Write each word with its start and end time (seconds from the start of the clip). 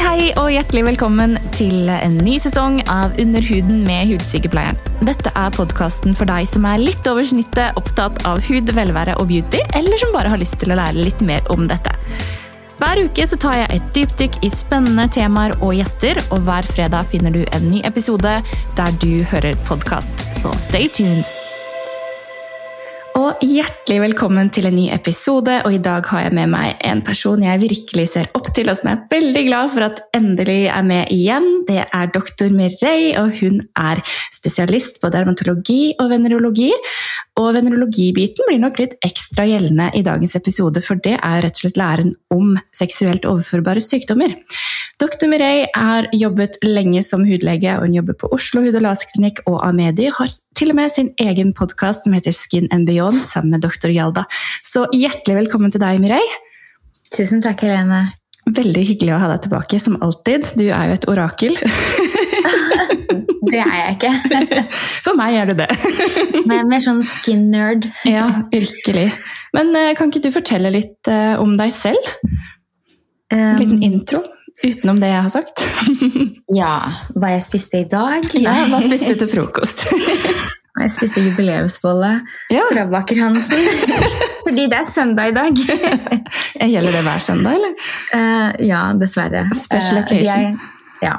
hei 0.00 0.30
og 0.40 0.48
hjertelig 0.48 0.82
velkommen 0.86 1.34
til 1.52 1.90
en 1.92 2.14
ny 2.24 2.38
sesong 2.40 2.78
av 2.88 3.16
Under 3.20 3.44
huden 3.44 3.82
med 3.84 4.08
Hudsykepleieren. 4.08 4.78
Dette 5.04 5.32
er 5.36 5.52
podkasten 5.52 6.16
for 6.16 6.28
deg 6.30 6.48
som 6.48 6.64
er 6.68 6.80
litt 6.80 7.04
over 7.10 7.26
snittet 7.26 7.76
opptatt 7.76 8.22
av 8.28 8.40
hud, 8.46 8.72
velvære 8.76 9.18
og 9.20 9.28
beauty, 9.28 9.60
eller 9.76 10.00
som 10.00 10.14
bare 10.16 10.32
har 10.32 10.40
lyst 10.40 10.56
til 10.62 10.72
å 10.72 10.78
lære 10.80 11.04
litt 11.04 11.20
mer 11.26 11.44
om 11.52 11.68
dette. 11.68 11.92
Hver 12.80 13.02
uke 13.04 13.26
så 13.28 13.36
tar 13.40 13.58
jeg 13.58 13.76
et 13.76 13.92
dypdykk 13.98 14.40
i 14.46 14.52
spennende 14.54 15.04
temaer 15.12 15.58
og 15.58 15.76
gjester, 15.76 16.22
og 16.30 16.48
hver 16.48 16.70
fredag 16.70 17.12
finner 17.12 17.36
du 17.36 17.44
en 17.44 17.68
ny 17.68 17.84
episode 17.84 18.38
der 18.80 18.98
du 19.04 19.20
hører 19.34 19.58
podkast. 19.68 20.24
Så 20.40 20.54
stay 20.64 20.88
tuned! 20.88 21.39
Hjertelig 23.40 24.02
velkommen 24.02 24.50
til 24.52 24.66
en 24.68 24.74
ny 24.76 24.82
episode. 24.92 25.54
Og 25.64 25.72
i 25.72 25.78
dag 25.80 26.04
har 26.10 26.26
jeg 26.26 26.34
med 26.36 26.50
meg 26.52 26.74
en 26.84 27.00
person 27.00 27.40
jeg 27.40 27.62
virkelig 27.62 28.04
ser 28.12 28.26
opp 28.36 28.50
til, 28.52 28.68
og 28.68 28.76
som 28.76 28.90
jeg 28.90 28.98
er 28.98 29.14
veldig 29.14 29.42
glad 29.46 29.70
for 29.72 29.86
at 29.86 30.02
endelig 30.18 30.58
er 30.68 30.84
med 30.84 31.08
igjen. 31.14 31.46
Det 31.64 31.78
er 31.86 32.12
doktor 32.12 32.52
Mireille, 32.52 33.14
og 33.16 33.32
hun 33.38 33.62
er 33.80 34.02
spesialist 34.36 35.00
på 35.00 35.08
dermatologi 35.14 35.94
og 35.96 36.12
venerologi. 36.12 36.68
Og 37.40 37.54
venerologibiten 37.56 38.48
blir 38.48 38.60
nok 38.60 38.78
litt 38.82 38.98
ekstra 39.06 39.46
gjeldende 39.48 39.86
i 39.96 40.02
dagens 40.04 40.34
episode, 40.36 40.82
for 40.84 41.00
det 41.00 41.16
er 41.16 41.40
rett 41.44 41.56
og 41.56 41.62
slett 41.62 41.78
læren 41.80 42.12
om 42.34 42.52
seksuelt 42.76 43.24
overførbare 43.28 43.80
sykdommer. 43.84 44.34
Dr. 45.00 45.24
Mireille 45.30 45.70
har 45.72 46.10
jobbet 46.12 46.58
lenge 46.66 47.00
som 47.06 47.24
hudlege, 47.24 47.78
og 47.78 47.86
hun 47.86 47.96
jobber 47.96 48.18
på 48.20 48.28
Oslo 48.36 48.60
hud- 48.66 48.76
og 48.76 48.84
laserklinikk 48.84 49.40
og 49.48 49.56
Amedi. 49.64 50.10
Har 50.12 50.28
til 50.58 50.74
og 50.74 50.80
med 50.82 50.92
sin 50.92 51.10
egen 51.22 51.54
podkast 51.56 52.04
som 52.04 52.16
heter 52.16 52.36
Skin 52.36 52.68
and 52.74 52.90
Beyond, 52.90 53.24
sammen 53.24 53.56
med 53.56 53.64
dr. 53.64 53.88
Hjalda. 53.88 54.26
Så 54.66 54.84
hjertelig 54.92 55.46
velkommen 55.46 55.72
til 55.72 55.80
deg, 55.80 56.02
Mireille. 56.04 56.40
Tusen 57.16 57.40
takk, 57.42 57.64
Helene. 57.64 58.10
Veldig 58.50 58.84
hyggelig 58.84 59.16
å 59.16 59.22
ha 59.22 59.32
deg 59.32 59.46
tilbake, 59.46 59.80
som 59.80 59.96
alltid. 60.04 60.44
Du 60.60 60.66
er 60.68 60.90
jo 60.90 61.00
et 61.00 61.08
orakel. 61.08 61.56
det 63.52 63.60
er 63.60 63.74
jeg 63.76 63.96
ikke. 63.96 64.12
For 65.04 65.18
meg 65.18 65.36
er 65.40 65.50
du 65.50 65.56
det. 65.58 65.68
Men 66.50 66.70
mer 66.70 66.82
sånn 66.84 67.02
skin-nerd. 67.06 67.88
ja, 68.08 68.26
virkelig. 68.52 69.08
Men 69.56 69.74
eh, 69.78 69.92
kan 69.98 70.12
ikke 70.12 70.24
du 70.28 70.30
fortelle 70.34 70.72
litt 70.74 71.10
eh, 71.10 71.34
om 71.40 71.56
deg 71.58 71.74
selv? 71.74 72.12
En 73.30 73.60
liten 73.60 73.82
intro? 73.86 74.24
Utenom 74.60 74.98
det 75.00 75.12
jeg 75.12 75.24
har 75.24 75.32
sagt. 75.32 75.62
ja, 76.60 76.72
hva 77.16 77.30
jeg 77.32 77.44
spiste 77.46 77.84
i 77.84 77.86
dag? 77.88 78.26
Ja, 78.36 78.56
Hva 78.68 78.82
spiste 78.84 79.14
du 79.14 79.22
til 79.22 79.30
frokost? 79.30 79.86
jeg 80.80 80.92
spiste 80.92 81.22
jubileumsbolle 81.24 82.10
ja. 82.52 82.66
fra 82.72 82.84
Baker 82.90 83.22
Hansen. 83.22 83.70
Fordi 84.50 84.66
det 84.66 84.80
er 84.80 84.88
søndag 84.88 85.30
i 85.30 85.36
dag. 85.36 85.62
Gjelder 86.74 86.98
det 86.98 87.02
hver 87.06 87.22
søndag, 87.22 87.56
eller? 87.60 87.88
Uh, 88.12 88.66
ja, 88.66 88.82
dessverre. 89.00 89.46
Special 89.54 90.02
occasion. 90.02 90.58
Uh, 90.58 90.79
ja. 91.02 91.14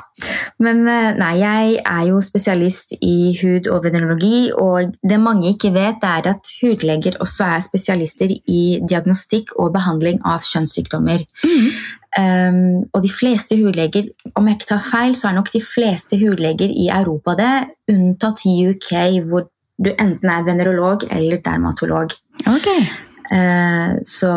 Men 0.61 0.83
nei, 0.85 1.31
jeg 1.39 1.77
er 1.81 2.03
jo 2.09 2.19
spesialist 2.23 2.93
i 3.01 3.33
hud- 3.41 3.69
og 3.71 3.85
venerologi, 3.85 4.51
og 4.53 4.93
det 5.09 5.19
mange 5.19 5.49
ikke 5.53 5.73
vet, 5.73 6.03
er 6.03 6.27
at 6.33 6.51
hudleger 6.61 7.17
også 7.23 7.47
er 7.55 7.65
spesialister 7.65 8.31
i 8.31 8.61
diagnostikk 8.89 9.55
og 9.59 9.73
behandling 9.73 10.21
av 10.27 10.45
kjønnssykdommer. 10.45 11.25
Mm. 11.45 11.71
Um, 12.11 12.83
og 12.91 13.05
de 13.05 13.11
fleste 13.11 13.55
hudleger, 13.55 14.09
om 14.35 14.47
jeg 14.47 14.59
ikke 14.59 14.71
tar 14.73 14.83
feil, 14.83 15.15
så 15.15 15.29
er 15.29 15.37
nok 15.37 15.53
de 15.53 15.61
fleste 15.63 16.19
hudleger 16.19 16.73
i 16.73 16.89
Europa 16.91 17.37
det, 17.39 17.53
unntatt 17.93 18.43
i 18.49 18.57
UK, 18.73 18.91
hvor 19.29 19.47
du 19.81 19.93
enten 19.93 20.29
er 20.29 20.43
venerolog 20.45 21.07
eller 21.09 21.41
dermatolog. 21.45 22.13
Okay. 22.45 22.85
Uh, 23.31 23.95
så 24.03 24.29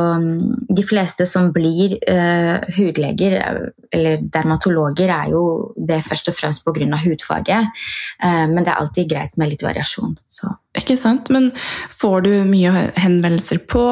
de 0.70 0.84
fleste 0.86 1.26
som 1.26 1.48
blir 1.54 1.96
uh, 2.06 2.62
hudleger 2.76 3.36
eller 3.94 4.22
dermatologer, 4.22 5.10
er 5.10 5.32
jo 5.32 5.44
det 5.74 6.00
først 6.06 6.30
og 6.30 6.36
fremst 6.38 6.64
pga. 6.66 6.86
hudfaget. 7.04 7.84
Men 8.24 8.64
det 8.64 8.72
er 8.72 8.80
alltid 8.80 9.10
greit 9.10 9.36
med 9.38 9.52
litt 9.52 9.62
variasjon. 9.62 10.16
Så. 10.34 10.50
Ikke 10.74 10.96
sant? 10.98 11.30
Men 11.30 11.52
får 11.94 12.24
du 12.26 12.32
mye 12.48 12.88
henvendelser 12.98 13.60
på 13.70 13.84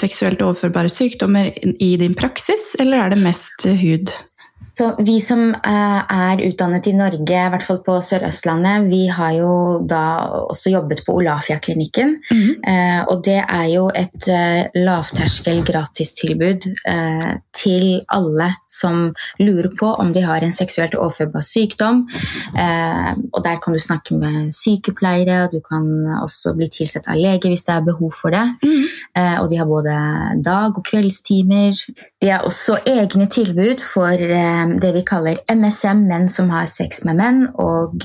seksuelt 0.00 0.40
overførbare 0.40 0.88
sykdommer 0.88 1.50
i 1.52 1.90
din 2.00 2.16
praksis, 2.16 2.72
eller 2.80 3.04
er 3.04 3.12
det 3.12 3.20
mest 3.26 3.68
hud? 3.82 4.14
Så 4.76 4.90
Vi 5.00 5.20
som 5.24 5.54
er 5.64 6.40
utdannet 6.44 6.86
i 6.90 6.92
Norge, 6.92 7.32
i 7.32 7.50
hvert 7.52 7.64
fall 7.64 7.78
på 7.84 7.94
Sør-Østlandet, 8.04 8.90
vi 8.90 9.06
har 9.08 9.32
jo 9.38 9.52
da 9.88 10.02
også 10.50 10.68
jobbet 10.74 11.00
på 11.06 11.14
Olafia-klinikken. 11.16 12.18
Mm. 12.28 12.50
Og 13.08 13.22
det 13.24 13.38
er 13.40 13.66
jo 13.72 13.86
et 13.96 14.28
lavterskel 14.76 15.62
gratistilbud 15.64 16.66
til 17.56 17.86
alle 18.12 18.50
som 18.68 19.14
lurer 19.40 19.70
på 19.80 19.88
om 19.96 20.12
de 20.12 20.20
har 20.26 20.44
en 20.44 20.52
seksuelt 20.52 20.98
overførbar 20.98 21.46
sykdom. 21.46 22.04
Og 23.32 23.40
der 23.46 23.56
kan 23.64 23.72
du 23.72 23.80
snakke 23.80 24.18
med 24.20 24.52
sykepleiere, 24.52 25.46
og 25.46 25.56
du 25.56 25.64
kan 25.64 25.88
også 26.20 26.52
bli 26.58 26.68
tilsett 26.68 27.08
av 27.08 27.16
lege 27.16 27.48
hvis 27.48 27.64
det 27.64 27.78
er 27.78 27.88
behov 27.88 28.12
for 28.20 28.36
det. 28.36 28.44
Mm. 28.60 28.84
Og 29.40 29.48
de 29.48 29.56
har 29.62 29.72
både 29.72 29.96
dag- 30.44 30.76
og 30.76 30.84
kveldstimer. 30.84 31.72
De 32.20 32.28
har 32.28 32.44
også 32.44 32.76
egne 32.84 33.24
tilbud 33.32 33.80
for 33.80 34.20
det 34.82 34.92
vi 34.96 35.04
kaller 35.06 35.40
MSM, 35.52 36.06
menn 36.08 36.28
som 36.32 36.50
har 36.54 36.68
sex 36.70 37.04
med 37.06 37.18
menn, 37.20 37.42
og 37.62 38.04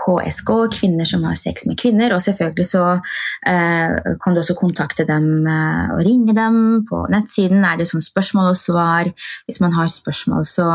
KSK, 0.00 0.50
kvinner 0.78 1.08
som 1.08 1.24
har 1.28 1.36
sex 1.38 1.66
med 1.68 1.78
kvinner. 1.80 2.14
Og 2.14 2.22
selvfølgelig 2.24 2.66
så 2.68 2.84
eh, 3.46 3.96
kan 4.22 4.34
du 4.34 4.42
også 4.42 4.56
kontakte 4.58 5.06
dem 5.08 5.46
eh, 5.46 5.94
og 5.94 6.02
ringe 6.06 6.34
dem. 6.36 6.60
På 6.88 7.04
nettsiden 7.12 7.64
er 7.66 7.80
det 7.80 7.88
sånn 7.90 8.04
spørsmål 8.04 8.52
og 8.52 8.60
svar 8.60 9.10
hvis 9.48 9.60
man 9.64 9.76
har 9.76 9.90
spørsmål. 9.92 10.46
Så 10.48 10.68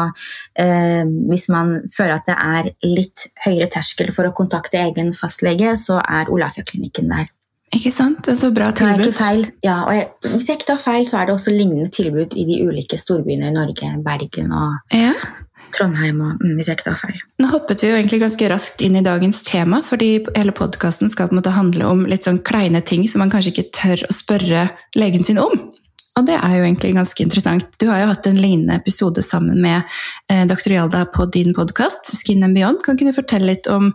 eh, 0.62 1.04
hvis 1.32 1.50
man 1.54 1.78
føler 1.96 2.18
at 2.20 2.30
det 2.30 2.38
er 2.38 2.72
litt 2.86 3.28
høyere 3.46 3.72
terskel 3.74 4.14
for 4.16 4.30
å 4.30 4.36
kontakte 4.38 4.82
egen 4.84 5.14
fastlege, 5.18 5.76
så 5.80 6.02
er 6.04 6.32
Olafia-klinikken 6.34 7.12
der. 7.14 7.35
Ikke 7.74 7.92
sant? 7.92 8.22
Det 8.26 8.36
er 8.36 8.38
så 8.40 8.52
bra 8.54 8.70
tilbud. 8.76 9.10
Feil, 9.18 9.46
ja, 9.66 9.80
og 9.88 9.96
jeg, 9.96 10.06
hvis 10.28 10.50
jeg 10.50 10.60
ikke 10.60 10.70
tar 10.70 10.84
feil, 10.84 11.08
så 11.10 11.18
er 11.20 11.28
det 11.28 11.36
også 11.36 11.56
lignende 11.56 11.90
tilbud 11.94 12.36
i 12.38 12.46
de 12.48 12.60
ulike 12.68 13.00
storbyene 13.00 13.50
i 13.50 13.56
Norge. 13.56 13.90
Bergen 14.06 14.54
og 14.54 14.96
ja. 14.96 15.12
Trondheim, 15.76 16.22
og, 16.24 16.38
mm, 16.40 16.54
hvis 16.56 16.70
jeg 16.70 16.78
ikke 16.78 16.88
tar 16.92 17.00
feil. 17.02 17.18
Nå 17.42 17.50
hoppet 17.52 17.84
vi 17.84 17.90
jo 17.90 17.98
egentlig 17.98 18.22
ganske 18.22 18.50
raskt 18.52 18.84
inn 18.86 18.96
i 18.96 19.04
dagens 19.04 19.42
tema, 19.48 19.82
fordi 19.84 20.12
hele 20.38 20.54
podkasten 20.56 21.12
skal 21.12 21.28
på 21.28 21.36
en 21.36 21.42
måte 21.42 21.56
handle 21.56 21.90
om 21.90 22.06
litt 22.08 22.28
sånn 22.28 22.40
kleine 22.48 22.84
ting 22.86 23.04
som 23.12 23.24
man 23.24 23.34
kanskje 23.34 23.56
ikke 23.56 23.72
tør 23.76 24.06
å 24.08 24.16
spørre 24.16 24.70
legen 24.96 25.26
sin 25.28 25.42
om. 25.42 25.58
Og 26.16 26.24
det 26.24 26.36
er 26.38 26.54
jo 26.56 26.64
egentlig 26.64 26.94
ganske 26.96 27.24
interessant. 27.26 27.66
Du 27.82 27.90
har 27.90 28.00
jo 28.00 28.08
hatt 28.14 28.28
en 28.30 28.38
lignende 28.40 28.78
episode 28.80 29.20
sammen 29.26 29.60
med 29.60 29.84
eh, 30.32 30.46
dr. 30.48 30.72
Jalda 30.72 31.04
på 31.12 31.26
din 31.34 31.52
podkast, 31.56 32.14
Skin 32.16 32.46
and 32.48 32.56
Beyond. 32.56 32.80
Kan 32.86 32.96
ikke 32.96 33.12
du 33.12 33.18
fortelle 33.18 33.50
litt 33.50 33.68
om 33.68 33.90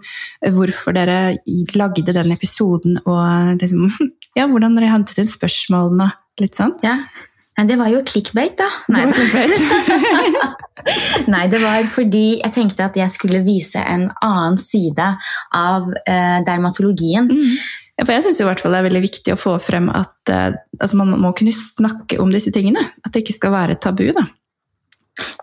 hvorfor 0.45 0.97
dere 0.99 1.39
lagde 1.79 2.13
den 2.13 2.35
episoden, 2.37 3.01
og 3.09 3.57
liksom, 3.63 3.89
ja, 4.39 4.45
hvordan 4.51 4.77
dere 4.77 4.93
hentet 4.93 5.23
inn 5.23 5.33
spørsmålene? 5.33 6.11
Litt 6.41 6.61
sånn? 6.61 6.77
Ja, 6.85 6.99
det 7.65 7.77
var 7.81 7.89
jo 7.93 8.05
clickbait, 8.05 8.57
da. 8.61 8.69
Nei. 8.93 9.09
Det 9.09 9.17
clickbait. 9.17 10.61
Nei, 11.33 11.45
det 11.53 11.61
var 11.61 11.89
fordi 11.93 12.25
jeg 12.39 12.53
tenkte 12.57 12.87
at 12.89 12.97
jeg 12.97 13.13
skulle 13.13 13.43
vise 13.45 13.81
en 13.81 14.11
annen 14.25 14.61
side 14.61 15.09
av 15.57 15.89
eh, 16.05 16.41
dermatologien. 16.47 17.33
Mm. 17.33 17.57
For 18.05 18.15
jeg 18.15 18.25
syns 18.25 18.41
det 18.41 18.75
er 18.79 18.89
veldig 18.89 19.05
viktig 19.05 19.35
å 19.35 19.41
få 19.41 19.57
frem 19.63 19.91
at 19.93 20.33
uh, 20.33 20.51
altså 20.81 21.01
man 21.01 21.17
må 21.21 21.33
kunne 21.37 21.55
snakke 21.55 22.21
om 22.23 22.33
disse 22.33 22.53
tingene. 22.55 22.83
At 23.05 23.13
det 23.15 23.25
ikke 23.25 23.39
skal 23.39 23.57
være 23.57 23.81
tabu. 23.83 24.07
da. 24.17 24.29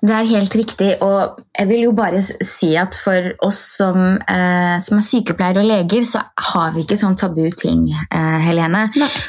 Det 0.02 0.14
er 0.14 0.30
helt 0.30 0.56
riktig, 0.56 0.90
og 1.06 1.40
jeg 1.58 1.68
vil 1.70 1.84
jo 1.88 1.92
bare 1.98 2.22
si 2.22 2.70
at 2.80 2.96
for 2.98 3.32
oss 3.46 3.60
som, 3.78 4.18
eh, 4.18 4.78
som 4.82 4.98
er 4.98 5.06
sykepleiere 5.06 5.62
og 5.62 5.70
leger, 5.70 6.06
så 6.06 6.22
har 6.52 6.72
vi 6.74 6.84
ikke 6.86 6.98
sånn 6.98 7.18
tabu 7.18 7.50
ting, 7.52 7.84
eh, 7.92 8.40
Helene. 8.46 8.88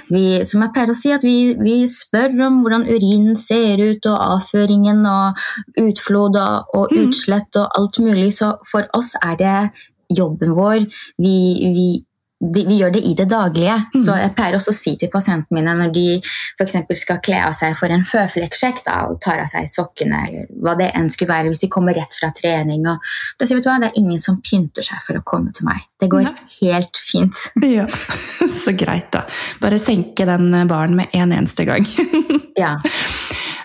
Vi, 0.09 0.45
som 0.45 0.63
jeg 0.63 0.73
pleier 0.73 0.93
å 0.93 0.97
si, 0.97 1.13
at 1.13 1.25
vi, 1.25 1.55
vi, 1.61 1.87
spør 1.89 2.47
om 2.47 2.63
hvordan 2.63 2.87
urinen 2.89 3.37
ser 3.37 3.81
ut, 3.81 4.07
og 4.07 4.25
avføringen 4.39 5.05
og 5.09 5.37
utflod 5.85 6.37
og, 6.37 6.65
og 6.75 6.93
Mm. 6.93 7.09
utslett 7.09 7.57
og 7.57 7.69
alt 7.75 7.99
mulig. 8.01 8.33
Så 8.33 8.57
for 8.71 8.89
oss 8.95 9.15
er 9.23 9.37
det 9.37 9.71
jobben 10.17 10.55
vår. 10.57 10.87
Vi, 11.19 11.37
vi 11.75 12.05
de, 12.39 12.63
vi 12.69 12.77
gjør 12.79 12.93
det 12.95 13.01
i 13.03 13.15
det 13.19 13.27
daglige. 13.31 13.75
Mm. 13.95 14.03
Så 14.05 14.15
jeg 14.21 14.33
pleier 14.37 14.57
også 14.59 14.71
å 14.71 14.77
si 14.77 14.95
til 15.01 15.11
pasientene 15.11 15.59
mine 15.59 15.75
når 15.79 15.91
de 15.95 16.07
f.eks. 16.23 16.77
skal 17.01 17.21
kle 17.25 17.41
av 17.49 17.57
seg 17.59 17.75
for 17.79 17.91
en 17.91 18.05
føflekksjekk 18.07 18.85
og 18.95 19.19
tar 19.25 19.43
av 19.43 19.51
seg 19.51 19.67
sokkene, 19.71 20.21
eller 20.29 20.53
hva 20.63 20.77
det 20.79 20.93
enn 20.95 21.11
skulle 21.11 21.33
være, 21.33 21.51
hvis 21.51 21.65
de 21.65 21.71
kommer 21.73 21.99
rett 21.99 22.15
fra 22.15 22.31
trening 22.37 22.87
og 22.87 23.03
da 23.39 23.47
sier 23.47 23.59
vet 23.59 23.67
du 23.67 23.71
hva, 23.73 23.79
Det 23.83 23.91
er 23.91 24.01
ingen 24.01 24.23
som 24.23 24.39
pynter 24.45 24.87
seg 24.87 25.03
for 25.05 25.19
å 25.19 25.25
komme 25.27 25.53
til 25.55 25.67
meg. 25.67 25.83
Det 25.99 26.11
går 26.13 26.29
ja. 26.29 26.35
helt 26.61 27.03
fint. 27.03 27.45
Ja, 27.79 27.85
Så 28.65 28.73
greit, 28.79 29.11
da. 29.13 29.25
Bare 29.63 29.79
senke 29.83 30.25
den 30.29 30.51
baren 30.71 30.97
med 30.99 31.15
en 31.17 31.35
eneste 31.35 31.67
gang. 31.69 31.87
Ja. 32.59 32.73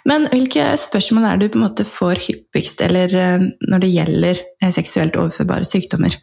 Men 0.05 0.27
hvilke 0.29 0.75
spørsmål 0.77 1.23
er 1.25 1.39
det 1.39 1.47
du 1.47 1.55
på 1.55 1.57
en 1.57 1.63
måte 1.63 1.85
får 1.87 2.19
hyppigst 2.27 2.83
eller 2.85 3.15
eh, 3.17 3.45
når 3.71 3.81
det 3.81 3.89
gjelder 3.89 4.41
eh, 4.61 4.69
seksuelt 4.75 5.17
overførbare 5.17 5.65
sykdommer? 5.65 6.13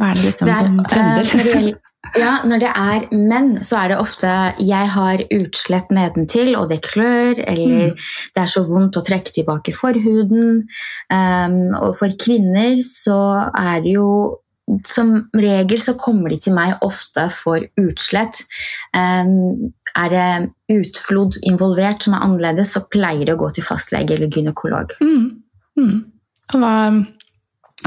Hva 0.00 0.12
er 0.12 0.16
det 0.16 0.24
liksom 0.30 0.48
som 0.52 0.78
trender? 0.88 1.28
når, 1.28 1.42
det 1.42 1.52
gjelder, 1.52 1.76
Ja, 2.16 2.38
når 2.46 2.62
det 2.62 2.70
er 2.70 3.06
menn, 3.16 3.56
så 3.62 3.76
er 3.82 3.88
det 3.88 3.98
ofte 3.98 4.28
'jeg 4.58 4.88
har 4.94 5.18
utslett 5.32 5.90
nedentil, 5.90 6.56
og 6.56 6.68
det 6.70 6.82
klør', 6.82 7.42
eller 7.46 7.90
Mm. 7.90 7.96
'det 8.34 8.42
er 8.42 8.46
så 8.46 8.62
vondt 8.64 8.96
å 8.96 9.04
trekke 9.04 9.32
tilbake 9.32 9.72
forhuden'. 9.72 10.66
Um, 11.10 11.74
og 11.74 11.96
for 11.96 12.08
kvinner 12.18 12.76
så 12.82 13.50
er 13.54 13.80
det 13.80 13.94
jo 13.94 14.38
som 14.84 15.28
regel 15.34 15.80
så 15.80 15.94
kommer 15.94 16.32
de 16.32 16.38
til 16.42 16.54
meg 16.56 16.74
ofte 16.82 17.30
for 17.30 17.62
utslett. 17.78 18.42
Um, 18.94 19.72
er 19.94 20.08
det 20.10 20.50
utflod 20.68 21.38
involvert 21.46 22.02
som 22.02 22.14
er 22.14 22.24
annerledes, 22.26 22.74
så 22.74 22.82
pleier 22.90 23.24
det 23.24 23.36
å 23.36 23.40
gå 23.44 23.52
til 23.54 23.66
fastlege 23.66 24.16
eller 24.16 24.28
gynekolog. 24.28 24.96
Mm. 25.00 25.42
Mm. 25.78 26.04
Hva, 26.52 26.72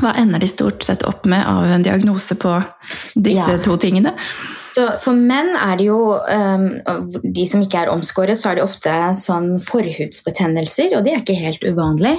hva 0.01 0.13
ender 0.17 0.39
de 0.39 0.47
stort 0.47 0.83
sett 0.83 1.03
opp 1.07 1.25
med 1.25 1.47
av 1.47 1.65
en 1.65 1.83
diagnose 1.83 2.35
på 2.39 2.63
disse 3.15 3.51
Ja. 3.51 3.57
to 3.63 3.77
tingene? 3.77 4.13
Så 4.75 4.85
for 5.01 5.17
menn 5.17 5.51
er 5.57 5.77
det 5.79 5.87
jo, 5.89 5.99
um, 6.19 6.65
de 7.23 7.45
som 7.49 7.63
ikke 7.63 7.83
er 7.83 7.93
omskåret, 7.93 8.39
så 8.39 8.51
er 8.51 8.59
det 8.59 8.65
ofte 8.67 8.93
sånn 9.17 9.55
forhudsbetennelser, 9.63 10.95
og 10.97 11.05
det 11.05 11.15
er 11.15 11.23
ikke 11.23 11.39
helt 11.39 11.65
uvanlig. 11.65 12.17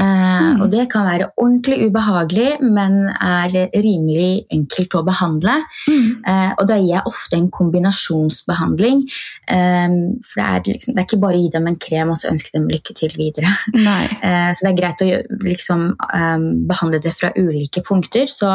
Uh, 0.00 0.32
Mm. 0.32 0.60
Og 0.62 0.70
det 0.72 0.86
kan 0.92 1.06
være 1.06 1.28
ordentlig 1.40 1.78
ubehagelig, 1.86 2.48
men 2.62 2.94
er 3.12 3.52
rimelig 3.74 4.44
enkelt 4.52 4.94
å 4.98 5.04
behandle. 5.06 5.58
Mm. 5.88 6.08
Uh, 6.26 6.50
og 6.56 6.66
da 6.70 6.78
gir 6.80 6.94
jeg 6.94 7.10
ofte 7.10 7.38
en 7.38 7.48
kombinasjonsbehandling. 7.52 9.02
Um, 9.50 9.96
for 10.26 10.40
det 10.40 10.46
er, 10.46 10.64
liksom, 10.68 10.94
det 10.94 11.02
er 11.02 11.08
ikke 11.08 11.20
bare 11.22 11.38
å 11.38 11.42
gi 11.42 11.52
dem 11.54 11.68
en 11.70 11.78
krem 11.82 12.12
og 12.12 12.20
så 12.20 12.30
ønske 12.32 12.54
dem 12.56 12.68
lykke 12.70 12.96
til 12.98 13.16
videre. 13.18 13.52
Nei. 13.76 14.00
Eh, 14.22 14.52
Så 14.54 14.64
det 14.64 14.70
er 14.70 14.76
greit 14.78 15.02
å 15.02 15.06
liksom, 15.42 15.80
em, 16.14 16.44
behandle 16.68 17.00
det 17.02 17.10
fra 17.16 17.32
ulike 17.34 17.82
punkter. 17.84 18.28
Så 18.30 18.48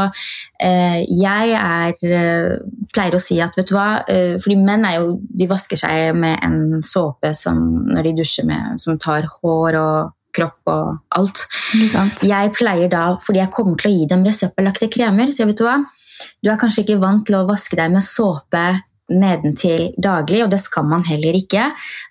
eh, 0.63 1.01
jeg 1.04 1.54
er, 1.57 1.98
eh, 2.07 2.86
pleier 2.95 3.18
å 3.18 3.22
si 3.27 3.38
at 3.44 3.56
vet 3.59 3.69
du 3.69 3.75
hva, 3.77 3.88
eh, 4.09 4.35
fordi 4.41 4.57
menn 4.63 4.85
er 4.88 4.97
jo, 5.01 5.18
de 5.21 5.47
vasker 5.51 5.79
seg 5.83 6.15
med 6.15 6.39
en 6.47 6.81
såpe 6.85 7.33
som, 7.38 7.59
når 7.91 8.09
de 8.09 8.15
dusjer 8.24 8.47
med, 8.50 8.79
som 8.81 8.97
tar 8.97 9.27
hår 9.38 9.77
og 9.81 10.13
kropp 10.38 10.69
og 10.69 10.97
alt. 11.18 11.45
Jeg 12.21 12.51
pleier 12.57 12.89
da, 12.91 13.06
fordi 13.25 13.39
jeg 13.41 13.53
kommer 13.56 13.77
til 13.81 13.89
å 13.89 13.95
gi 13.95 14.09
dem 14.12 14.25
reseptbelagte 14.27 14.89
kremer, 14.94 15.31
så 15.33 15.44
jeg 15.45 15.53
vet 15.53 15.62
du 15.63 15.65
hva, 15.65 15.77
du 16.44 16.50
er 16.51 16.59
kanskje 16.62 16.83
ikke 16.83 17.00
vant 17.01 17.25
til 17.25 17.39
å 17.39 17.47
vaske 17.50 17.77
deg 17.79 17.94
med 17.95 18.06
såpe 18.06 18.65
nedentil 19.07 19.94
daglig, 20.03 20.41
og 20.44 20.50
det 20.51 20.59
skal 20.59 20.83
man 20.89 21.03
heller 21.07 21.33
ikke. 21.39 21.69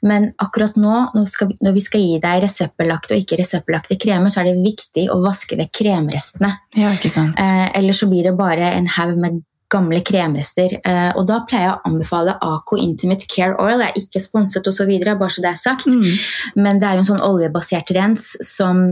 Men 0.08 0.30
akkurat 0.42 0.78
nå, 0.80 0.94
når, 1.14 1.26
skal, 1.28 1.50
vi- 1.50 1.58
når 1.66 1.74
vi 1.76 1.82
skal 1.84 2.00
gi 2.00 2.14
deg 2.22 2.42
reseptbelagte 2.46 3.12
og 3.14 3.20
ikke 3.20 3.36
reseptbelagte 3.42 3.98
kremer, 4.00 4.32
så 4.32 4.40
er 4.40 4.48
det 4.50 4.62
viktig 4.64 5.04
å 5.12 5.18
vaske 5.22 5.58
vekk 5.60 5.74
kremrestene. 5.82 6.54
Ja, 6.74 6.94
ikke 6.96 7.12
sant. 7.12 7.36
Eh, 7.38 7.66
ellers 7.78 8.00
så 8.00 8.08
blir 8.08 8.24
det 8.30 8.36
bare 8.38 8.72
en 8.78 8.88
haug 8.96 9.18
med 9.20 9.42
gamle 9.72 10.00
kremrester. 10.06 10.76
Eh, 10.78 11.10
og 11.16 11.26
da 11.28 11.40
pleier 11.48 11.68
jeg 11.68 11.74
å 11.74 11.90
anbefale 11.90 12.36
Aco 12.44 12.78
Intimate 12.80 13.28
Care 13.30 13.56
Oil. 13.62 13.82
Jeg 13.82 13.92
er 13.92 14.00
ikke 14.04 14.22
sponset 14.22 14.68
osv., 14.70 14.92
bare 15.06 15.32
så 15.32 15.44
det 15.44 15.52
er 15.52 15.60
sagt. 15.60 15.90
Mm. 15.90 16.62
Men 16.62 16.80
det 16.80 16.88
er 16.88 16.98
jo 16.98 17.04
en 17.04 17.12
sånn 17.12 17.26
oljebasert 17.26 17.92
rens 17.96 18.34
som 18.46 18.88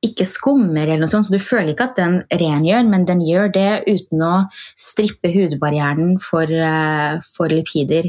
ikke 0.00 0.24
skummer, 0.24 0.86
eller 0.86 1.02
noe 1.02 1.12
sånt, 1.12 1.28
så 1.28 1.34
du 1.34 1.42
føler 1.44 1.74
ikke 1.74 1.90
at 1.90 1.98
den 1.98 2.14
rengjør, 2.40 2.86
men 2.88 3.04
den 3.08 3.20
gjør 3.20 3.50
det 3.52 3.70
uten 3.84 4.22
å 4.24 4.34
strippe 4.78 5.28
hudbarrieren 5.34 6.14
for, 6.24 6.48
eh, 6.48 7.20
for 7.36 7.52
lipider. 7.52 8.08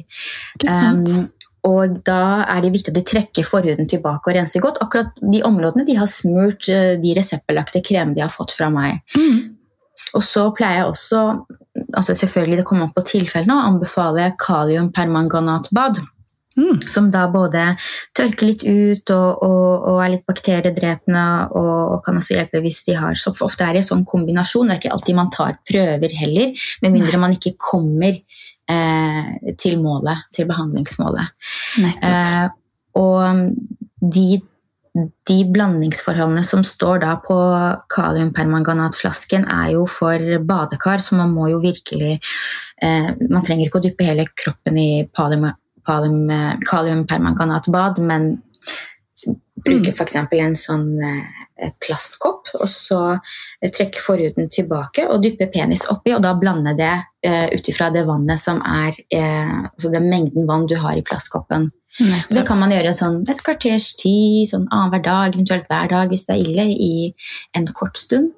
Ikke 0.55 0.71
sant. 0.71 1.11
Um, 1.11 1.29
og 1.67 1.99
da 2.07 2.45
er 2.49 2.63
det 2.63 2.71
viktig 2.73 2.89
at 2.89 2.97
de 2.97 3.05
trekker 3.05 3.45
forhuden 3.45 3.89
tilbake 3.91 4.31
og 4.31 4.37
renser 4.37 4.63
godt. 4.63 4.79
Akkurat 4.81 5.11
de 5.19 5.43
områdene 5.45 5.85
de 5.85 5.97
har 5.99 6.09
smurt 6.09 6.69
eh, 6.71 6.95
de 7.01 7.13
reseptbelagte 7.17 7.83
kremene 7.85 8.17
de 8.17 8.23
har 8.23 8.33
fått 8.33 8.55
fra 8.55 8.71
meg. 8.73 9.03
Mm. 9.13 9.60
Og 10.17 10.23
så 10.25 10.47
pleier 10.55 10.81
jeg 10.81 10.89
også, 10.91 11.21
altså 11.93 12.15
selvfølgelig 12.15 12.61
det 12.61 12.65
kommer 12.67 12.89
an 12.89 12.95
på 12.95 13.05
tilfellene, 13.07 13.57
å 13.57 13.69
anbefale 13.73 14.31
kaliumpermanganatbad 14.41 16.01
Mm. 16.57 16.81
som 16.91 17.05
da 17.07 17.29
både 17.31 17.61
tørker 18.17 18.49
litt 18.49 18.63
ut 18.67 19.11
og, 19.15 19.43
og, 19.45 19.85
og 19.87 19.99
er 20.03 20.09
litt 20.17 20.25
bakteriedrepende 20.27 21.23
og, 21.55 21.75
og 21.93 22.01
kan 22.03 22.19
også 22.19 22.35
hjelpe 22.35 22.59
hvis 22.65 22.81
de 22.89 22.97
har 22.99 23.15
sopp. 23.15 23.39
Ofte 23.45 23.63
er 23.63 23.77
det 23.77 23.85
en 23.85 23.87
sånn 23.87 24.03
kombinasjon. 24.09 24.67
Det 24.67 24.75
er 24.75 24.81
ikke 24.81 24.91
alltid 24.97 25.15
man 25.15 25.31
tar 25.31 25.55
prøver 25.69 26.17
heller, 26.19 26.65
med 26.83 26.95
mindre 26.97 27.21
man 27.23 27.37
ikke 27.37 27.53
kommer 27.55 28.19
eh, 28.19 29.53
til 29.63 29.79
målet, 29.79 30.27
til 30.35 30.49
behandlingsmålet. 30.51 31.31
Eh, 31.79 32.47
og 32.99 33.47
de, 34.11 34.27
de 35.27 35.37
blandingsforholdene 35.47 36.43
som 36.43 36.65
står 36.67 36.99
da 37.05 37.13
på 37.23 37.35
kaliumpermanganatflasken, 37.93 39.45
er 39.47 39.69
jo 39.77 39.85
for 39.87 40.43
badekar, 40.47 41.03
så 41.03 41.15
man 41.19 41.31
må 41.31 41.47
jo 41.53 41.61
virkelig 41.63 42.17
eh, 42.83 43.09
Man 43.29 43.45
trenger 43.47 43.69
ikke 43.69 43.79
å 43.79 43.85
dyppe 43.85 44.09
hele 44.09 44.25
kroppen 44.27 44.77
i 44.81 45.07
kalium, 45.15 45.47
kaliumpermanganatbad, 45.87 48.03
men 48.03 48.33
bruke 49.65 49.93
f.eks. 49.93 50.17
en 50.17 50.55
sånn 50.57 50.87
eh, 51.05 51.71
plastkopp, 51.83 52.51
og 52.59 52.69
så 52.69 53.01
eh, 53.15 53.71
trekke 53.71 54.03
forhuden 54.03 54.49
tilbake 54.51 55.07
og 55.07 55.21
dyppe 55.23 55.49
penis 55.53 55.85
oppi, 55.91 56.15
og 56.15 56.23
da 56.25 56.33
blande 56.39 56.73
det 56.77 56.93
eh, 57.25 57.47
ut 57.53 57.71
ifra 57.71 57.91
det 57.93 58.05
vannet 58.09 58.41
som 58.41 58.61
er 58.65 58.97
eh, 59.13 59.57
Altså 59.71 59.91
den 59.93 60.09
mengden 60.11 60.47
vann 60.49 60.67
du 60.69 60.75
har 60.79 60.97
i 60.97 61.05
plastkoppen. 61.05 61.69
Det 61.99 62.45
kan 62.47 62.59
man 62.61 62.71
gjøre 62.71 62.93
sånn 62.95 63.21
et 63.29 63.41
kvarters 63.43 63.91
tid, 63.99 64.47
sånn 64.49 64.69
annenhver 64.71 65.03
dag, 65.03 65.33
eventuelt 65.35 65.67
hver 65.71 65.89
dag 65.91 66.13
hvis 66.13 66.27
det 66.27 66.37
er 66.37 66.45
ille, 66.45 66.67
i 66.71 66.93
en 67.57 67.67
kort 67.75 67.99
stund. 67.99 68.31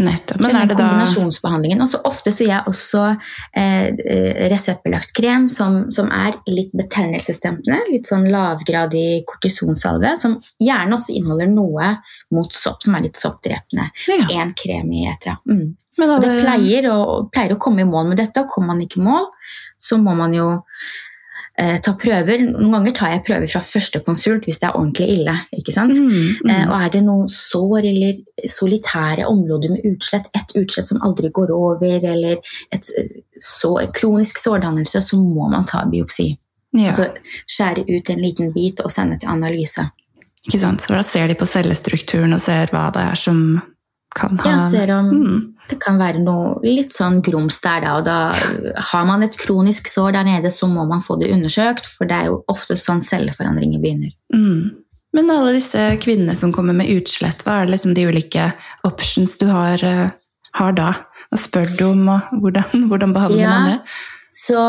Nettopp. 0.00 0.40
Men 0.40 0.56
er 0.56 0.68
det 0.70 0.76
kombinasjonsbehandlingen. 0.78 1.82
Og 1.84 1.90
så 1.90 2.00
ofte 2.08 2.32
så 2.32 2.44
gir 2.46 2.54
jeg 2.54 2.70
også 2.70 3.02
eh, 3.10 3.90
eh, 3.90 4.46
reseptbelagt 4.52 5.12
krem 5.16 5.44
som, 5.52 5.82
som 5.92 6.08
er 6.14 6.38
litt 6.48 6.72
betennelsesdempende. 6.76 7.82
Litt 7.90 8.08
sånn 8.08 8.24
lavgradig 8.32 9.26
kortisonsalve, 9.28 10.14
som 10.20 10.38
gjerne 10.62 10.96
også 10.96 11.16
inneholder 11.18 11.52
noe 11.52 11.92
mot 12.36 12.56
sopp, 12.56 12.80
som 12.86 12.96
er 12.96 13.06
litt 13.08 13.20
soppdrepende. 13.20 13.90
ja. 14.32 14.48
Krem 14.56 14.90
i 14.96 15.06
et, 15.10 15.28
ja. 15.28 15.36
Mm. 15.48 15.76
Men 16.00 16.14
Og 16.14 16.22
det 16.22 16.32
pleier 16.40 16.86
å, 16.94 17.00
pleier 17.32 17.52
å 17.54 17.60
komme 17.60 17.84
i 17.84 17.88
mål 17.88 18.12
med 18.12 18.22
dette, 18.22 18.44
og 18.44 18.52
kommer 18.52 18.72
man 18.72 18.84
ikke 18.86 19.02
i 19.02 19.04
mål, 19.04 19.26
så 19.80 19.98
må 20.00 20.14
man 20.16 20.32
jo 20.36 20.46
ta 21.84 21.92
prøver. 21.98 22.42
Noen 22.46 22.74
ganger 22.76 22.94
tar 22.96 23.12
jeg 23.14 23.24
prøver 23.26 23.50
fra 23.52 23.62
første 23.64 24.00
konsult 24.06 24.46
hvis 24.48 24.60
det 24.62 24.68
er 24.68 24.76
ordentlig 24.78 25.08
ille. 25.16 25.34
ikke 25.58 25.74
sant? 25.74 25.96
Mm, 25.96 26.10
mm. 26.12 26.50
Eh, 26.50 26.66
og 26.68 26.76
er 26.78 26.92
det 26.94 27.02
noen 27.06 27.30
sår 27.30 27.88
eller 27.90 28.48
solitære 28.48 29.26
områder 29.28 29.74
med 29.74 29.88
utslett, 29.92 30.30
et 30.36 30.54
utslett 30.60 30.88
som 30.88 31.02
aldri 31.06 31.32
går 31.34 31.52
over, 31.54 32.06
eller 32.14 32.38
et 32.72 32.92
eh, 33.00 33.10
sår, 33.44 33.90
kronisk 33.96 34.40
sårdannelse, 34.42 35.02
så 35.04 35.20
må 35.20 35.50
man 35.52 35.68
ta 35.68 35.84
biopsi. 35.90 36.30
ja, 36.78 36.92
Altså 36.92 37.10
skjære 37.50 37.86
ut 37.88 38.12
en 38.14 38.22
liten 38.24 38.54
bit 38.54 38.80
og 38.84 38.92
sende 38.94 39.18
til 39.18 39.32
analyse. 39.32 39.88
ikke 40.46 40.62
sant? 40.62 40.82
Så 40.82 40.94
da 40.94 41.02
ser 41.02 41.28
de 41.28 41.36
på 41.38 41.48
cellestrukturen 41.48 42.32
og 42.32 42.40
ser 42.40 42.72
hva 42.72 42.88
det 42.94 43.04
er 43.12 43.18
som 43.18 43.60
kan 44.16 44.38
ha 44.42 44.52
Ja, 44.54 44.58
ser 44.60 44.92
om 44.94 45.10
mm. 45.10 45.38
det 45.70 45.78
kan 45.82 45.98
være 46.00 46.22
noe 46.24 46.58
litt 46.66 46.94
sånn 46.96 47.20
grums 47.24 47.60
der, 47.64 47.84
da. 47.84 47.96
Og 47.98 48.04
da 48.08 48.18
har 48.92 49.08
man 49.08 49.24
et 49.26 49.38
kronisk 49.38 49.90
sår 49.90 50.16
der 50.18 50.28
nede, 50.28 50.52
så 50.54 50.68
må 50.70 50.86
man 50.88 51.02
få 51.04 51.18
det 51.20 51.32
undersøkt, 51.34 51.86
for 51.86 52.10
det 52.10 52.18
er 52.18 52.30
jo 52.30 52.40
ofte 52.50 52.78
sånn 52.80 53.02
celleforandringer 53.04 53.82
begynner. 53.82 54.14
Mm. 54.34 54.70
Men 55.16 55.30
alle 55.34 55.56
disse 55.56 55.88
kvinnene 56.02 56.36
som 56.38 56.52
kommer 56.54 56.76
med 56.76 56.90
utslett, 56.92 57.42
hva 57.42 57.60
er 57.60 57.66
det 57.66 57.76
liksom 57.76 57.94
de 57.98 58.06
ulike 58.06 58.50
options 58.86 59.36
du 59.40 59.48
har, 59.50 59.82
eh, 59.84 60.10
har 60.58 60.72
da? 60.78 60.92
Hva 61.30 61.38
spør 61.38 61.76
du 61.78 61.84
om, 61.90 62.08
og 62.10 62.42
hvordan, 62.42 62.86
hvordan 62.90 63.14
behandler 63.16 63.42
Ja. 63.44 63.58
man 63.58 63.70
det? 63.72 63.80
Så 64.32 64.62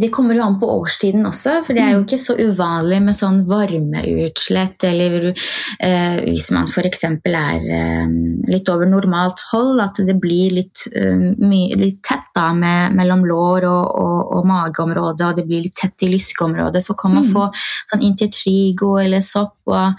det 0.00 0.08
kommer 0.14 0.32
jo 0.34 0.42
an 0.46 0.54
på 0.60 0.68
årstiden 0.80 1.26
også, 1.28 1.58
for 1.66 1.76
det 1.76 1.82
er 1.84 1.90
jo 1.92 2.04
ikke 2.06 2.18
så 2.20 2.38
uvanlig 2.40 3.02
med 3.04 3.16
sånn 3.16 3.42
varmeutslett, 3.48 4.86
eller 4.88 5.26
eh, 5.28 6.22
hvis 6.24 6.48
man 6.56 6.64
f.eks. 6.70 7.04
er 7.28 7.66
eh, 7.68 8.14
litt 8.48 8.70
over 8.72 8.88
normalt 8.88 9.42
hold, 9.50 9.82
at 9.84 10.00
det 10.08 10.16
blir 10.22 10.54
litt, 10.56 10.86
uh, 10.96 11.20
mye, 11.36 11.76
litt 11.76 12.00
tett 12.04 12.30
da 12.34 12.48
med, 12.56 12.96
mellom 12.96 13.26
lår 13.28 13.66
og, 13.68 13.84
og, 14.00 14.32
og 14.38 14.48
mageområdet, 14.48 15.28
og 15.28 15.36
det 15.36 15.44
blir 15.50 15.66
litt 15.66 15.76
tett 15.76 16.06
i 16.06 16.10
lyskeområdet, 16.14 16.82
så 16.84 16.96
kan 16.96 17.14
man 17.14 17.24
Mm. 17.24 17.32
få 17.32 17.44
sånn 17.90 18.02
intertrigo 18.04 18.98
eller 19.00 19.22
sopp. 19.24 19.56
Og, 19.64 19.94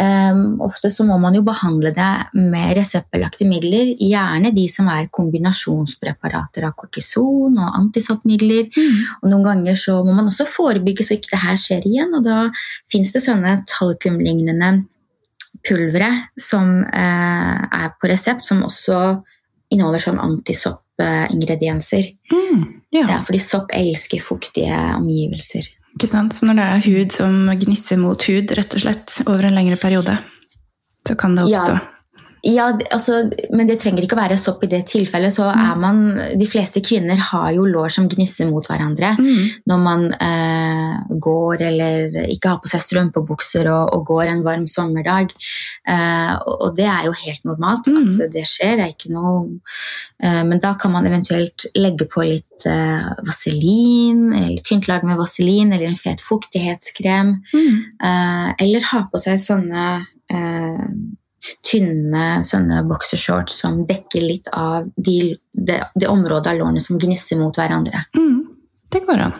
um, 0.00 0.60
ofte 0.64 0.88
så 0.90 1.04
må 1.04 1.18
man 1.20 1.34
jo 1.36 1.42
behandle 1.44 1.90
det 1.92 2.12
med 2.38 2.76
reseptbelagte 2.78 3.44
midler, 3.48 3.92
gjerne 3.98 4.54
de 4.54 4.68
som 4.72 4.88
er 4.88 5.10
kombinasjonspreparater 5.12 6.64
av 6.64 6.72
kortison 6.78 7.58
og 7.58 7.76
antisoppmidler. 7.80 8.41
Og 9.22 9.28
noen 9.30 9.44
ganger 9.46 9.78
så 9.78 9.98
må 10.04 10.14
man 10.16 10.30
også 10.30 10.46
forebygge 10.48 11.06
så 11.06 11.16
ikke 11.16 11.34
det 11.34 11.42
her 11.42 11.58
skjer 11.60 11.86
igjen, 11.88 12.14
og 12.18 12.24
da 12.26 12.38
finnes 12.90 13.12
det 13.14 13.24
sånne 13.24 13.60
talkumlignende 13.70 14.72
pulvere 15.66 16.10
som 16.40 16.80
eh, 16.82 17.58
er 17.62 17.92
på 18.00 18.10
resept, 18.10 18.46
som 18.48 18.64
også 18.66 18.98
inneholder 19.72 20.02
sånn 20.02 20.20
antisoppingredienser. 20.22 22.08
Mm. 22.32 22.64
Ja, 22.92 23.06
Ja, 23.08 23.20
fordi 23.24 23.40
sopp 23.40 23.72
elsker 23.72 24.20
fuktige 24.20 24.76
omgivelser. 24.98 25.68
ikke 25.94 26.10
sant? 26.10 26.34
Så 26.36 26.48
når 26.48 26.58
det 26.58 26.66
er 26.66 26.84
hud 26.88 27.14
som 27.14 27.38
gnisser 27.62 28.00
mot 28.00 28.28
hud, 28.28 28.52
rett 28.58 28.76
og 28.76 28.84
slett, 28.84 29.16
over 29.26 29.48
en 29.48 29.56
lengre 29.56 29.78
periode, 29.80 30.18
så 31.08 31.16
kan 31.18 31.36
det 31.36 31.46
oppstå. 31.48 31.78
Ja, 31.78 31.91
altså, 32.42 33.30
men 33.54 33.68
det 33.68 33.76
trenger 33.78 34.02
ikke 34.02 34.16
å 34.16 34.22
være 34.22 34.36
sopp 34.40 34.64
i 34.64 34.68
det 34.72 34.80
tilfellet. 34.90 35.30
så 35.32 35.44
er 35.52 35.76
man, 35.78 36.18
De 36.38 36.46
fleste 36.46 36.80
kvinner 36.82 37.16
har 37.16 37.52
jo 37.54 37.64
lår 37.70 37.88
som 37.94 38.08
gnisser 38.08 38.50
mot 38.50 38.66
hverandre 38.66 39.12
Mm. 39.18 39.62
når 39.66 39.78
man 39.78 40.02
eh, 40.12 40.96
går 41.22 41.62
eller 41.62 42.26
ikke 42.32 42.48
har 42.48 42.58
på 42.58 42.68
seg 42.72 42.80
strømpebukser 42.82 43.70
og, 43.70 43.94
og 43.94 44.06
går 44.06 44.26
en 44.32 44.42
varm 44.42 44.66
sommerdag. 44.66 45.30
Eh, 45.86 46.34
og, 46.46 46.56
og 46.66 46.76
det 46.76 46.88
er 46.90 47.04
jo 47.06 47.12
helt 47.12 47.44
normalt 47.44 47.86
Mm. 47.86 48.10
at 48.10 48.32
det 48.32 48.44
skjer. 48.44 48.76
Det 48.76 48.84
er 48.88 48.94
ikke 48.96 49.14
noe, 49.14 49.60
eh, 50.22 50.42
men 50.42 50.58
da 50.58 50.74
kan 50.74 50.92
man 50.92 51.06
eventuelt 51.06 51.66
legge 51.78 52.08
på 52.10 52.26
litt 52.26 52.66
eh, 52.66 53.06
vaselin, 53.22 54.32
eller 54.34 54.62
tynt 54.66 54.88
lag 54.90 55.04
med 55.06 55.16
vaselin 55.16 55.72
eller 55.72 55.86
en 55.86 55.96
fet 55.96 56.20
fuktighetskrem. 56.20 57.36
Mm. 57.54 57.82
Eh, 58.02 58.52
eller 58.66 58.80
ha 58.90 59.06
på 59.12 59.18
seg 59.22 59.38
sånne 59.38 60.06
eh, 60.32 60.86
tynne 61.66 62.42
sånne 62.46 62.82
boksershorts 62.88 63.62
som 63.64 63.82
dekker 63.88 64.22
litt 64.24 64.50
av 64.56 64.88
de, 64.96 65.34
det, 65.52 65.80
det 65.94 66.10
området 66.10 66.52
av 66.52 66.60
lårene 66.60 66.82
som 66.82 67.00
gnisser 67.02 67.40
mot 67.40 67.56
hverandre. 67.58 68.04
Mm. 68.18 68.44
Det 68.92 69.02
går 69.08 69.26
an. 69.28 69.34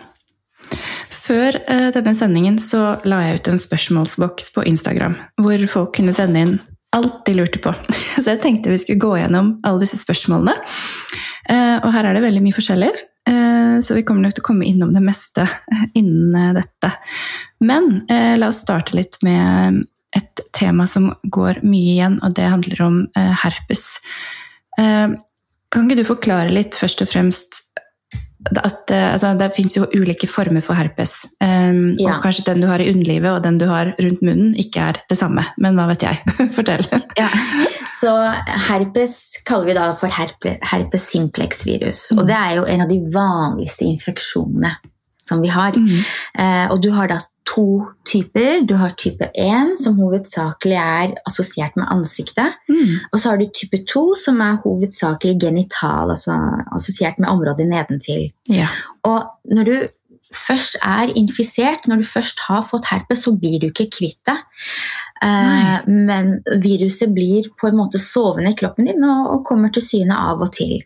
Før 1.23 1.55
eh, 1.71 1.89
denne 1.95 2.13
sendingen 2.17 2.59
så 2.59 2.97
la 3.07 3.21
jeg 3.27 3.39
ut 3.39 3.49
en 3.53 3.61
spørsmålsboks 3.61 4.51
på 4.55 4.65
Instagram, 4.67 5.15
hvor 5.39 5.67
folk 5.71 5.93
kunne 5.95 6.15
sende 6.15 6.43
inn 6.43 6.57
alt 6.93 7.23
de 7.25 7.37
lurte 7.37 7.61
på. 7.63 7.73
Så 8.21 8.27
jeg 8.27 8.41
tenkte 8.43 8.73
vi 8.73 8.81
skulle 8.81 9.01
gå 9.01 9.15
gjennom 9.17 9.55
alle 9.65 9.81
disse 9.81 9.97
spørsmålene. 10.01 10.53
Eh, 11.49 11.77
og 11.79 11.89
her 11.95 12.05
er 12.05 12.15
det 12.15 12.23
veldig 12.23 12.43
mye 12.43 12.55
forskjellig, 12.55 12.91
eh, 13.27 13.79
så 13.83 13.97
vi 13.97 14.03
kommer 14.07 14.23
nok 14.23 14.37
til 14.37 14.43
å 14.43 14.47
komme 14.47 14.67
innom 14.69 14.93
det 14.95 15.01
meste 15.03 15.43
innen 15.99 16.37
eh, 16.37 16.53
dette. 16.59 16.91
Men 17.65 18.03
eh, 18.11 18.35
la 18.39 18.51
oss 18.51 18.61
starte 18.63 18.95
litt 18.95 19.17
med 19.25 19.81
et 20.17 20.45
tema 20.53 20.85
som 20.89 21.11
går 21.23 21.63
mye 21.65 21.97
igjen, 21.97 22.19
og 22.23 22.35
det 22.37 22.49
handler 22.49 22.85
om 22.85 23.03
eh, 23.17 23.33
herpes. 23.43 23.85
Eh, 24.79 25.15
kan 25.73 25.87
ikke 25.87 26.01
du 26.01 26.07
forklare 26.07 26.53
litt 26.53 26.77
først 26.77 27.01
og 27.05 27.09
fremst 27.09 27.63
at 28.51 28.91
eh, 28.91 29.13
altså, 29.13 29.31
det 29.39 29.49
fins 29.55 29.77
jo 29.77 29.85
ulike 29.95 30.27
former 30.27 30.63
for 30.65 30.77
herpes. 30.77 31.23
Um, 31.39 31.93
Ja. 31.99 32.17
Og 32.17 32.25
kanskje 32.25 32.45
den 32.49 32.63
du 32.63 32.67
har 32.67 32.81
i 32.81 32.89
underlivet 32.91 33.31
og 33.31 33.43
den 33.45 33.57
du 33.61 33.65
har 33.69 33.93
rundt 33.99 34.21
munnen, 34.25 34.53
ikke 34.59 34.89
er 34.89 34.99
det 35.09 35.17
samme. 35.17 35.45
Men 35.57 35.77
hva 35.79 35.87
vet 35.91 36.03
jeg? 36.03 36.19
Fortell. 36.55 36.83
Ja, 37.19 37.29
så 37.93 38.13
herpes 38.67 39.15
kaller 39.47 39.71
vi 39.71 39.77
da 39.77 39.91
for 39.99 40.11
herpe, 40.11 40.57
herpes 40.73 41.05
simplex 41.13 41.63
virus. 41.67 42.09
Mm. 42.11 42.19
Og 42.19 42.27
det 42.31 42.39
er 42.39 42.57
jo 42.59 42.65
en 42.75 42.85
av 42.85 42.91
de 42.91 42.99
vanligste 43.13 43.87
infeksjonene 43.87 44.73
som 45.23 45.41
vi 45.43 45.51
har. 45.53 45.77
Mm. 45.77 46.01
Eh, 46.39 46.65
og 46.71 46.81
du 46.83 46.91
har 46.93 47.09
da 47.11 47.19
to 47.47 47.85
typer. 48.07 48.63
Du 48.67 48.75
har 48.79 48.95
type 48.99 49.27
1, 49.35 49.75
som 49.81 49.97
hovedsakelig 49.99 50.77
er 50.79 51.15
assosiert 51.29 51.75
med 51.79 51.89
ansiktet. 51.91 52.59
Mm. 52.69 52.99
Og 53.11 53.19
så 53.19 53.33
har 53.33 53.41
du 53.41 53.49
type 53.55 53.79
2, 53.89 54.05
som 54.19 54.39
er 54.43 54.61
hovedsakelig 54.63 55.39
genital, 55.41 56.13
altså 56.13 56.37
assosiert 56.75 57.19
med 57.19 57.29
området 57.31 57.67
nedentil. 57.69 58.29
Ja. 58.49 58.69
Og 59.03 59.27
når 59.51 59.69
du 59.69 59.75
først 60.33 60.79
er 60.81 61.11
infisert, 61.19 61.87
når 61.87 62.01
du 62.01 62.07
først 62.09 62.39
har 62.47 62.63
fått 62.65 62.89
herpes, 62.89 63.23
så 63.25 63.35
blir 63.37 63.59
du 63.61 63.69
ikke 63.69 63.91
kvitt 63.93 64.19
det. 64.29 64.39
Eh, 65.23 65.89
men 65.89 66.37
viruset 66.63 67.13
blir 67.15 67.51
på 67.59 67.69
en 67.69 67.77
måte 67.79 68.01
sovende 68.01 68.51
i 68.51 68.57
kroppen 68.59 68.89
din 68.89 69.05
og, 69.07 69.29
og 69.35 69.45
kommer 69.47 69.73
til 69.73 69.85
syne 69.85 70.17
av 70.31 70.41
og 70.43 70.51
til. 70.55 70.79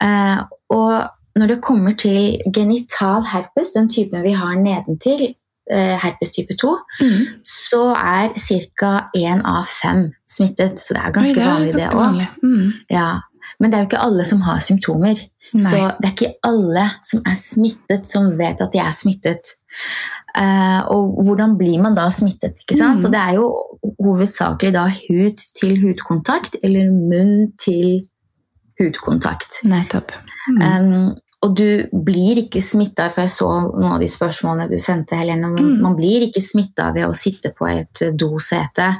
Eh, 0.00 0.38
og 0.76 0.92
når 1.40 1.54
det 1.54 1.60
kommer 1.64 1.96
til 1.98 2.36
genital 2.54 3.24
herpes, 3.32 3.72
den 3.76 3.88
typen 3.92 4.22
vi 4.26 4.34
har 4.36 4.54
nedentil, 4.60 5.30
eh, 5.70 5.96
herpes 6.02 6.34
type 6.36 6.56
2, 6.60 6.74
Mm. 7.00 7.24
så 7.44 7.82
er 7.96 8.28
ca. 8.36 8.92
én 9.16 9.40
av 9.44 9.64
fem 9.64 10.10
smittet. 10.28 10.78
Så 10.78 10.94
det 10.94 11.02
er 11.02 11.12
ganske 11.16 11.40
Oi, 11.40 11.46
vanlig, 11.48 11.74
det 11.74 11.90
òg. 11.90 12.26
Mm. 12.42 12.72
Ja. 12.90 13.10
Men 13.60 13.70
det 13.70 13.76
er 13.78 13.82
jo 13.82 13.88
ikke 13.90 14.04
alle 14.06 14.24
som 14.24 14.40
har 14.40 14.60
symptomer. 14.60 15.16
Nei. 15.54 15.62
Så 15.64 15.78
det 16.00 16.06
er 16.08 16.14
ikke 16.14 16.34
alle 16.44 16.84
som 17.02 17.22
er 17.26 17.36
smittet, 17.36 18.06
som 18.06 18.30
vet 18.38 18.60
at 18.60 18.72
de 18.72 18.78
er 18.78 18.92
smittet. 18.92 19.56
Uh, 20.38 20.80
og 20.94 21.24
hvordan 21.26 21.56
blir 21.58 21.80
man 21.82 21.96
da 21.96 22.08
smittet? 22.14 22.60
ikke 22.62 22.76
sant? 22.78 23.00
Mm. 23.00 23.06
Og 23.06 23.12
det 23.12 23.20
er 23.20 23.34
jo 23.34 23.46
hovedsakelig 24.04 24.72
da 24.76 24.84
hud 24.86 25.42
til 25.58 25.80
hudkontakt 25.82 26.56
eller 26.62 26.90
munn 26.90 27.52
til 27.58 28.04
hudkontakt. 28.80 29.60
Nettopp. 29.68 30.12
Mm. 30.48 30.62
Um, 30.62 31.16
og 31.40 31.54
du 31.56 31.88
blir 32.04 32.42
ikke 32.42 32.60
smitta, 32.60 33.08
for 33.12 33.24
jeg 33.24 33.32
så 33.32 33.48
noen 33.70 33.94
av 33.94 34.02
de 34.02 34.08
spørsmålene 34.10 34.68
du 34.68 34.76
sendte, 34.82 35.16
Helene. 35.16 35.48
men 35.48 35.70
Mm. 35.70 35.80
Man 35.82 35.96
blir 35.96 36.26
ikke 36.26 36.42
smitta 36.44 36.90
ved 36.92 37.06
å 37.06 37.16
sitte 37.16 37.54
på 37.56 37.66
et 37.70 38.02
dosete 38.18 38.90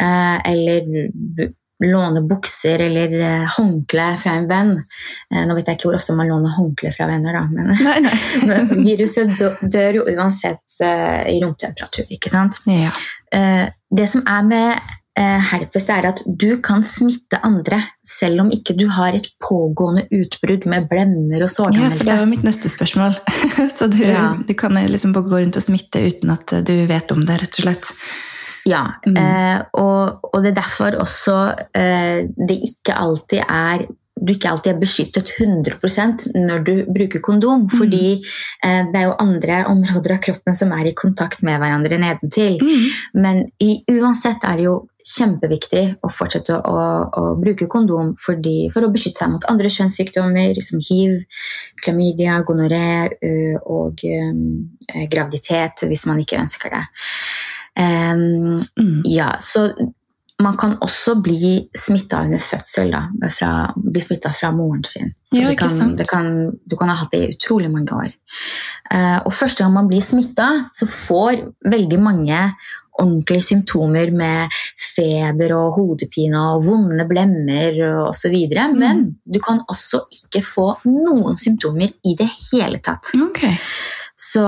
eh, 0.00 0.38
eller 0.52 1.52
låne 1.82 2.22
bukser 2.28 2.78
eller 2.78 3.14
eh, 3.20 3.46
håndkle 3.56 4.06
fra 4.20 4.36
en 4.38 4.48
venn. 4.50 4.72
Eh, 5.32 5.44
nå 5.48 5.56
vet 5.56 5.68
jeg 5.70 5.78
ikke 5.78 5.88
hvor 5.90 5.98
ofte 5.98 6.14
man 6.18 6.30
låner 6.30 6.54
håndkle 6.54 6.92
fra 6.94 7.08
venner, 7.10 7.38
da, 7.38 7.44
men, 7.50 7.72
Nei, 7.82 7.98
nei. 8.04 8.16
men 8.48 8.84
viruset 8.84 9.32
dør 9.62 10.00
jo 10.00 10.06
uansett 10.12 10.78
eh, 10.84 11.22
i 11.34 11.38
romtemperatur. 11.42 12.06
ikke 12.12 12.32
sant? 12.32 12.60
Ja. 12.70 12.92
Eh, 13.32 13.66
det 13.92 14.08
som 14.12 14.26
er 14.28 14.44
med 14.46 14.92
herpes, 15.20 15.88
er 15.92 16.06
at 16.08 16.22
du 16.26 16.56
kan 16.64 16.80
smitte 16.86 17.36
andre 17.44 17.82
selv 18.06 18.40
om 18.40 18.50
ikke 18.54 18.72
du 18.78 18.86
har 18.88 19.12
et 19.18 19.28
pågående 19.44 20.06
utbrudd 20.10 20.64
med 20.66 20.88
blemmer 20.88 21.44
og 21.44 21.74
ja, 21.76 21.90
for 21.92 22.04
det 22.08 22.16
var 22.18 22.30
mitt 22.30 22.44
neste 22.46 22.70
spørsmål. 22.72 23.18
Så 23.76 23.90
du, 23.92 23.98
Ja. 24.06 24.32
du 24.48 24.54
kan 24.54 24.74
liksom 24.88 25.12
gå 25.12 25.24
rundt 25.28 25.56
og 25.56 25.62
smitte 25.62 26.00
uten 26.06 26.30
at 26.32 26.54
du 26.64 26.74
vet 26.88 27.12
om 27.12 27.26
det, 27.28 27.40
rett 27.42 27.58
og 27.60 27.66
slett. 27.66 27.92
Ja, 28.64 28.84
Mm. 29.06 29.16
eh, 29.18 29.62
og, 29.74 30.20
og 30.32 30.42
det 30.42 30.52
er 30.52 30.60
derfor 30.62 30.94
også 31.02 31.36
eh, 31.74 32.22
det 32.48 32.60
ikke 32.62 32.94
alltid 32.94 33.42
er 33.48 33.86
du 34.20 34.32
ikke 34.34 34.50
alltid 34.52 34.74
er 34.74 34.80
beskyttet 34.80 35.30
100% 35.40 36.28
når 36.36 36.64
du 36.66 36.72
bruker 36.92 37.22
kondom. 37.24 37.64
Fordi 37.72 38.18
eh, 38.18 38.82
det 38.92 38.98
er 39.00 39.08
jo 39.08 39.18
andre 39.22 39.62
områder 39.70 40.16
av 40.16 40.22
kroppen 40.26 40.56
som 40.56 40.72
er 40.76 40.90
i 40.90 40.96
kontakt 40.98 41.42
med 41.46 41.60
hverandre 41.62 41.98
nedentil. 42.00 42.58
Mm. 42.62 42.88
Men 43.24 43.44
i, 43.62 43.76
uansett 43.96 44.44
er 44.44 44.60
det 44.60 44.66
jo 44.68 44.76
kjempeviktig 45.02 45.82
å 46.06 46.10
fortsette 46.14 46.60
å, 46.60 46.82
å 47.18 47.22
bruke 47.40 47.66
kondom 47.70 48.12
fordi, 48.22 48.68
for 48.70 48.86
å 48.86 48.92
beskytte 48.94 49.24
seg 49.24 49.32
mot 49.32 49.48
andre 49.50 49.72
kjønnssykdommer 49.72 50.60
som 50.62 50.82
hiv, 50.86 51.16
klamydia, 51.82 52.36
gonoré 52.46 53.08
og 53.66 54.04
ø, 54.06 54.20
graviditet 55.10 55.82
hvis 55.90 56.06
man 56.06 56.22
ikke 56.22 56.38
ønsker 56.44 56.76
det. 56.76 56.84
Um, 57.72 58.60
Mm. 58.76 59.02
ja, 59.08 59.36
så 59.40 59.70
man 60.42 60.58
kan 60.60 60.76
også 60.84 61.16
bli 61.24 61.54
smitta 61.76 62.22
under 62.26 62.42
fødsel. 62.42 62.92
Da, 62.92 63.30
fra, 63.32 63.52
bli 63.76 64.02
smitta 64.02 64.32
fra 64.36 64.52
moren 64.54 64.84
sin. 64.86 65.14
Ja, 65.32 65.48
det 65.48 65.56
kan, 65.60 65.96
det 65.96 66.08
kan, 66.10 66.28
du 66.52 66.76
kan 66.76 66.92
ha 66.92 66.98
hatt 67.00 67.14
det 67.14 67.22
i 67.22 67.32
utrolig 67.36 67.70
mange 67.72 67.96
år. 67.96 68.12
Eh, 68.92 69.18
og 69.24 69.32
første 69.34 69.64
gang 69.64 69.74
man 69.74 69.88
blir 69.90 70.04
smitta, 70.04 70.48
så 70.76 70.88
får 70.88 71.46
veldig 71.72 72.00
mange 72.02 72.44
ordentlige 73.00 73.46
symptomer 73.46 74.10
med 74.12 74.52
feber 74.76 75.54
og 75.56 75.78
hodepine 75.78 76.40
og 76.52 76.66
vonde 76.66 77.06
blemmer 77.08 77.78
osv. 78.04 78.36
Mm. 78.52 78.78
Men 78.78 79.02
du 79.24 79.40
kan 79.44 79.62
også 79.68 80.04
ikke 80.12 80.44
få 80.44 80.68
noen 80.88 81.38
symptomer 81.40 81.94
i 82.04 82.16
det 82.18 82.28
hele 82.50 82.82
tatt. 82.84 83.14
Okay. 83.30 83.56
Så 84.18 84.44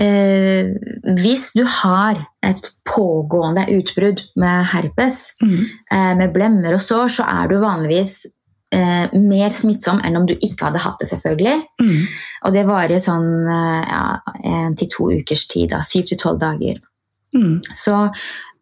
eh, 0.00 0.72
hvis 1.20 1.50
du 1.54 1.62
har 1.68 2.18
et 2.42 2.70
pågående 2.88 3.66
utbrudd 3.76 4.22
med 4.40 4.66
herpes, 4.72 5.36
Mm. 5.42 5.64
eh, 5.92 6.12
med 6.16 6.32
blemmer 6.34 6.74
og 6.74 6.80
sår, 6.80 7.08
så 7.20 7.26
er 7.28 7.48
du 7.48 7.58
vanligvis 7.60 8.26
eh, 8.72 9.08
mer 9.14 9.50
smittsom 9.50 10.00
enn 10.04 10.16
om 10.16 10.26
du 10.26 10.34
ikke 10.36 10.68
hadde 10.68 10.78
hatt 10.78 11.00
det, 11.00 11.08
selvfølgelig. 11.10 11.56
Mm. 11.82 12.04
Og 12.46 12.52
det 12.54 12.66
varer 12.68 12.98
sånn 13.02 13.48
eh, 13.48 13.88
ja, 13.90 14.04
en 14.44 14.76
til 14.78 14.88
to 14.92 15.10
ukers 15.10 15.46
tid, 15.50 15.70
da, 15.70 15.80
syv 15.82 16.06
til 16.06 16.18
tolv 16.18 16.38
dager. 16.40 16.78
Mm. 17.34 17.60
Så 17.74 17.96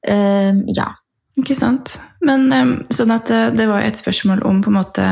eh, 0.06 0.54
ja. 0.74 0.94
Ikke 1.38 1.54
sant. 1.54 2.00
Men 2.26 2.48
um, 2.52 2.70
sånn 2.90 3.12
at 3.14 3.28
det, 3.30 3.42
det 3.60 3.68
var 3.70 3.84
et 3.86 3.96
spørsmål 4.00 4.40
om 4.48 4.58
på 4.64 4.72
en 4.72 4.78
måte 4.80 5.04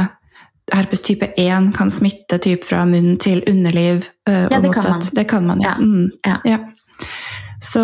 herpes 0.75 1.03
type 1.03 1.27
1 1.37 1.73
kan 1.77 1.91
smitte 1.91 2.39
typ 2.43 2.65
fra 2.65 2.85
munn 2.89 3.17
til 3.23 3.43
underliv. 3.49 4.05
øh, 4.29 4.47
Ja, 4.51 4.61
det 4.61 4.73
kan 4.75 4.91
man. 4.91 5.03
Det 5.15 5.29
kan 5.29 5.47
man, 5.47 5.61
ja. 5.63 5.75
Ja. 5.79 5.85
Mm. 5.85 6.11
Ja. 6.27 6.37
ja. 6.45 6.59
Så 7.73 7.83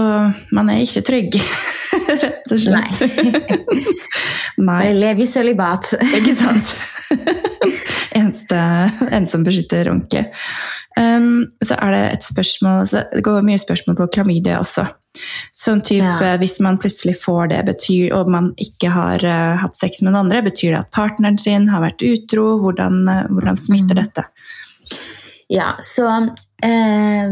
man 0.52 0.70
er 0.70 0.82
ikke 0.82 1.00
trygg, 1.00 1.34
rett 2.22 2.52
og 2.52 2.60
slett. 2.60 3.02
Nei. 4.58 4.78
Bare 4.78 4.94
lev 4.94 5.20
i 5.20 5.26
sølibat. 5.26 5.94
Ikke 6.16 6.34
sant? 6.36 6.74
Eneste, 8.18 8.58
en 9.10 9.26
som 9.26 9.44
beskytter 9.44 9.88
ordentlig. 9.88 10.26
Um, 10.98 11.46
så 11.64 11.78
er 11.80 11.94
det 11.94 12.00
et 12.12 12.24
spørsmål 12.26 12.88
så 12.90 13.04
Det 13.14 13.22
går 13.24 13.40
mye 13.46 13.58
spørsmål 13.58 13.96
på 13.96 14.06
klamydia 14.12 14.58
også. 14.60 14.84
Sånn 15.58 15.82
type 15.84 16.04
Ja. 16.04 16.36
Hvis 16.40 16.58
man 16.64 16.78
plutselig 16.80 17.18
får 17.20 17.50
det, 17.52 17.60
betyr, 17.66 18.12
og 18.16 18.30
man 18.32 18.52
ikke 18.56 18.90
har 18.94 19.24
uh, 19.24 19.58
hatt 19.60 19.76
sex 19.76 20.00
med 20.00 20.12
noen 20.12 20.26
andre, 20.26 20.42
betyr 20.46 20.72
det 20.72 20.80
at 20.80 20.94
partneren 20.94 21.38
sin 21.38 21.68
har 21.68 21.84
vært 21.84 22.02
utro? 22.06 22.58
Hvordan, 22.62 23.02
uh, 23.08 23.26
hvordan 23.28 23.60
smitter 23.60 23.94
Mm. 23.94 24.02
dette? 24.02 24.24
Ja, 25.52 25.76
så 25.82 26.08
uh, 26.08 27.28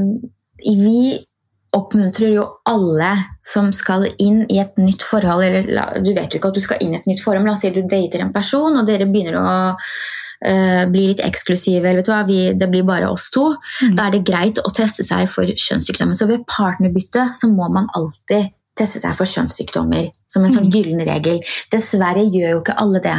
vi 0.60 1.24
oppmuntrer 1.72 2.34
jo 2.34 2.44
alle 2.66 3.10
som 3.46 3.70
skal 3.72 4.08
inn 4.18 4.42
i 4.50 4.58
et 4.58 4.76
nytt 4.80 5.04
forhold 5.06 5.44
eller 5.46 6.02
Du 6.02 6.12
vet 6.12 6.32
jo 6.32 6.40
ikke 6.40 6.50
at 6.50 6.58
du 6.58 6.60
skal 6.64 6.80
inn 6.82 6.94
i 6.94 6.98
et 6.98 7.06
nytt 7.06 7.22
forhold, 7.22 7.44
men 7.44 7.52
la 7.52 7.54
oss 7.54 7.62
si 7.62 7.70
du 7.70 7.82
dater 7.82 8.24
en 8.24 8.32
person, 8.34 8.76
og 8.76 8.88
dere 8.88 9.06
begynner 9.06 9.38
å 9.38 9.52
uh, 10.46 10.84
bli 10.90 11.08
litt 11.10 11.24
eksklusive, 11.24 11.82
eller 11.84 12.00
vet 12.00 12.08
du 12.08 12.14
hva, 12.14 12.22
vi, 12.28 12.40
det 12.58 12.70
blir 12.72 12.86
bare 12.88 13.10
oss 13.10 13.28
to. 13.34 13.50
Mm. 13.84 13.96
Da 13.98 14.06
er 14.06 14.16
det 14.16 14.24
greit 14.28 14.62
å 14.62 14.72
teste 14.74 15.06
seg 15.06 15.28
for 15.32 15.48
kjønnssykdommer. 15.48 16.16
Så 16.16 16.30
ved 16.30 16.46
partnerbytte 16.50 17.30
så 17.36 17.50
må 17.52 17.68
man 17.72 17.90
alltid 17.98 18.50
teste 18.80 19.00
seg 19.02 19.16
for 19.16 19.28
kjønnssykdommer 19.28 20.08
som 20.30 20.44
en 20.46 20.52
sånn 20.54 20.68
mm. 20.68 20.72
gyllen 20.72 21.02
regel. 21.04 21.40
Dessverre 21.72 22.22
gjør 22.22 22.54
jo 22.54 22.60
ikke 22.60 22.76
alle 22.80 23.02
det. 23.04 23.16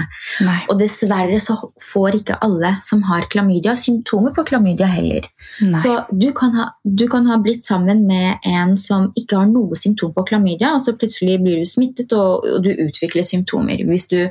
Nei. 0.47 0.57
Og 0.71 0.79
dessverre 0.79 1.37
så 1.43 1.57
får 1.83 2.17
ikke 2.21 2.39
alle 2.45 2.73
som 2.85 3.03
har 3.09 3.27
klamydia, 3.31 3.75
symptomer 3.77 4.33
på 4.35 4.45
klamydia 4.47 4.89
heller. 4.91 5.27
Nei. 5.59 5.73
Så 5.77 5.97
du 6.09 6.29
kan, 6.37 6.55
ha, 6.57 6.69
du 6.83 7.05
kan, 7.11 7.27
ha, 7.29 7.39
blitt 7.43 7.67
sammen 7.67 8.05
med 8.09 8.47
en 8.47 8.77
som 8.79 9.09
ikke 9.19 9.41
har 9.43 9.49
noe 9.51 9.77
symptom 9.79 10.15
på 10.15 10.25
klamydia, 10.31 10.73
og 10.77 10.83
så 10.85 10.95
plutselig 10.97 11.41
blir 11.43 11.61
du 11.61 11.67
smittet 11.69 12.15
og, 12.15 12.47
og 12.47 12.63
du 12.65 12.71
utvikler 12.87 13.27
symptomer. 13.27 13.83
Hvis 13.91 14.07
du 14.11 14.21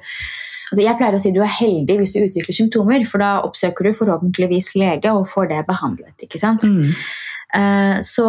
Altså 0.70 0.84
jeg 0.84 0.98
pleier 0.98 1.16
å 1.16 1.20
si 1.22 1.34
du 1.34 1.42
er 1.42 1.50
heldig 1.50 1.98
hvis 1.98 2.14
du 2.14 2.22
utvikler 2.22 2.56
symptomer, 2.56 3.04
for 3.10 3.22
da 3.22 3.32
oppsøker 3.46 3.88
du 3.88 3.98
forhåpentligvis 3.98 4.72
lege 4.78 5.12
og 5.14 5.28
får 5.30 5.50
det 5.50 5.66
behandlet. 5.68 6.14
ikke 6.26 6.40
sant? 6.40 6.64
Mm. 6.64 6.88
Uh, 7.50 7.96
så 8.06 8.26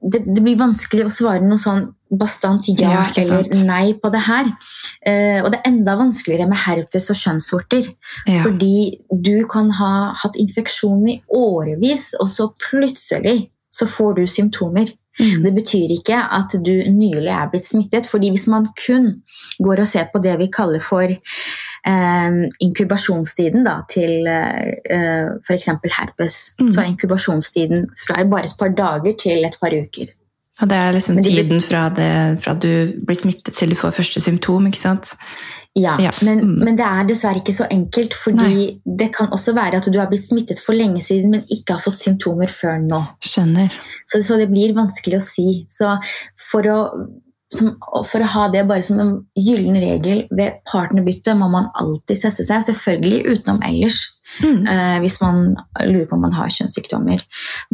det, 0.00 0.22
det, 0.24 0.40
blir 0.40 0.56
vanskelig 0.56 1.04
å 1.04 1.12
svare 1.12 1.44
noe 1.44 1.60
sånn 1.60 1.90
bastant 2.08 2.64
ja, 2.72 2.88
ja 2.88 3.02
eller 3.20 3.50
nei 3.68 3.92
på 4.00 4.08
det 4.12 4.22
her. 4.24 4.48
Uh, 5.04 5.44
og 5.44 5.50
det 5.52 5.60
er 5.60 5.68
enda 5.68 5.98
vanskeligere 6.00 6.48
med 6.50 6.62
herpes 6.64 7.10
og 7.12 7.20
kjønnsvorter. 7.20 7.90
Ja. 8.24 8.40
Fordi 8.46 9.00
du 9.12 9.44
kan 9.50 9.68
ha 9.76 9.92
hatt 10.22 10.40
infeksjon 10.40 11.04
i 11.12 11.20
årevis, 11.28 12.14
og 12.22 12.32
så 12.32 12.48
plutselig 12.70 13.50
så 13.70 13.86
får 13.86 14.16
du 14.18 14.24
symptomer. 14.26 14.88
Mm. 15.20 15.42
Det 15.44 15.52
betyr 15.54 15.94
ikke 15.98 16.18
at 16.38 16.54
du 16.64 16.72
nylig 16.96 17.30
er 17.30 17.50
blitt 17.52 17.66
smittet. 17.66 18.06
fordi 18.10 18.30
hvis 18.32 18.46
man 18.48 18.70
kun 18.86 19.10
går 19.62 19.84
og 19.84 19.88
ser 19.88 20.08
på 20.12 20.22
det 20.24 20.38
vi 20.40 20.48
kaller 20.52 20.80
for 20.80 21.04
eh, 21.04 22.38
inkubasjonstiden 22.60 23.66
da, 23.66 23.80
til 23.90 24.26
eh, 24.26 25.28
f.eks. 25.44 25.68
herpes, 25.98 26.40
mm. 26.60 26.70
så 26.70 26.80
er 26.80 26.94
inkubasjonstiden 26.94 27.90
fra 28.06 28.24
bare 28.24 28.48
et 28.48 28.58
par 28.58 28.72
dager 28.74 29.14
til 29.20 29.44
et 29.44 29.60
par 29.60 29.76
uker. 29.76 30.16
Og 30.60 30.68
det 30.68 30.76
er 30.76 30.92
liksom 30.92 31.22
tiden 31.22 31.60
fra, 31.64 31.88
det, 31.88 32.42
fra 32.44 32.52
du 32.54 32.92
blir 33.06 33.16
smittet 33.16 33.56
til 33.56 33.70
du 33.72 33.78
får 33.80 33.94
første 33.96 34.20
symptom, 34.20 34.66
ikke 34.68 34.82
sant? 34.82 35.14
Ja, 35.78 35.94
ja. 36.02 36.10
Men, 36.26 36.40
mm. 36.42 36.54
men, 36.64 36.76
det 36.78 36.86
er 36.86 37.06
dessverre 37.06 37.38
ikke 37.38 37.54
så 37.54 37.68
enkelt. 37.70 38.14
fordi 38.18 38.48
Nei. 38.48 38.68
det 38.84 39.12
kan 39.14 39.30
også 39.30 39.54
være 39.54 39.78
at 39.78 39.86
du 39.86 39.98
har 40.00 40.10
blitt 40.10 40.24
smittet 40.24 40.58
for 40.62 40.74
lenge 40.74 41.02
siden, 41.04 41.30
men 41.30 41.46
ikke 41.46 41.76
har 41.76 41.84
fått 41.84 42.00
symptomer 42.02 42.50
før 42.50 42.80
nå. 42.82 43.00
Skjønner. 43.22 43.70
Så, 44.02 44.22
så 44.26 44.38
det 44.40 44.50
blir 44.50 44.74
vanskelig 44.76 45.20
å 45.20 45.24
si. 45.24 45.48
Så 45.70 45.94
for 46.50 46.66
å 46.70 46.80
som, 47.54 47.72
for 48.06 48.22
å 48.22 48.30
ha 48.30 48.46
det 48.52 48.62
bare 48.68 48.86
som 48.86 49.00
en 49.02 49.12
gyllen 49.38 49.78
regel 49.82 50.24
ved 50.30 50.60
partnerbytte, 50.70 51.34
må 51.38 51.48
man 51.50 51.70
alltid 51.78 52.20
teste 52.22 52.46
seg. 52.46 52.66
Selvfølgelig 52.66 53.38
utenom 53.38 53.62
ellers, 53.66 54.04
mm. 54.42 54.66
eh, 54.66 54.96
hvis 55.04 55.18
man 55.22 55.42
lurer 55.86 56.06
på 56.08 56.16
om 56.16 56.24
man 56.26 56.36
har 56.36 56.52
kjønnssykdommer. 56.54 57.24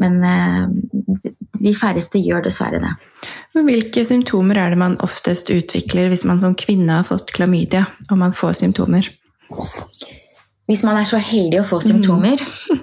Men 0.03 0.19
eh, 0.25 0.65
de 1.61 1.75
færreste 1.77 2.23
gjør 2.23 2.47
dessverre 2.49 2.83
det. 2.83 2.95
Men 3.57 3.69
hvilke 3.69 4.05
symptomer 4.07 4.61
er 4.61 4.73
det 4.73 4.81
man 4.81 4.99
oftest 5.05 5.51
utvikler 5.55 6.11
hvis 6.13 6.27
man 6.29 6.43
som 6.43 6.57
kvinne 6.59 7.01
har 7.01 7.09
fått 7.09 7.33
klamydia, 7.37 7.87
og 8.11 8.21
man 8.21 8.35
får 8.37 8.59
symptomer? 8.63 9.09
Hvis 10.67 10.83
man 10.83 10.99
er 10.99 11.07
så 11.07 11.19
heldig 11.23 11.61
å 11.63 11.69
få 11.69 11.79
symptomer, 11.85 12.43
mm. 12.43 12.81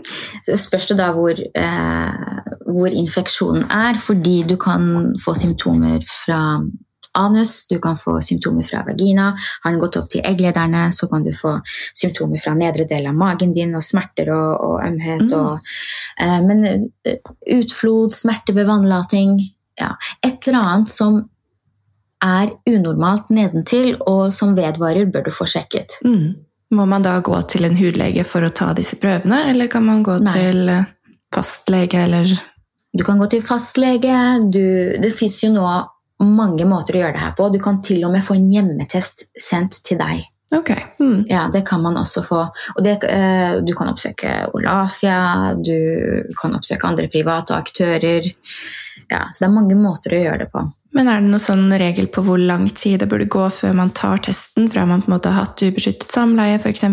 så 0.47 0.57
spørs 0.59 0.87
det 0.93 0.97
da 1.01 1.09
hvor, 1.15 1.35
eh, 1.35 2.53
hvor 2.69 2.95
infeksjonen 2.95 3.67
er. 3.67 3.99
Fordi 3.99 4.37
du 4.47 4.55
kan 4.61 5.13
få 5.23 5.35
symptomer 5.35 6.05
fra 6.07 6.39
anus, 7.19 7.67
du 7.67 7.77
kan 7.79 7.97
få 7.97 8.19
symptomer 8.21 8.63
fra 8.67 8.83
vagina. 8.87 9.31
Har 9.63 9.71
den 9.71 9.81
gått 9.81 9.97
opp 9.99 10.09
til 10.11 10.23
egglederne, 10.25 10.87
så 10.93 11.07
kan 11.11 11.25
du 11.25 11.33
få 11.35 11.55
symptomer 11.93 12.41
fra 12.41 12.55
nedre 12.57 12.87
del 12.89 13.09
av 13.09 13.17
magen 13.17 13.53
din 13.53 13.75
og 13.77 13.85
smerter 13.85 14.31
og, 14.33 14.53
og 14.67 14.79
ømhet. 14.87 15.27
Mm. 15.27 15.35
Og, 15.39 15.75
eh, 16.25 16.39
men 16.47 16.87
uh, 17.07 17.35
utflod, 17.57 18.15
smerte 18.15 18.55
ved 18.57 18.69
vannlating 18.69 19.37
ja, 19.79 19.95
Et 20.21 20.47
eller 20.47 20.59
annet 20.59 20.89
som 20.89 21.23
er 22.23 22.51
unormalt 22.69 23.31
nedentil, 23.33 23.95
og 24.07 24.31
som 24.33 24.53
vedvarer, 24.55 25.09
bør 25.11 25.25
du 25.25 25.31
få 25.33 25.47
sjekket. 25.49 25.97
Mm. 26.05 26.35
Må 26.73 26.85
man 26.89 27.03
da 27.05 27.17
gå 27.25 27.35
til 27.51 27.67
en 27.67 27.75
hudlege 27.77 28.23
for 28.25 28.45
å 28.45 28.51
ta 28.55 28.71
disse 28.77 28.97
prøvene, 29.01 29.43
eller 29.51 29.69
kan 29.71 29.85
man 29.85 30.03
gå 30.05 30.19
Nei. 30.23 30.33
til 30.37 30.69
eh, 30.71 30.87
fastlege, 31.33 32.05
eller 32.07 32.31
Du 32.93 33.03
kan 33.03 33.17
gå 33.17 33.25
til 33.27 33.41
fastlege. 33.41 34.15
Du, 34.53 34.63
det 35.01 35.09
fins 35.17 35.39
jo 35.43 35.49
nå 35.55 35.65
mange 36.27 36.67
måter 36.69 36.97
å 36.97 37.03
gjøre 37.03 37.15
det 37.17 37.23
her 37.23 37.33
på. 37.37 37.49
Du 37.53 37.59
kan 37.63 37.81
til 37.83 38.03
og 38.07 38.13
med 38.13 38.25
få 38.25 38.37
en 38.37 38.51
hjemmetest 38.51 39.29
sendt 39.41 39.81
til 39.87 39.99
deg. 40.01 40.23
Okay. 40.53 40.83
Mm. 40.99 41.25
Ja, 41.31 41.49
Det 41.53 41.63
kan 41.65 41.81
man 41.81 41.97
også 41.97 42.21
få. 42.25 42.41
Og 42.75 42.83
det, 42.83 42.99
uh, 43.03 43.63
du 43.65 43.73
kan 43.73 43.89
oppsøke 43.89 44.33
Olafia, 44.53 45.53
du 45.57 46.33
kan 46.37 46.53
oppsøke 46.53 46.87
andre 46.87 47.09
private 47.09 47.57
aktører. 47.57 48.29
Ja, 49.09 49.27
Så 49.31 49.43
det 49.43 49.49
er 49.49 49.55
mange 49.55 49.77
måter 49.77 50.13
å 50.13 50.23
gjøre 50.23 50.43
det 50.45 50.51
på. 50.53 50.67
Men 50.93 51.09
er 51.09 51.21
det 51.21 51.31
noen 51.31 51.41
sånn 51.41 51.73
regel 51.73 52.07
på 52.13 52.21
hvor 52.25 52.37
lang 52.37 52.67
tid 52.69 53.01
det 53.01 53.09
burde 53.09 53.25
gå 53.25 53.47
før 53.49 53.73
man 53.77 53.89
tar 53.89 54.21
testen, 54.27 54.69
fra 54.69 54.85
man 54.85 55.01
på 55.01 55.09
en 55.09 55.15
måte 55.15 55.31
har 55.33 55.47
hatt 55.47 55.63
ubeskyttet 55.65 56.13
samleie 56.13 56.59
f.eks.? 56.61 56.85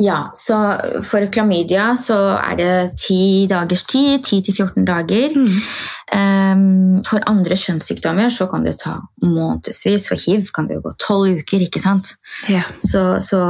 Ja, 0.00 0.30
så 0.34 0.56
for 1.04 1.26
klamydia 1.32 1.92
så 2.00 2.16
er 2.38 2.56
det 2.56 2.74
10 2.96 3.48
dagers 3.50 3.84
tid. 3.90 4.24
10-14 4.24 4.86
dager. 4.88 5.34
Mm. 5.36 5.58
Um, 6.12 7.02
for 7.06 7.24
andre 7.28 7.56
kjønnssykdommer 7.58 8.32
så 8.32 8.48
kan 8.50 8.64
det 8.64 8.78
ta 8.82 8.96
månedsvis. 9.24 10.08
For 10.08 10.20
hiv 10.20 10.48
kan 10.54 10.68
det 10.68 10.78
jo 10.78 10.86
gå 10.86 10.94
tolv 11.02 11.42
uker, 11.42 11.64
ikke 11.66 11.82
sant. 11.82 12.14
Ja. 12.50 12.64
Så, 12.80 13.04
så 13.24 13.42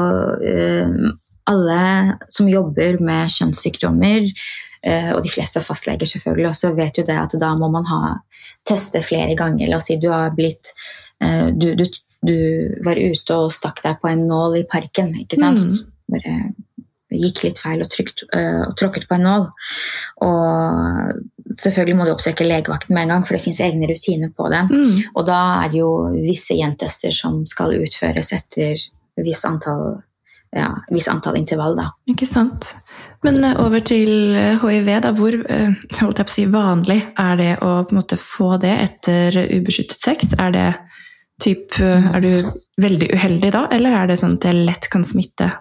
um, 0.42 1.14
alle 1.50 2.18
som 2.33 2.50
jobber 2.50 2.98
med 3.02 3.33
kjønnssykdommer, 3.37 4.26
uh, 4.88 5.11
og 5.14 5.22
de 5.24 5.33
fleste 5.33 5.62
fastleger 5.62 6.11
selvfølgelig 6.11 6.50
også, 6.52 6.74
vet 6.78 6.98
jo 6.98 7.07
det 7.07 7.18
at 7.22 7.38
da 7.40 7.55
må 7.59 7.70
man 7.72 7.87
ha 7.90 8.16
teste 8.66 9.02
flere 9.05 9.38
ganger. 9.38 9.70
La 9.70 9.78
oss 9.78 9.90
si 9.90 10.00
du 10.02 10.11
har 10.11 10.35
blitt 10.35 10.74
uh, 11.22 11.55
du, 11.55 11.72
du, 11.78 11.87
du, 12.26 12.37
var 12.83 12.98
ute 12.98 13.38
og 13.38 13.55
stakk 13.55 13.83
deg 13.87 14.02
på 14.02 14.11
en 14.11 14.26
nål 14.26 14.62
i 14.64 14.68
parken. 14.70 15.14
ikke 15.22 15.38
sant? 15.38 15.66
Mm 15.70 15.91
bare 16.12 16.37
gikk 17.20 17.42
litt 17.44 17.61
feil 17.61 17.83
og, 17.83 17.90
trykt, 17.92 18.25
øh, 18.33 18.62
og 18.68 18.77
tråkket 18.79 19.09
på 19.09 19.18
en 19.18 19.27
nål. 19.27 19.48
Og 20.27 21.59
selvfølgelig 21.61 21.98
må 21.98 22.07
du 22.07 22.14
oppsøke 22.14 22.46
legevakten 22.46 22.94
med 22.96 23.07
en 23.07 23.16
gang, 23.16 23.27
for 23.27 23.37
det 23.37 23.44
fins 23.44 23.61
egne 23.64 23.88
rutiner 23.90 24.33
på 24.37 24.48
det. 24.53 24.62
Mm. 24.70 24.94
Og 25.14 25.27
da 25.29 25.40
er 25.62 25.72
det 25.72 25.83
jo 25.83 25.92
visse 26.14 26.57
gjentester 26.59 27.14
som 27.14 27.42
skal 27.48 27.77
utføres 27.81 28.33
etter 28.37 28.81
visst 29.22 29.46
antall, 29.48 30.01
ja, 30.57 30.70
viss 30.92 31.11
antall 31.12 31.40
intervall. 31.40 31.77
Da. 31.79 31.90
Ikke 32.12 32.29
sant. 32.29 32.75
Men 33.22 33.42
øh, 33.44 33.59
over 33.66 33.85
til 33.87 34.35
hiv. 34.62 34.88
Øh, 34.88 35.03
da. 35.03 35.12
Hvor 35.12 36.31
si, 36.33 36.46
vanlig 36.51 37.03
er 37.18 37.37
det 37.38 37.53
å 37.62 37.83
måte, 37.92 38.18
få 38.20 38.57
det 38.62 38.72
etter 38.88 39.44
ubeskyttet 39.53 40.01
sex? 40.01 40.33
Er, 40.38 40.55
det, 40.55 40.70
typ, 41.42 41.79
er 41.81 42.25
du 42.25 42.33
veldig 42.83 43.12
uheldig 43.12 43.53
da, 43.55 43.66
eller 43.75 44.01
er 44.01 44.11
det 44.11 44.18
sånn 44.22 44.38
at 44.40 44.48
det 44.48 44.57
lett 44.64 44.88
kan 44.90 45.05
smitte 45.07 45.53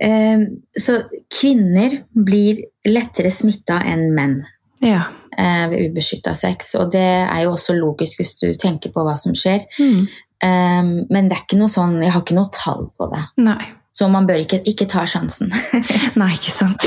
så 0.00 0.94
kvinner 1.28 1.98
blir 2.16 2.62
lettere 2.88 3.28
smitta 3.28 3.82
enn 3.84 4.06
menn 4.16 4.38
ja. 4.80 5.02
Eh, 5.38 5.68
ved 5.70 5.90
ubeskytta 5.90 6.34
sex. 6.34 6.74
Og 6.80 6.92
det 6.92 7.04
er 7.04 7.42
jo 7.44 7.52
også 7.54 7.76
logisk 7.76 8.20
hvis 8.20 8.34
du 8.40 8.48
tenker 8.60 8.92
på 8.94 9.04
hva 9.06 9.16
som 9.20 9.36
skjer. 9.36 9.66
Mm. 9.78 10.08
Ehm, 10.44 10.94
men 11.12 11.28
det 11.28 11.36
er 11.36 11.44
ikke 11.44 11.60
noe 11.60 11.72
sånn, 11.72 12.00
jeg 12.02 12.12
har 12.14 12.24
ikke 12.24 12.38
noe 12.38 12.50
tall 12.54 12.88
på 12.96 13.10
det. 13.12 13.22
Nei. 13.44 13.60
Så 13.92 14.06
man 14.08 14.26
bør 14.28 14.40
ikke, 14.44 14.62
ikke 14.70 14.86
ta 14.88 15.04
sjansen. 15.08 15.50
Nei, 16.20 16.32
ikke 16.36 16.52
sant. 16.54 16.86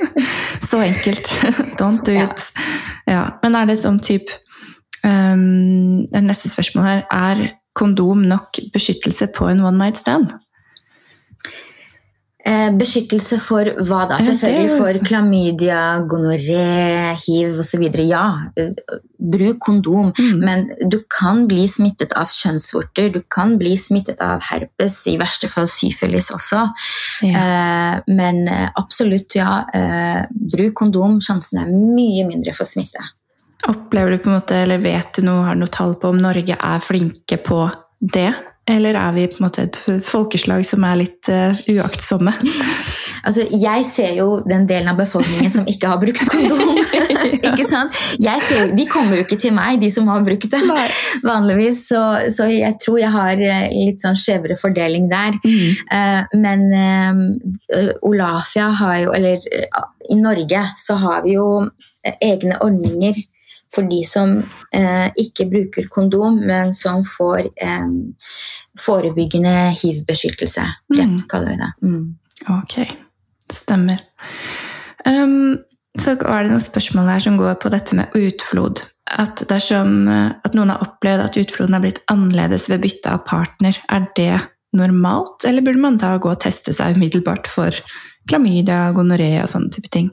Så 0.70 0.80
enkelt. 0.82 1.30
Don't 1.78 2.02
do 2.06 2.16
it. 2.16 2.46
Ja. 3.06 3.36
Men 3.42 3.58
er 3.58 3.68
det 3.68 3.80
sånn 3.82 3.98
type 4.02 4.32
um, 5.04 6.06
Neste 6.10 6.50
spørsmål 6.50 6.86
her. 6.86 7.02
Er 7.10 7.44
kondom 7.76 8.24
nok 8.26 8.58
beskyttelse 8.74 9.30
på 9.36 9.50
en 9.50 9.62
one 9.62 9.78
night 9.78 10.00
stand? 10.00 10.32
Eh, 12.40 12.70
beskyttelse 12.72 13.36
for 13.42 13.68
hva 13.84 14.06
da? 14.08 14.16
Selvfølgelig 14.24 14.76
for 14.78 14.98
klamydia, 15.04 15.80
gonoré, 16.08 17.12
hiv 17.20 17.58
osv. 17.60 17.84
Ja, 18.00 18.22
eh, 18.56 18.70
bruk 19.20 19.58
kondom. 19.60 20.12
Mm. 20.16 20.40
Men 20.40 20.64
du 20.88 21.02
kan 21.04 21.44
bli 21.50 21.66
smittet 21.68 22.14
av 22.16 22.32
kjønnsvorter, 22.32 23.12
du 23.12 23.20
kan 23.28 23.58
bli 23.60 23.74
smittet 23.76 24.22
av 24.24 24.40
herpes, 24.48 25.02
i 25.12 25.18
verste 25.20 25.52
fall 25.52 25.68
syfilis 25.68 26.30
også. 26.32 26.64
Ja. 27.28 27.44
Eh, 27.44 28.00
men 28.08 28.48
absolutt, 28.48 29.36
ja. 29.36 29.60
Bruk 30.30 30.74
kondom. 30.80 31.20
Sjansen 31.20 31.60
er 31.60 31.68
mye 31.68 32.24
mindre 32.28 32.56
for 32.56 32.64
smitte. 32.64 33.04
Opplever 33.68 34.16
du 34.16 34.22
på 34.24 34.30
en 34.30 34.38
måte, 34.38 34.56
eller 34.56 34.80
Vet 34.80 35.18
du 35.18 35.26
noe, 35.26 35.44
har 35.44 35.58
du 35.58 35.66
noe 35.66 35.72
tall 35.72 35.92
på 36.00 36.08
om 36.08 36.20
Norge 36.20 36.56
er 36.56 36.80
flinke 36.80 37.36
på 37.44 37.66
det? 38.00 38.32
Eller 38.68 38.94
er 38.94 39.12
vi 39.16 39.26
på 39.30 39.40
en 39.40 39.46
måte 39.48 39.64
et 39.66 39.78
folkeslag 40.06 40.66
som 40.68 40.84
er 40.86 41.00
litt 41.00 41.30
uh, 41.32 41.56
uaktsomme? 41.76 42.34
Altså, 43.20 43.44
jeg 43.52 43.84
ser 43.84 44.14
jo 44.16 44.38
den 44.48 44.62
delen 44.68 44.88
av 44.88 44.96
befolkningen 44.96 45.52
som 45.52 45.66
ikke 45.68 45.90
har 45.90 45.98
brukt 46.00 46.22
kondom. 46.30 46.78
ikke 47.50 47.66
sant? 47.68 47.96
Jeg 48.16 48.40
ser, 48.46 48.70
de 48.76 48.86
kommer 48.88 49.18
jo 49.18 49.26
ikke 49.26 49.36
til 49.42 49.52
meg, 49.56 49.80
de 49.82 49.90
som 49.92 50.08
har 50.08 50.24
brukt 50.24 50.48
det, 50.48 50.60
Nei. 50.64 50.86
vanligvis. 51.30 51.82
Så, 51.90 52.00
så 52.32 52.48
jeg 52.48 52.78
tror 52.80 52.96
jeg 53.02 53.12
har 53.12 53.42
eh, 53.44 53.66
litt 53.74 54.00
sånn 54.00 54.16
skjevere 54.18 54.56
fordeling 54.60 55.10
der. 55.12 55.36
Mm. 55.44 55.84
Uh, 55.92 56.40
men 56.40 56.64
uh, 56.72 57.92
Olafia 58.08 58.70
har 58.80 58.96
jo 59.04 59.12
Eller 59.16 59.44
i 60.10 60.16
Norge 60.16 60.64
så 60.80 60.96
har 61.04 61.20
vi 61.26 61.36
jo 61.36 61.46
egne 62.24 62.56
ordninger 62.64 63.20
for 63.74 63.86
de 63.86 64.00
som 64.06 64.36
eh, 64.74 65.08
ikke 65.20 65.46
bruker 65.50 65.88
kondom, 65.92 66.40
men 66.46 66.74
som 66.74 67.04
får 67.06 67.50
eh, 67.62 67.90
forebyggende 68.80 69.70
hiv-beskyttelse. 69.78 70.66
Mm. 70.96 71.20
kaller 71.30 71.54
vi 71.54 71.60
det. 71.60 71.72
Mm. 71.86 72.04
Ok, 72.56 72.78
stemmer. 73.52 74.02
Um, 75.06 75.60
så 75.98 76.14
er 76.14 76.44
det 76.44 76.52
noen 76.52 76.62
spørsmål 76.62 77.10
her 77.10 77.22
som 77.22 77.38
går 77.38 77.56
på 77.62 77.70
dette 77.72 77.98
med 77.98 78.14
utflod. 78.18 78.84
At, 79.10 79.42
dersom, 79.50 80.04
eh, 80.10 80.30
at 80.46 80.54
noen 80.54 80.74
har 80.74 80.82
opplevd 80.86 81.26
at 81.28 81.38
utfloden 81.40 81.76
har 81.78 81.84
blitt 81.84 82.02
annerledes 82.10 82.68
ved 82.70 82.82
bytte 82.84 83.14
av 83.14 83.24
partner, 83.26 83.78
er 83.90 84.06
det 84.18 84.34
normalt, 84.76 85.42
eller 85.46 85.66
burde 85.66 85.82
man 85.82 85.98
da 85.98 86.14
gå 86.22 86.30
og 86.30 86.42
teste 86.42 86.74
seg 86.74 86.94
umiddelbart 86.94 87.50
for 87.50 87.74
klamydia, 88.30 88.92
gonoré 88.94 89.32
og 89.42 89.50
sånne 89.50 89.74
type 89.74 89.90
ting? 89.90 90.12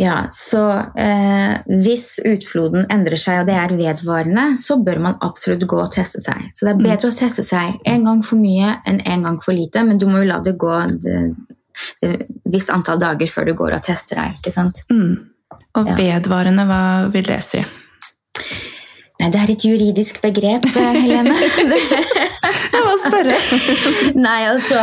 Ja, 0.00 0.24
så 0.34 0.60
eh, 0.98 1.60
hvis 1.70 2.16
utfloden 2.26 2.88
endrer 2.90 3.20
seg 3.20 3.44
og 3.44 3.46
det 3.46 3.54
er 3.54 3.74
vedvarende, 3.78 4.46
så 4.58 4.80
bør 4.82 4.98
man 5.04 5.20
absolutt 5.22 5.62
gå 5.70 5.78
og 5.78 5.92
teste 5.94 6.22
seg. 6.24 6.48
Så 6.50 6.66
det 6.66 6.72
er 6.72 6.82
bedre 6.82 7.12
å 7.12 7.14
teste 7.14 7.44
seg 7.46 7.78
en 7.86 8.08
gang 8.08 8.24
for 8.26 8.42
mye 8.42 8.72
enn 8.90 8.98
en 9.06 9.28
gang 9.28 9.38
for 9.44 9.54
lite, 9.54 9.84
men 9.86 10.00
du 10.02 10.08
må 10.10 10.24
jo 10.24 10.30
la 10.32 10.40
det 10.42 10.56
gå 10.58 10.72
det 12.02 12.10
visst 12.50 12.70
antall 12.74 13.00
dager 13.02 13.30
før 13.30 13.48
du 13.48 13.54
går 13.58 13.78
og 13.78 13.86
tester 13.86 14.20
deg. 14.20 14.38
ikke 14.38 14.52
sant? 14.54 14.82
Mm. 14.90 15.14
Og 15.78 15.90
vedvarende, 15.98 16.66
hva 16.68 16.82
vil 17.14 17.26
det 17.26 17.40
si? 17.46 17.62
Nei, 19.24 19.30
det 19.32 19.40
er 19.40 19.50
et 19.54 19.62
juridisk 19.64 20.18
begrep, 20.20 20.66
eh, 20.76 20.96
Helene. 21.00 21.32
Jeg 22.74 22.82
må 22.84 22.92
spørre. 23.00 23.38
Nei, 24.20 24.40
altså 24.50 24.80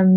um, 0.00 0.14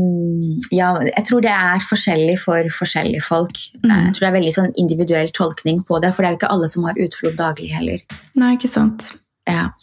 Ja, 0.72 0.94
jeg 1.04 1.26
tror 1.28 1.44
det 1.44 1.52
er 1.52 1.84
forskjellig 1.84 2.38
for 2.40 2.70
forskjellige 2.78 3.26
folk. 3.26 3.60
Mm. 3.84 3.92
Jeg 3.92 4.14
tror 4.14 4.24
det 4.24 4.30
er 4.30 4.38
veldig 4.38 4.54
sånn 4.56 4.72
individuell 4.80 5.34
tolkning 5.36 5.84
på 5.84 6.00
det, 6.00 6.14
for 6.14 6.24
det 6.24 6.30
er 6.30 6.38
jo 6.38 6.40
ikke 6.40 6.54
alle 6.56 6.72
som 6.72 6.88
har 6.88 7.04
utflod 7.04 7.36
daglig 7.42 7.74
heller. 7.76 8.00
Nei, 8.40 8.54
ikke 8.56 8.72
sant. 8.72 9.12
Ja. 9.50 9.74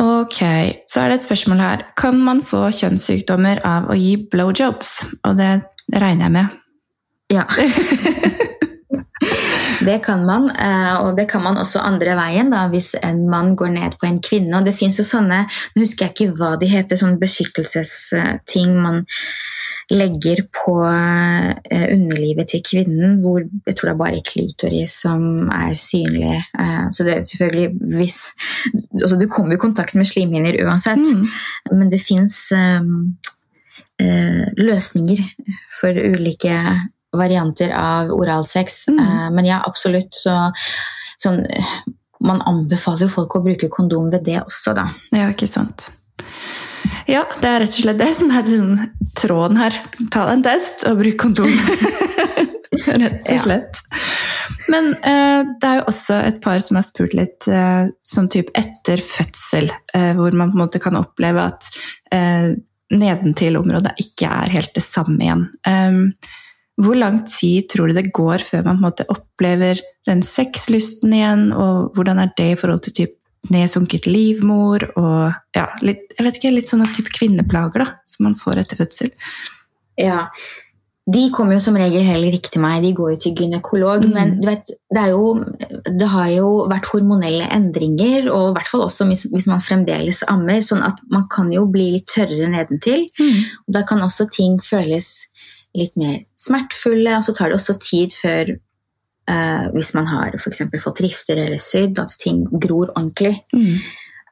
Ok, 0.00 0.40
så 0.88 1.02
er 1.02 1.12
det 1.12 1.20
et 1.20 1.28
spørsmål 1.28 1.64
her. 1.66 1.86
Kan 2.00 2.22
man 2.24 2.40
få 2.46 2.70
kjønnssykdommer 2.78 3.60
av 3.68 3.92
å 3.92 3.98
gi 3.98 4.14
blowjobs? 4.32 5.02
Og 5.28 5.36
det 5.36 5.58
regner 5.92 6.30
jeg 6.30 6.36
med. 6.40 6.62
Ja. 7.36 7.44
Det 9.86 9.96
kan 10.04 10.24
man, 10.28 10.48
eh, 10.50 10.94
og 11.00 11.16
det 11.16 11.26
kan 11.30 11.42
man 11.44 11.56
også 11.60 11.80
andre 11.84 12.16
veien 12.18 12.50
da, 12.52 12.66
hvis 12.72 12.94
en 13.02 13.22
mann 13.32 13.54
går 13.56 13.72
ned 13.72 13.96
på 14.00 14.08
en 14.08 14.20
kvinne. 14.24 14.58
Og 14.58 14.64
det 14.66 14.74
fins 14.76 14.98
jo 15.00 15.04
sånne 15.06 15.42
Nå 15.46 15.82
husker 15.82 16.06
jeg 16.06 16.14
ikke 16.14 16.36
hva 16.38 16.54
de 16.60 16.68
heter, 16.70 16.98
sånne 17.00 17.20
beskyttelsesting 17.20 18.76
man 18.80 19.02
legger 19.92 20.42
på 20.50 20.74
eh, 20.88 21.84
underlivet 21.94 22.48
til 22.50 22.62
kvinnen, 22.66 23.20
hvor 23.22 23.44
jeg 23.44 23.76
tror 23.76 23.88
det 23.88 23.94
er 23.94 24.00
bare 24.00 24.24
klitoris 24.26 24.96
som 25.04 25.46
er 25.54 25.76
synlig. 25.78 26.40
Eh, 26.58 26.82
så 26.90 27.06
det 27.06 27.14
er 27.18 27.28
selvfølgelig 27.28 27.96
hvis 27.96 28.18
altså 28.96 29.20
Du 29.20 29.28
kommer 29.30 29.54
jo 29.54 29.60
i 29.60 29.64
kontakt 29.68 29.94
med 29.94 30.08
slimhinner 30.08 30.58
uansett, 30.66 31.04
Mm. 31.06 31.26
men 31.72 31.90
det 31.92 32.00
fins 32.02 32.50
løsninger 34.56 35.20
for 35.80 35.96
ulike 35.96 36.52
varianter 37.18 37.72
av 37.76 38.10
oralsex. 38.14 38.86
Mm. 38.92 38.98
Eh, 39.02 39.28
men 39.36 39.48
ja, 39.48 39.60
absolutt. 39.66 40.14
Så, 40.14 40.34
sånn, 41.22 41.42
man 42.26 42.42
anbefaler 42.48 43.06
jo 43.06 43.12
folk 43.18 43.36
å 43.38 43.44
bruke 43.44 43.68
kondom 43.72 44.10
ved 44.12 44.24
det 44.28 44.40
også, 44.42 44.74
da. 44.78 44.86
Ja, 45.16 45.28
ikke 45.32 45.48
sant. 45.50 45.90
Ja, 47.10 47.24
det 47.42 47.48
er 47.50 47.60
rett 47.64 47.74
og 47.74 47.82
slett 47.82 47.98
det 47.98 48.12
som 48.18 48.30
er 48.34 48.46
den 48.46 48.76
tråden 49.18 49.58
her. 49.60 49.74
Ta 50.14 50.28
en 50.32 50.42
test 50.46 50.86
og 50.88 51.00
bruk 51.02 51.18
kondom. 51.22 51.50
rett 52.86 53.26
og 53.26 53.32
Ja. 53.34 53.38
slett. 53.42 53.80
Men 54.68 54.92
eh, 54.98 55.42
det 55.60 55.68
er 55.68 55.76
jo 55.80 55.84
også 55.92 56.16
et 56.26 56.40
par 56.42 56.58
som 56.62 56.78
har 56.78 56.86
spurt 56.86 57.14
litt 57.14 57.46
eh, 57.50 57.86
sånn 58.10 58.30
type 58.32 58.50
etter 58.58 58.98
fødsel, 59.02 59.70
eh, 59.94 60.12
hvor 60.18 60.34
man 60.34 60.50
på 60.50 60.58
en 60.58 60.64
måte 60.64 60.80
kan 60.82 60.98
oppleve 60.98 61.44
at 61.52 61.68
eh, 62.14 62.50
nedentil-området 62.90 63.94
ikke 64.02 64.30
er 64.42 64.52
helt 64.56 64.74
det 64.74 64.82
samme 64.86 65.22
igjen. 65.22 65.46
Um, 65.66 66.02
hvor 66.76 66.96
lang 66.98 67.22
tid 67.28 67.70
tror 67.72 67.88
du 67.88 67.96
det 67.96 68.10
går 68.14 68.44
før 68.44 68.66
man 68.68 68.84
opplever 69.08 69.80
den 70.08 70.22
sexlysten 70.24 71.14
igjen, 71.16 71.48
og 71.56 71.96
hvordan 71.96 72.20
er 72.20 72.34
det 72.36 72.50
i 72.52 72.58
forhold 72.60 72.84
til 72.84 72.96
typ 73.00 73.14
nedsunket 73.52 74.08
livmor 74.10 74.82
og 74.98 75.34
ja, 75.54 75.66
litt, 75.86 76.10
jeg 76.16 76.26
vet 76.26 76.38
ikke, 76.40 76.54
litt 76.54 76.70
sånne 76.70 76.88
type 76.94 77.12
kvinneplager 77.14 77.84
da, 77.84 77.90
som 78.08 78.28
man 78.28 78.38
får 78.38 78.62
etter 78.62 78.80
fødsel? 78.80 79.12
Ja. 80.00 80.26
De 81.06 81.28
kommer 81.30 81.54
jo 81.54 81.62
som 81.62 81.76
regel 81.78 82.02
heller 82.02 82.34
ikke 82.34 82.50
til 82.56 82.64
meg, 82.64 82.80
de 82.82 82.90
går 82.98 83.12
jo 83.12 83.18
til 83.22 83.34
gynekolog. 83.38 84.08
Mm. 84.08 84.14
Men 84.16 84.32
du 84.40 84.48
vet, 84.48 84.72
det, 84.90 85.04
er 85.04 85.12
jo, 85.14 85.36
det 85.86 86.08
har 86.10 86.32
jo 86.34 86.48
vært 86.66 86.90
hormonelle 86.90 87.46
endringer, 87.54 88.26
og 88.34 88.50
i 88.50 88.56
hvert 88.56 88.72
fall 88.72 88.82
også 88.88 89.06
hvis, 89.06 89.28
hvis 89.30 89.46
man 89.48 89.62
fremdeles 89.62 90.24
ammer, 90.32 90.58
sånn 90.66 90.82
at 90.84 90.98
man 91.14 91.28
kan 91.30 91.52
jo 91.54 91.68
bli 91.70 91.92
litt 91.94 92.10
tørrere 92.10 92.50
nedentil. 92.50 93.06
Og 93.22 93.78
da 93.78 93.86
kan 93.86 94.02
også 94.02 94.26
ting 94.34 94.58
føles 94.66 95.28
litt 95.76 95.96
mer 96.00 96.22
smertefulle, 96.38 97.18
og 97.18 97.26
så 97.26 97.34
tar 97.36 97.52
det 97.52 97.60
også 97.60 97.78
tid 97.82 98.16
før 98.16 98.56
uh, 99.30 99.68
hvis 99.74 99.94
man 99.96 100.08
har 100.10 100.36
eksempel 100.36 100.82
fått 100.82 101.04
rifter 101.04 101.38
eller 101.40 101.60
sydd, 101.62 101.98
at 102.02 102.18
ting 102.22 102.44
gror 102.52 102.90
ordentlig. 102.94 103.36
Mm. 103.54 103.78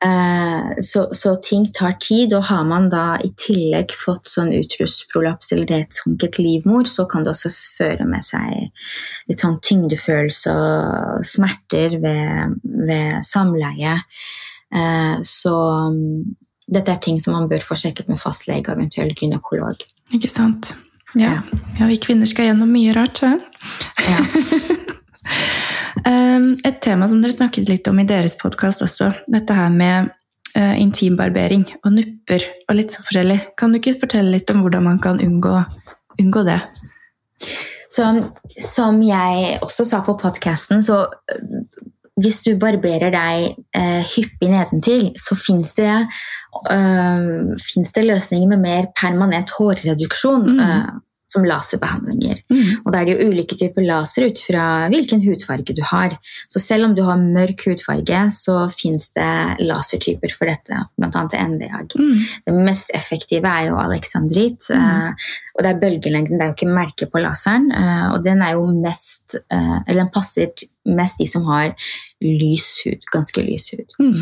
Uh, 0.05 0.75
så, 0.85 1.07
så 1.17 1.37
ting 1.41 1.71
tar 1.73 1.97
tid, 2.03 2.35
og 2.37 2.45
har 2.51 2.65
man 2.69 2.91
da 2.93 3.15
i 3.25 3.31
tillegg 3.41 3.95
fått 3.97 4.29
sånn 4.29 4.53
utrusprolaps 4.53 5.53
eller 5.55 5.71
nedsunket 5.71 6.39
livmor, 6.43 6.89
så 6.91 7.07
kan 7.09 7.25
det 7.25 7.33
også 7.33 7.53
føre 7.55 8.07
med 8.09 8.27
seg 8.27 8.69
litt 9.31 9.45
sånn 9.45 9.61
tyngdefølelse 9.65 10.55
og 10.55 11.29
smerter 11.29 11.99
ved, 12.03 12.59
ved 12.65 13.21
samleie. 13.25 13.97
Uh, 14.75 15.23
så 15.25 15.55
mm, 15.95 16.35
dette 16.75 16.93
er 16.93 17.01
ting 17.01 17.21
som 17.23 17.37
man 17.37 17.49
bør 17.49 17.65
få 17.65 17.77
sjekket 17.79 18.11
med 18.11 18.21
fastlege 18.21 18.67
og 18.69 18.77
eventuelt 18.77 19.21
gynekolog. 19.21 19.87
Ikke 20.17 20.33
sant? 20.33 20.75
Ja. 21.15 21.39
ja, 21.79 21.87
vi 21.87 22.01
kvinner 22.03 22.27
skal 22.27 22.51
gjennom 22.51 22.73
mye 22.75 22.95
rart. 22.97 23.23
Ja. 23.23 23.39
Ja. 24.09 24.21
Um, 26.05 26.51
et 26.69 26.83
tema 26.85 27.07
som 27.09 27.23
dere 27.23 27.33
snakket 27.33 27.69
litt 27.71 27.87
om 27.89 27.97
i 28.03 28.05
deres 28.05 28.35
podkast 28.37 28.83
også, 28.85 29.07
dette 29.31 29.55
her 29.57 29.71
med 29.73 30.11
uh, 30.53 30.75
intimbarbering 30.77 31.65
og 31.81 31.95
nupper 31.95 32.45
og 32.69 32.77
litt 32.77 32.93
sånn 32.93 33.07
forskjellig. 33.07 33.39
Kan 33.57 33.73
du 33.73 33.79
ikke 33.79 33.95
fortelle 34.03 34.35
litt 34.35 34.53
om 34.53 34.61
hvordan 34.65 34.85
man 34.85 35.01
kan 35.01 35.23
unngå, 35.25 35.55
unngå 36.21 36.45
det? 36.45 36.59
Som, 37.95 38.21
som 38.61 39.01
jeg 39.07 39.57
også 39.65 39.87
sa 39.89 40.03
på 40.05 40.17
podkasten, 40.21 40.83
så 40.85 41.07
øh, 41.09 41.65
hvis 42.21 42.43
du 42.45 42.53
barberer 42.61 43.15
deg 43.15 43.55
eh, 43.55 44.03
hyppig 44.05 44.51
nedentil, 44.51 45.09
så 45.21 45.39
fins 45.39 45.73
det, 45.79 45.93
øh, 46.75 47.57
finnes 47.61 47.93
det 47.97 48.07
løsninger 48.09 48.49
med 48.55 48.63
mer 48.63 48.93
permanent 49.01 49.51
hårreduksjon. 49.59 50.55
Mm. 50.55 50.61
øh, 50.61 50.95
som 51.35 51.47
laserbehandlinger. 51.49 52.41
Mm. 52.53 52.85
Og 52.85 52.93
da 52.93 53.01
er 53.01 53.09
det 53.09 53.15
jo 53.17 53.31
ulike 53.33 53.57
typer 53.59 53.87
laser 53.87 54.29
ut 54.29 54.41
fra 54.47 54.65
hvilken 54.93 55.23
hudfarge 55.25 55.75
du 55.77 55.83
har. 55.91 56.15
Så 56.53 56.63
selv 56.63 56.89
om 56.89 56.95
du 56.97 57.03
har 57.07 57.21
mørk 57.23 57.67
hudfarge, 57.67 58.21
så 58.37 58.59
fins 58.73 59.11
det 59.17 59.65
lasertyper 59.65 60.35
for 60.37 60.51
dette, 60.51 60.83
bl.a. 61.01 61.25
NDAG. 61.49 61.97
Mm. 61.99 62.21
Det 62.47 62.55
mest 62.69 62.95
effektive 62.95 63.51
er 63.51 63.71
jo 63.71 63.81
alexandrit. 63.83 64.71
Mm. 64.71 64.85
eh, 64.85 65.33
og 65.57 65.67
det 65.67 65.73
er 65.73 65.83
bølgelengden, 65.83 66.39
det 66.39 66.47
er 66.47 66.53
jo 66.53 66.59
ikke 66.59 66.77
merke 66.77 67.11
på 67.11 67.23
laseren. 67.23 67.71
eh, 67.75 68.07
og 68.15 68.23
den 68.27 68.43
er 68.45 68.55
jo 68.55 68.69
mest 68.71 69.39
eh, 69.51 69.79
Eller 69.89 70.05
den 70.05 70.15
passer 70.15 70.53
mest 70.85 71.21
de 71.21 71.27
som 71.29 71.47
har 71.49 71.73
lys 72.25 72.67
hud. 72.85 73.07
Ganske 73.13 73.45
lys 73.45 73.71
hud. 73.75 73.97
Mm. 74.01 74.21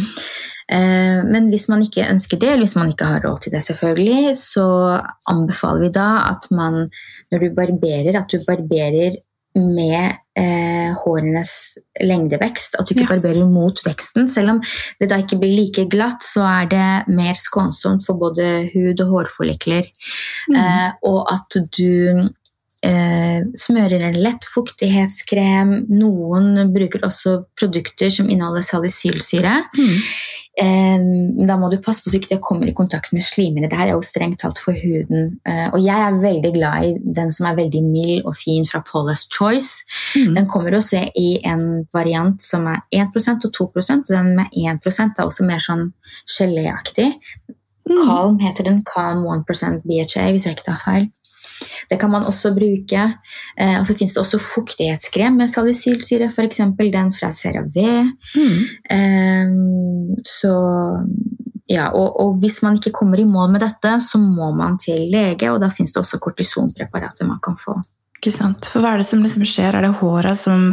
Eh, 0.73 1.19
men 1.29 1.51
hvis 1.53 1.69
man 1.71 1.83
ikke 1.85 2.07
ønsker 2.09 2.41
det, 2.41 2.53
eller 2.53 2.67
hvis 2.67 2.79
man 2.79 2.93
ikke 2.93 3.11
har 3.11 3.25
råd 3.25 3.45
til 3.45 3.57
det, 3.57 3.65
selvfølgelig, 3.67 4.37
så 4.39 4.69
anbefaler 5.31 5.89
vi 5.89 5.93
da 5.99 6.09
at 6.31 6.49
man, 6.55 6.87
når 7.33 7.45
du 7.45 7.53
barberer, 7.57 8.19
at 8.19 8.33
du 8.33 8.39
barberer 8.47 9.21
med 9.53 10.15
eh, 10.39 10.93
hårenes 10.97 11.51
lengdevekst. 12.01 12.79
At 12.79 12.89
du 12.89 12.95
ikke 12.95 13.05
Ja. 13.05 13.15
barberer 13.19 13.49
mot 13.51 13.77
veksten. 13.85 14.29
Selv 14.29 14.51
om 14.51 14.63
det 15.01 15.11
da 15.11 15.19
ikke 15.21 15.39
blir 15.39 15.59
like 15.59 15.85
glatt, 15.93 16.25
så 16.25 16.41
er 16.41 16.69
det 16.73 17.15
mer 17.15 17.35
skånsomt 17.37 18.07
for 18.07 18.17
både 18.17 18.71
hud 18.73 19.01
og 19.01 19.09
hårfollikler. 19.13 19.85
Mm. 20.49 20.57
Eh, 20.57 20.93
og 21.05 21.27
at 21.33 21.59
du 21.77 22.31
eh, 22.87 23.43
smører 23.59 24.03
en 24.09 24.19
lett 24.23 24.47
fuktighetskrem. 24.51 25.75
Noen 25.93 26.73
bruker 26.75 27.05
også 27.07 27.39
produkter 27.59 28.13
som 28.15 28.31
inneholder 28.31 28.65
salicylsyre. 28.67 29.55
Mm. 29.79 29.95
eh, 30.63 31.05
da 31.49 31.57
må 31.61 31.71
du 31.73 31.79
passe 31.83 32.05
på 32.05 32.13
så 32.13 32.19
ikke 32.19 32.35
det 32.35 32.43
kommer 32.45 32.69
i 32.69 32.77
kontakt 32.77 33.15
med 33.17 33.25
slimene. 33.25 33.71
Det 33.71 33.79
her 33.79 33.93
er 33.93 33.97
jo 33.97 34.05
strengt 34.07 34.43
talt 34.43 34.61
for 34.61 34.77
huden. 34.77 35.39
Eh, 35.49 35.69
og 35.71 35.81
jeg 35.85 36.09
er 36.09 36.21
veldig 36.25 36.53
glad 36.59 36.89
i 36.89 36.93
den 37.21 37.33
som 37.35 37.49
er 37.49 37.59
veldig 37.63 37.83
mild 37.87 38.29
og 38.29 38.37
fin 38.39 38.69
fra 38.69 38.83
Paula's 38.89 39.25
Choice. 39.33 39.87
Mm. 40.19 40.37
Den 40.41 40.51
kommer 40.51 40.77
også 40.77 41.07
i 41.19 41.39
en 41.49 41.87
variant 41.95 42.43
som 42.43 42.69
er 42.71 42.83
1% 42.93 43.49
og 43.49 43.57
2% 43.57 44.11
og 44.11 44.15
den 44.15 44.37
med 44.39 44.53
1% 44.53 45.19
er 45.19 45.27
også 45.27 45.49
mer 45.49 45.63
sånn 45.63 45.91
geléaktig. 46.27 47.13
Mm. 47.89 47.99
Calm 48.05 48.39
heter 48.43 48.69
den. 48.69 48.85
Calm 48.87 49.25
1% 49.27 49.83
BHA, 49.87 50.31
hvis 50.31 50.47
jeg 50.47 50.57
ikke 50.57 50.71
tar 50.71 50.81
feil. 50.85 51.11
Det 51.91 51.99
kan 52.01 52.11
man 52.11 52.23
også 52.29 52.55
bruke. 52.57 53.05
Eh, 53.57 53.77
og 53.81 53.87
så 53.87 53.97
fins 53.99 54.15
det 54.15 54.23
også 54.23 54.39
fuktighetskrem 54.43 55.37
med 55.43 55.51
salicylsyre, 55.53 56.31
f.eks. 56.33 56.63
den 56.79 57.13
fra 57.13 57.31
CeraVe. 57.33 58.05
Mm. 58.37 58.59
Eh, 58.97 60.23
så 60.25 60.53
ja, 61.73 61.89
og, 61.95 62.21
og, 62.21 62.39
hvis 62.43 62.61
man 62.65 62.77
ikke 62.77 62.93
kommer 62.93 63.21
i 63.23 63.25
mål 63.29 63.53
med 63.55 63.63
dette, 63.65 63.95
så 64.05 64.19
må 64.21 64.51
man 64.57 64.77
til 64.83 65.07
lege, 65.13 65.49
og 65.53 65.61
da 65.63 65.71
fins 65.73 65.95
det 65.95 66.03
også 66.03 66.19
kortisonpreparater 66.21 67.29
man 67.29 67.41
kan 67.45 67.57
få. 67.57 67.79
Ikke 68.19 68.35
sant. 68.35 68.69
For 68.71 68.83
hva 68.85 68.93
er 68.95 69.03
det 69.03 69.09
som 69.09 69.23
liksom 69.25 69.43
skjer? 69.49 69.75
Er 69.75 69.87
det 69.87 69.97
håra 69.99 70.35
som, 70.39 70.69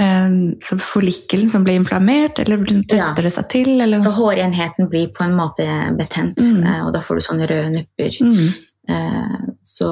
eh, 0.00 0.34
som 0.60 0.80
Follikelen 0.82 1.48
som 1.48 1.64
blir 1.64 1.78
inflammert, 1.80 2.40
eller 2.42 2.60
tetter 2.66 2.96
Ja. 2.98 3.12
det 3.16 3.32
seg 3.32 3.48
til? 3.48 3.80
Eller? 3.80 3.98
Så 3.98 4.12
hårenheten 4.12 4.90
blir 4.90 5.08
på 5.14 5.24
en 5.24 5.36
måte 5.38 5.64
betent, 5.96 6.36
Mm. 6.40 6.66
eh, 6.66 6.86
og 6.86 6.92
da 6.92 7.00
får 7.00 7.14
du 7.14 7.20
sånne 7.28 7.48
røde 7.48 7.70
nupper. 7.72 8.18
Mm. 8.20 8.54
Eh, 8.88 9.38
Så 9.64 9.88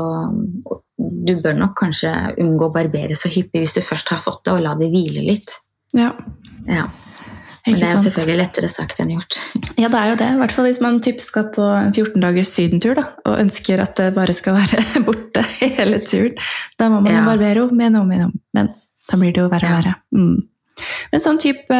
du 0.98 1.32
bør 1.40 1.54
nok 1.56 1.72
kanskje 1.80 2.10
unngå 2.38 2.68
å 2.68 2.74
barbere 2.74 3.16
så 3.16 3.30
hyppig 3.32 3.62
hvis 3.64 3.72
du 3.74 3.80
først 3.80 4.08
har 4.12 4.18
fått 4.20 4.44
det, 4.44 4.52
og 4.52 4.60
la 4.62 4.74
det 4.74 4.90
hvile 4.92 5.22
litt. 5.24 5.48
Ja, 5.94 6.12
Ja. 6.68 6.86
Men 7.64 7.76
det 7.78 7.84
er 7.86 7.92
jo 7.94 8.02
selvfølgelig 8.10 8.38
lettere 8.40 8.68
sagt 8.68 8.98
enn 9.00 9.10
gjort. 9.14 9.36
Ja, 9.78 9.86
det 9.88 9.94
er 9.98 10.08
jo 10.10 10.16
det. 10.18 10.28
I 10.34 10.38
hvert 10.40 10.52
fall 10.52 10.64
hvis 10.66 10.80
man 10.82 11.00
typ 11.00 11.20
skal 11.22 11.44
på 11.54 11.62
en 11.62 11.92
14 11.94 12.20
dagers 12.20 12.50
sydentur 12.50 12.94
da, 12.98 13.04
og 13.24 13.38
ønsker 13.38 13.80
at 13.80 13.94
det 13.96 14.08
bare 14.16 14.34
skal 14.34 14.56
være 14.58 14.82
borte 15.06 15.44
hele 15.60 16.00
turen. 16.02 16.34
Da 16.78 16.88
må 16.90 17.00
man 17.04 17.12
Ja. 17.14 17.24
barbere 17.24 17.62
om 17.68 17.78
igjen 17.80 17.96
og 17.96 18.02
om 18.02 18.10
igjen. 18.12 18.32
Men 18.52 18.72
da 19.08 19.16
blir 19.16 19.32
det 19.32 19.40
jo 19.44 19.48
verre 19.48 19.70
og 19.70 19.70
Ja. 19.70 19.78
verre. 19.80 19.94
Mm. 20.12 20.42
Men 21.12 21.20
sånn 21.20 21.38
type 21.38 21.78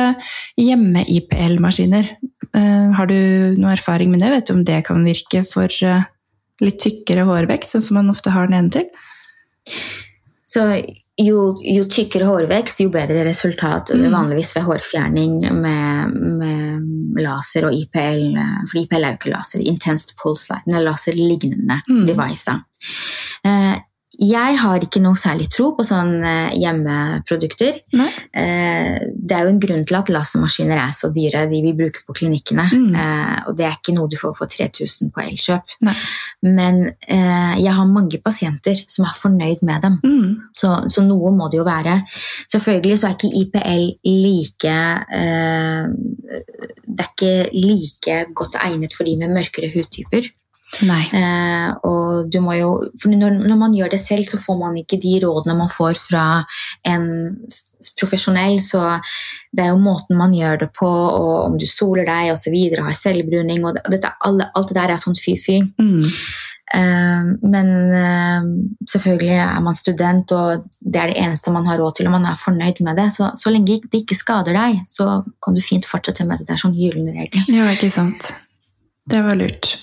hjemme-IPL-maskiner, 0.61 2.09
eh, 2.55 2.93
har 2.93 3.07
du 3.07 3.55
noe 3.59 3.73
erfaring 3.75 4.11
med 4.11 4.21
det? 4.21 4.31
Vet 4.31 4.47
du 4.47 4.53
om 4.55 4.65
det 4.65 4.85
kan 4.87 5.05
virke 5.05 5.45
for 5.51 5.65
eh, 5.83 6.05
litt 6.63 6.79
tykkere 6.83 7.27
hårvekst, 7.29 7.75
sånn 7.75 7.83
som 7.85 7.99
man 8.01 8.11
ofte 8.13 8.33
har 8.35 8.49
nedentil? 8.53 8.89
Så 10.53 10.65
jo, 11.17 11.37
jo 11.65 11.85
tykkere 11.89 12.27
hårvekst, 12.29 12.83
jo 12.85 12.91
bedre 12.93 13.23
resultat. 13.25 13.93
Mm. 13.97 14.11
Vanligvis 14.13 14.51
ved 14.57 14.67
hårfjerning 14.67 15.39
med, 15.63 16.17
med 16.43 17.23
laser 17.23 17.69
og 17.71 17.77
IPL. 17.77 18.35
For 18.69 18.81
IPL 18.83 19.07
er 19.07 19.15
jo 19.15 19.21
ikke 19.21 19.33
laser. 19.33 19.65
Intenst 19.65 20.13
pulse 20.21 20.53
light. 20.53 20.69
er 20.69 20.85
laserlignende 20.85 21.81
Mm. 21.89 22.05
device. 22.07 22.45
da. 22.45 22.59
Eh, 23.49 23.81
jeg 24.21 24.57
har 24.61 24.83
ikke 24.85 25.01
noe 25.01 25.17
særlig 25.17 25.47
tro 25.53 25.71
på 25.77 25.85
sånne 25.87 26.53
hjemmeprodukter. 26.53 27.79
Nei. 27.97 28.09
Eh, 28.37 28.99
det 29.17 29.37
er 29.37 29.47
jo 29.47 29.53
en 29.55 29.61
grunn 29.63 29.87
til 29.89 29.97
at 29.97 30.11
lasermaskiner 30.13 30.77
er 30.83 30.93
så 30.97 31.09
dyre, 31.15 31.47
de 31.49 31.63
vi 31.65 31.73
bruker 31.79 32.05
på 32.05 32.17
klinikkene. 32.21 32.67
Mm. 32.69 32.91
Eh, 32.93 33.39
og 33.49 33.57
det 33.57 33.67
er 33.69 33.79
ikke 33.79 33.95
noe 33.97 34.11
du 34.13 34.19
får 34.21 34.35
for 34.37 34.53
3000 34.53 35.15
på 35.15 35.25
Elkjøp. 35.25 35.77
Nei. 35.89 35.97
Men 36.45 36.83
eh, 36.91 37.55
jeg 37.63 37.77
har 37.79 37.89
mange 37.89 38.21
pasienter 38.25 38.85
som 38.85 39.09
er 39.09 39.17
fornøyd 39.17 39.65
med 39.65 39.87
dem. 39.87 39.99
Mm. 40.05 40.29
Så, 40.61 40.75
så 40.93 41.07
noe 41.07 41.33
må 41.37 41.49
det 41.53 41.63
jo 41.63 41.67
være. 41.69 42.03
Selvfølgelig 42.53 43.01
så 43.01 43.09
er 43.09 43.17
ikke 43.17 43.33
IPL 43.43 43.89
like 44.13 44.77
eh, 45.23 45.89
Det 46.85 47.01
er 47.01 47.11
ikke 47.11 47.35
like 47.57 48.21
godt 48.37 48.61
egnet 48.61 48.93
for 48.97 49.09
de 49.09 49.17
med 49.25 49.33
mørkere 49.41 49.73
hudtyper. 49.73 50.29
Nei. 50.81 51.03
Eh, 51.13 51.69
og 51.85 52.31
du 52.33 52.39
må 52.43 52.55
jo, 52.57 52.71
for 53.01 53.13
når, 53.13 53.43
når 53.45 53.59
man 53.61 53.75
gjør 53.77 53.93
det 53.93 54.01
selv, 54.01 54.25
så 54.29 54.41
får 54.41 54.57
man 54.61 54.79
ikke 54.81 54.99
de 55.03 55.19
rådene 55.25 55.57
man 55.59 55.71
får 55.71 55.99
fra 56.01 56.25
en 56.89 57.05
profesjonell. 58.01 58.57
Så 58.65 58.81
det 59.53 59.67
er 59.67 59.75
jo 59.75 59.83
måten 59.83 60.19
man 60.19 60.33
gjør 60.37 60.63
det 60.65 60.71
på, 60.79 60.89
og 60.89 61.35
om 61.45 61.59
du 61.61 61.67
soler 61.69 62.09
deg 62.09 62.33
osv., 62.33 62.57
har 62.79 62.97
selvbruning 62.97 63.67
og 63.69 63.83
dette, 63.93 64.15
alle, 64.25 64.49
Alt 64.57 64.73
det 64.73 64.79
der 64.81 64.95
er 64.95 65.03
sånn 65.03 65.19
fy-fy. 65.19 65.61
Mm. 65.81 66.09
Eh, 66.73 67.33
men 67.53 67.73
eh, 67.99 68.49
selvfølgelig 68.89 69.39
er 69.45 69.65
man 69.65 69.77
student, 69.77 70.33
og 70.33 70.65
det 70.81 71.03
er 71.03 71.13
det 71.13 71.21
eneste 71.21 71.53
man 71.53 71.69
har 71.69 71.81
råd 71.83 71.99
til, 71.99 72.09
og 72.09 72.17
man 72.17 72.31
er 72.33 72.41
fornøyd 72.41 72.81
med 72.87 72.97
det. 72.97 73.11
Så, 73.13 73.29
så 73.37 73.53
lenge 73.53 73.83
det 73.85 74.07
ikke 74.07 74.19
skader 74.19 74.57
deg, 74.57 74.81
så 74.89 75.21
kan 75.45 75.59
du 75.59 75.61
fint 75.65 75.89
fortsette 75.89 76.25
med 76.25 76.41
det. 76.41 76.49
Det 76.49 76.57
er 76.57 76.65
sånn 76.65 76.79
gyllen 76.79 77.13
regel. 77.13 77.45
Ja, 77.53 77.69
ikke 77.77 77.93
sant. 77.93 78.33
Det 79.11 79.21
var 79.21 79.37
lurt. 79.37 79.75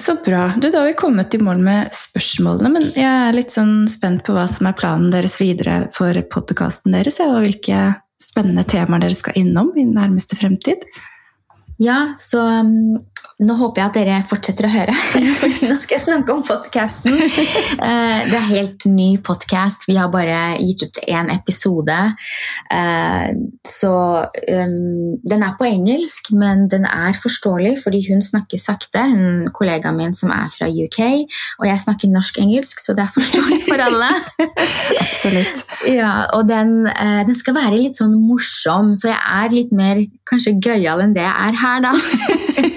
Så 0.00 0.16
bra. 0.24 0.52
Du, 0.56 0.68
da 0.70 0.82
har 0.82 0.90
vi 0.90 0.96
kommet 0.98 1.34
i 1.34 1.40
mål 1.40 1.60
med 1.64 1.94
spørsmålene, 1.96 2.70
men 2.72 2.86
jeg 2.96 3.08
er 3.08 3.36
litt 3.36 3.54
sånn 3.54 3.84
spent 3.88 4.24
på 4.26 4.34
hva 4.36 4.46
som 4.50 4.68
er 4.68 4.76
planen 4.76 5.12
deres 5.12 5.38
videre 5.40 5.86
for 5.96 6.16
podkasten 6.32 6.96
deres, 6.96 7.20
og 7.24 7.40
hvilke 7.44 7.80
spennende 8.20 8.64
temaer 8.68 9.06
dere 9.06 9.16
skal 9.16 9.38
innom 9.40 9.72
i 9.80 9.86
nærmeste 9.88 10.36
fremtid. 10.38 10.84
Ja, 11.80 12.10
så 12.20 12.42
um, 12.60 13.00
nå 13.40 13.56
håper 13.56 13.80
jeg 13.80 13.88
at 13.88 13.96
dere 13.96 14.16
fortsetter 14.28 14.66
å 14.68 14.72
høre, 14.72 14.94
for 15.40 15.54
nå 15.64 15.76
skal 15.80 15.96
jeg 15.96 16.04
snakke 16.04 16.34
om 16.34 16.42
podkasten. 16.44 17.16
Eh, 17.20 18.18
det 18.28 18.36
er 18.36 18.48
helt 18.50 18.84
ny 18.90 19.08
podkast. 19.24 19.86
Vi 19.88 19.96
har 19.96 20.10
bare 20.12 20.58
gitt 20.60 20.84
ut 20.84 21.00
én 21.08 21.30
episode. 21.32 21.96
Eh, 22.74 23.30
så 23.66 23.92
um, 24.26 25.16
den 25.24 25.44
er 25.46 25.54
på 25.56 25.68
engelsk, 25.68 26.32
men 26.36 26.66
den 26.72 26.84
er 26.88 27.16
forståelig 27.16 27.78
fordi 27.84 28.02
hun 28.10 28.20
snakker 28.24 28.60
sakte. 28.60 29.06
Hun 29.08 29.48
kollegaen 29.56 29.96
min 29.96 30.12
som 30.16 30.32
er 30.34 30.50
fra 30.52 30.68
UK, 30.68 31.00
og 31.62 31.68
jeg 31.70 31.84
snakker 31.84 32.12
norsk-engelsk, 32.12 32.82
så 32.84 32.96
det 32.98 33.06
er 33.06 33.14
forståelig 33.14 33.62
for 33.68 33.86
alle. 33.86 34.10
Absolutt. 35.04 35.64
Ja, 35.88 36.12
og 36.36 36.48
den, 36.50 36.84
eh, 36.92 37.22
den 37.28 37.38
skal 37.38 37.56
være 37.56 37.80
litt 37.80 37.96
sånn 37.96 38.18
morsom, 38.20 38.92
så 38.98 39.14
jeg 39.14 39.20
er 39.20 39.56
litt 39.56 39.72
mer 39.72 40.04
kanskje 40.28 40.58
gøyal 40.60 41.06
enn 41.06 41.16
det 41.16 41.24
jeg 41.24 41.48
er 41.48 41.60
her, 41.64 41.88
da. 41.88 42.76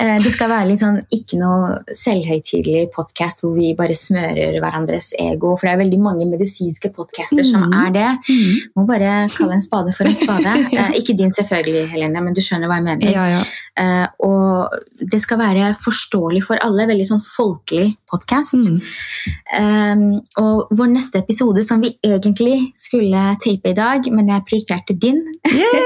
Eh, 0.00 0.18
det 0.24 0.32
skal 0.34 0.48
være 0.50 0.68
litt 0.70 0.80
sånn 0.80 0.96
ikke 1.14 1.36
noe 1.38 1.78
selvhøytidelig 1.94 2.86
podkast 2.94 3.42
hvor 3.42 3.52
vi 3.56 3.72
bare 3.78 3.94
smører 3.96 4.56
hverandres 4.62 5.10
ego, 5.20 5.52
for 5.56 5.68
det 5.68 5.74
er 5.74 5.80
veldig 5.82 5.98
mange 6.02 6.26
medisinske 6.30 6.90
podcaster 6.96 7.44
som 7.46 7.62
Mhm. 7.68 7.74
er 7.86 7.90
det. 7.92 8.10
Mm. 8.28 8.56
Må 8.76 8.86
bare 8.88 9.28
kalle 9.36 9.52
en 9.58 9.62
spade 9.62 9.92
for 9.96 10.04
en 10.08 10.14
spade. 10.14 10.52
Eh, 10.82 10.90
ikke 11.00 11.16
din 11.16 11.30
selvfølgelig, 11.30 11.88
Helene, 11.92 12.20
men 12.24 12.34
du 12.34 12.40
skjønner 12.40 12.66
hva 12.70 12.76
jeg 12.80 12.84
mener. 12.84 13.12
Ja, 13.12 13.26
ja. 13.28 13.42
Eh, 13.80 14.06
og 14.20 14.68
det 15.12 15.22
skal 15.22 15.38
være 15.40 15.70
forståelig 15.80 16.42
for 16.44 16.60
alle, 16.64 16.84
veldig 16.90 17.06
sånn 17.08 17.22
folkelig 17.24 17.94
podkast. 18.10 18.58
Mm. 18.60 18.80
Um, 19.56 20.02
og 20.40 20.74
vår 20.76 20.90
neste 20.92 21.22
episode, 21.22 21.64
som 21.64 21.80
vi 21.80 21.94
egentlig 22.04 22.58
skulle 22.78 23.22
tape 23.40 23.72
i 23.72 23.78
dag, 23.78 24.10
men 24.12 24.28
jeg 24.28 24.46
prioriterte 24.48 24.96
din, 25.00 25.22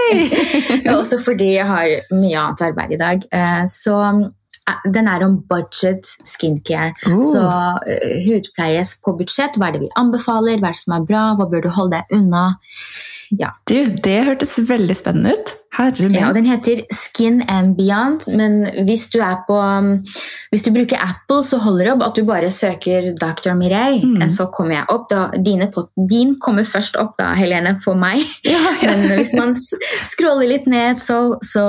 også 0.96 1.20
fordi 1.22 1.52
jeg 1.54 1.68
har 1.68 1.92
mye 2.16 2.42
annet 2.42 2.66
arbeid 2.72 2.96
i 2.96 3.00
dag, 3.04 3.28
eh, 3.30 3.62
så 3.70 4.00
eh, 4.10 4.86
den 4.90 5.06
er 5.06 5.22
om 5.28 5.38
budget 5.46 6.10
skincare. 6.26 6.90
Oh. 7.12 7.22
Så 7.22 7.42
uh, 7.42 8.14
hudpleies 8.26 8.96
på 9.04 9.14
budsjett. 9.20 9.60
Hva 9.60 9.70
er 9.70 9.76
det 9.76 9.86
vi 9.86 9.94
anbefaler? 10.00 10.58
Hva 10.58 10.72
er 10.72 10.78
det 10.78 10.82
som 10.82 10.98
er 10.98 11.06
bra? 11.06 11.28
Hva 11.38 11.46
bør 11.52 11.68
du 11.68 11.76
holde 11.78 12.00
deg 12.00 12.18
unna? 12.18 12.48
Du, 13.66 13.78
det 14.04 14.18
hørtes 14.28 14.58
veldig 14.68 14.96
spennende 14.98 15.36
ut. 15.36 15.54
Herre 15.76 16.08
min. 16.08 16.14
Ja, 16.16 16.32
Den 16.32 16.46
heter 16.48 16.80
Skin 16.94 17.42
and 17.48 17.76
Beyond, 17.76 18.24
men 18.36 18.64
hvis 18.86 19.10
du, 19.12 19.18
på, 19.48 19.56
um, 19.60 19.90
hvis 20.50 20.64
du 20.64 20.70
bruker 20.72 20.96
Apple, 21.02 21.42
så 21.44 21.58
holder 21.60 21.84
det 21.84 21.92
opp 21.92 22.04
at 22.06 22.16
du 22.16 22.24
bare 22.28 22.50
søker 22.50 23.10
Dr. 23.20 23.52
Mireille. 23.58 24.06
Mm. 24.06 24.22
eh, 24.22 24.32
Så 24.32 24.48
kommer 24.56 24.78
jeg 24.78 24.88
opp. 24.88 25.08
Da, 25.10 25.26
dine 25.36 25.68
din 26.10 26.36
kommer 26.40 26.64
først 26.64 26.96
opp, 26.96 27.16
da, 27.20 27.34
Helene, 27.36 27.76
for 27.84 27.98
meg. 27.98 28.24
Ja, 28.46 28.62
ja. 28.82 28.94
Men 28.96 29.18
hvis 29.18 29.34
man 29.36 29.52
scroller 29.56 30.48
litt 30.48 30.66
ned, 30.70 31.00
så, 31.02 31.36
så 31.44 31.66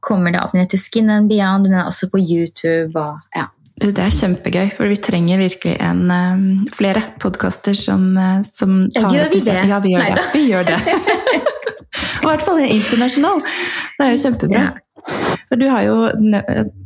kommer 0.00 0.32
det 0.32 0.40
opp. 0.40 0.54
Den 0.54 0.64
heter 0.64 0.80
Skin 0.80 1.10
and 1.10 1.28
Beyond. 1.28 1.68
Den 1.68 1.76
er 1.76 1.88
også 1.90 2.08
på 2.12 2.20
YouTube. 2.22 2.94
Og, 2.96 3.20
ja. 3.36 3.50
Det 3.80 3.96
er 3.96 4.12
kjempegøy, 4.12 4.66
for 4.76 4.90
vi 4.92 4.98
trenger 5.00 5.40
virkelig 5.40 5.78
en, 5.80 6.02
eh, 6.12 6.42
flere 6.76 7.00
podkaster 7.18 7.72
som, 7.72 8.16
eh, 8.18 8.42
som 8.52 8.88
tar 8.92 9.08
gjør 9.14 9.32
vi 9.32 9.40
det? 9.40 9.68
Ja, 9.68 9.80
vi 9.80 9.94
gjør 9.94 10.04
Neida. 10.04 10.16
det. 10.16 10.26
Vi 10.34 10.42
gjør 10.50 10.64
det. 10.68 10.80
I 12.22 12.26
hvert 12.28 12.44
fall 12.46 12.60
internasjonal. 12.66 13.42
Det 13.98 14.06
er 14.06 14.14
jo 14.14 14.22
kjempebra. 14.26 14.68
Du, 15.56 15.64
har 15.66 15.82
jo, 15.82 15.94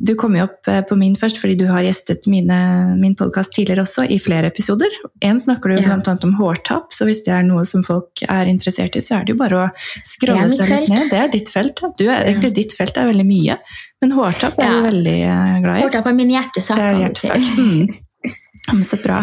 du 0.01 0.12
kom 0.17 0.37
jo 0.38 0.45
opp 0.47 0.69
eh, 0.71 0.81
på 0.87 0.97
min 0.97 1.17
først 1.19 1.37
fordi 1.43 1.57
du 1.61 1.64
har 1.69 1.83
gjestet 1.85 2.29
mine, 2.31 2.57
min 2.97 3.17
podkast 3.19 3.53
tidligere 3.53 3.83
også, 3.85 4.07
i 4.09 4.21
flere 4.23 4.49
episoder. 4.49 4.95
En 5.21 5.40
snakker 5.43 5.75
du 5.75 5.81
Ja. 5.83 5.90
annet 5.93 6.25
om 6.25 6.33
hårtap, 6.38 6.95
så 6.95 7.05
hvis 7.09 7.25
det 7.27 7.35
er 7.35 7.43
noe 7.45 7.67
som 7.69 7.83
folk 7.85 8.23
er 8.23 8.49
interessert 8.49 8.97
i, 8.97 9.03
så 9.05 9.19
er 9.19 9.27
det 9.27 9.35
jo 9.35 9.40
bare 9.43 9.64
å 9.64 9.67
skrolle 10.07 10.57
seg 10.57 10.87
litt 10.87 10.95
ned. 10.95 11.11
Det 11.11 11.21
er 11.21 11.29
ditt 11.35 11.51
felt. 11.53 11.83
Du 11.99 12.07
er, 12.07 12.25
egentlig 12.31 12.55
ditt 12.55 12.73
felt 12.79 12.97
er 12.97 13.11
veldig 13.11 13.27
mye, 13.29 13.59
men 14.01 14.17
hårtap 14.17 14.57
er 14.62 14.71
Ja. 14.71 14.73
du 14.79 14.88
veldig 14.88 15.19
eh, 15.27 15.61
glad 15.67 15.77
i. 15.77 15.85
Hårtap 15.88 16.07
er 16.07 16.19
min 16.23 16.31
hjertesak. 16.31 16.81
Det 16.81 16.88
er 16.88 17.03
hjertesak. 17.03 17.53
Mm. 17.59 18.83
Så 18.88 18.97
bra. 19.03 19.19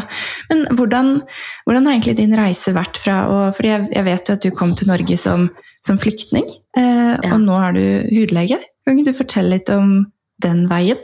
Men 0.51 0.67
hvordan, 0.77 1.15
hvordan 1.65 1.87
har 1.87 1.95
egentlig 1.95 2.19
din 2.19 2.35
reise 2.37 2.75
vært 2.77 2.99
fra 3.01 3.23
å 3.25 3.37
For 3.57 3.65
jeg, 3.65 3.87
jeg 3.89 4.05
vet 4.05 4.29
jo 4.29 4.35
at 4.37 4.43
du 4.45 4.51
kom 4.53 4.75
til 4.77 4.91
Norge 4.91 5.17
som 5.17 5.47
som 5.85 5.97
flyktning, 5.97 6.47
eh, 6.77 7.17
Ja. 7.23 7.33
og 7.33 7.41
nå 7.41 7.57
er 7.67 7.73
du 7.73 7.85
hudlege. 8.09 8.59
Kan 8.85 8.97
ikke 8.97 9.11
du 9.11 9.17
fortelle 9.23 9.57
litt 9.57 9.69
om 9.69 10.11
den 10.41 10.67
veien? 10.69 10.97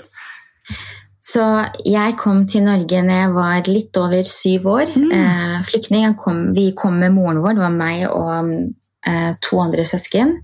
Så 1.21 1.43
jeg 1.83 2.15
kom 2.17 2.45
til 2.47 2.63
Norge 2.63 3.01
når 3.03 3.17
jeg 3.19 3.31
var 3.35 3.67
litt 3.67 3.97
over 3.99 4.23
syv 4.23 4.67
år. 4.71 4.93
Mm. 4.95 5.11
Eh, 5.11 5.63
flyktning. 5.67 6.15
Kom, 6.15 6.53
vi 6.55 6.71
kom 6.77 6.99
med 6.99 7.11
moren 7.11 7.41
vår, 7.43 7.57
det 7.57 7.65
var 7.65 7.75
meg 7.75 8.05
og 8.07 8.53
eh, 9.05 9.33
to 9.41 9.59
andre 9.59 9.83
søsken. 9.83 10.37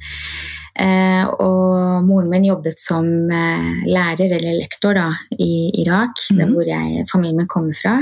Eh, 0.73 1.25
og 1.39 2.03
moren 2.03 2.31
min 2.33 2.47
jobbet 2.49 2.79
som 2.81 3.05
eh, 3.31 3.85
lærer 3.85 4.33
eller 4.39 4.57
lektor 4.57 4.97
da, 4.97 5.11
i 5.37 5.69
Irak, 5.85 6.17
mm. 6.33 6.43
hvor 6.51 6.67
jeg, 6.67 7.05
familien 7.11 7.43
min 7.43 7.47
kommer 7.47 7.77
fra. 7.77 7.99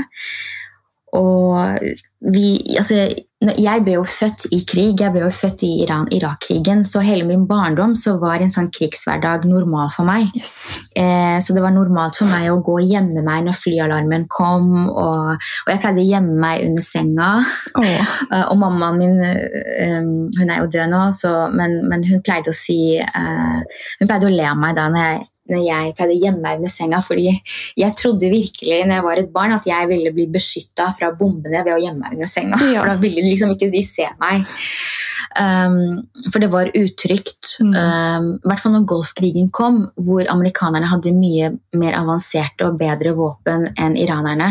Og 1.12 1.78
vi, 2.22 2.76
altså, 2.78 3.08
jeg 3.42 3.82
ble 3.82 3.96
jo 3.96 4.02
født 4.06 4.44
i 4.54 4.60
krig, 4.68 5.00
jeg 5.00 5.10
ble 5.14 5.24
jo 5.24 5.30
født 5.34 5.64
i 5.66 5.70
Iran-Irak-krigen, 5.82 6.84
så 6.86 7.02
hele 7.02 7.26
min 7.26 7.48
barndom 7.50 7.96
så 7.98 8.14
var 8.22 8.42
en 8.42 8.52
sånn 8.54 8.68
krigshverdag 8.74 9.46
normal 9.50 9.90
for 9.94 10.06
meg. 10.06 10.28
Yes. 10.38 10.76
Eh, 10.94 11.40
så 11.42 11.56
det 11.56 11.64
var 11.64 11.74
normalt 11.74 12.20
for 12.20 12.30
meg 12.30 12.46
å 12.52 12.60
gå 12.62 12.76
og 12.78 12.94
gjemme 12.94 13.24
meg 13.26 13.48
når 13.48 13.58
flyalarmen 13.58 14.28
kom. 14.30 14.70
Og, 14.92 15.34
og 15.34 15.72
jeg 15.72 15.82
pleide 15.82 16.04
å 16.04 16.10
gjemme 16.12 16.38
meg 16.44 16.62
under 16.68 16.86
senga. 16.86 17.32
Oh. 17.78 18.14
Og 18.52 18.56
mammaen 18.60 18.98
min 19.00 19.18
eh, 19.24 19.98
hun 20.02 20.50
er 20.50 20.62
jo 20.62 20.70
død 20.70 20.90
nå, 20.92 21.02
så, 21.16 21.32
men, 21.54 21.80
men 21.90 22.04
hun 22.06 22.22
pleide 22.24 22.52
å 22.52 22.56
si 22.56 22.96
eh, 23.00 23.60
Hun 24.00 24.08
pleide 24.08 24.28
å 24.28 24.32
le 24.32 24.44
av 24.46 24.58
meg 24.60 24.76
da 24.76 24.88
når 24.92 25.02
jeg, 25.02 25.28
når 25.52 25.62
jeg 25.66 25.94
pleide 25.98 26.14
å 26.14 26.20
gjemme 26.22 26.42
meg 26.44 26.60
under 26.60 26.72
senga, 26.72 27.00
fordi 27.04 27.32
jeg 27.80 27.96
trodde 27.98 28.30
virkelig 28.32 28.80
når 28.86 28.94
jeg 28.96 29.06
var 29.06 29.20
et 29.20 29.30
barn 29.34 29.54
at 29.56 29.68
jeg 29.68 29.88
ville 29.90 30.12
bli 30.14 30.28
beskytta 30.32 30.90
fra 30.96 31.12
bombene 31.18 31.64
ved 31.64 31.74
å 31.74 31.80
gjemme 31.82 32.02
meg 32.04 32.11
under 32.14 32.28
senga. 32.30 32.58
Ja. 32.72 32.82
For 32.82 32.92
da 32.92 32.98
ville 33.02 33.24
liksom 33.26 33.54
ikke 33.54 33.70
de 33.72 33.82
se 33.86 34.06
meg. 34.22 34.44
Um, 35.40 36.02
for 36.32 36.42
det 36.42 36.50
var 36.52 36.70
utrygt. 36.76 37.54
Mm. 37.62 37.72
Um, 37.72 38.26
I 38.42 38.50
hvert 38.50 38.62
fall 38.64 38.74
når 38.74 38.86
Golfkrigen 38.90 39.48
kom, 39.54 39.78
hvor 39.96 40.28
amerikanerne 40.32 40.90
hadde 40.90 41.14
mye 41.16 41.52
mer 41.78 41.96
avanserte 41.96 42.68
og 42.68 42.76
bedre 42.80 43.14
våpen 43.16 43.68
enn 43.80 43.96
iranerne 44.00 44.50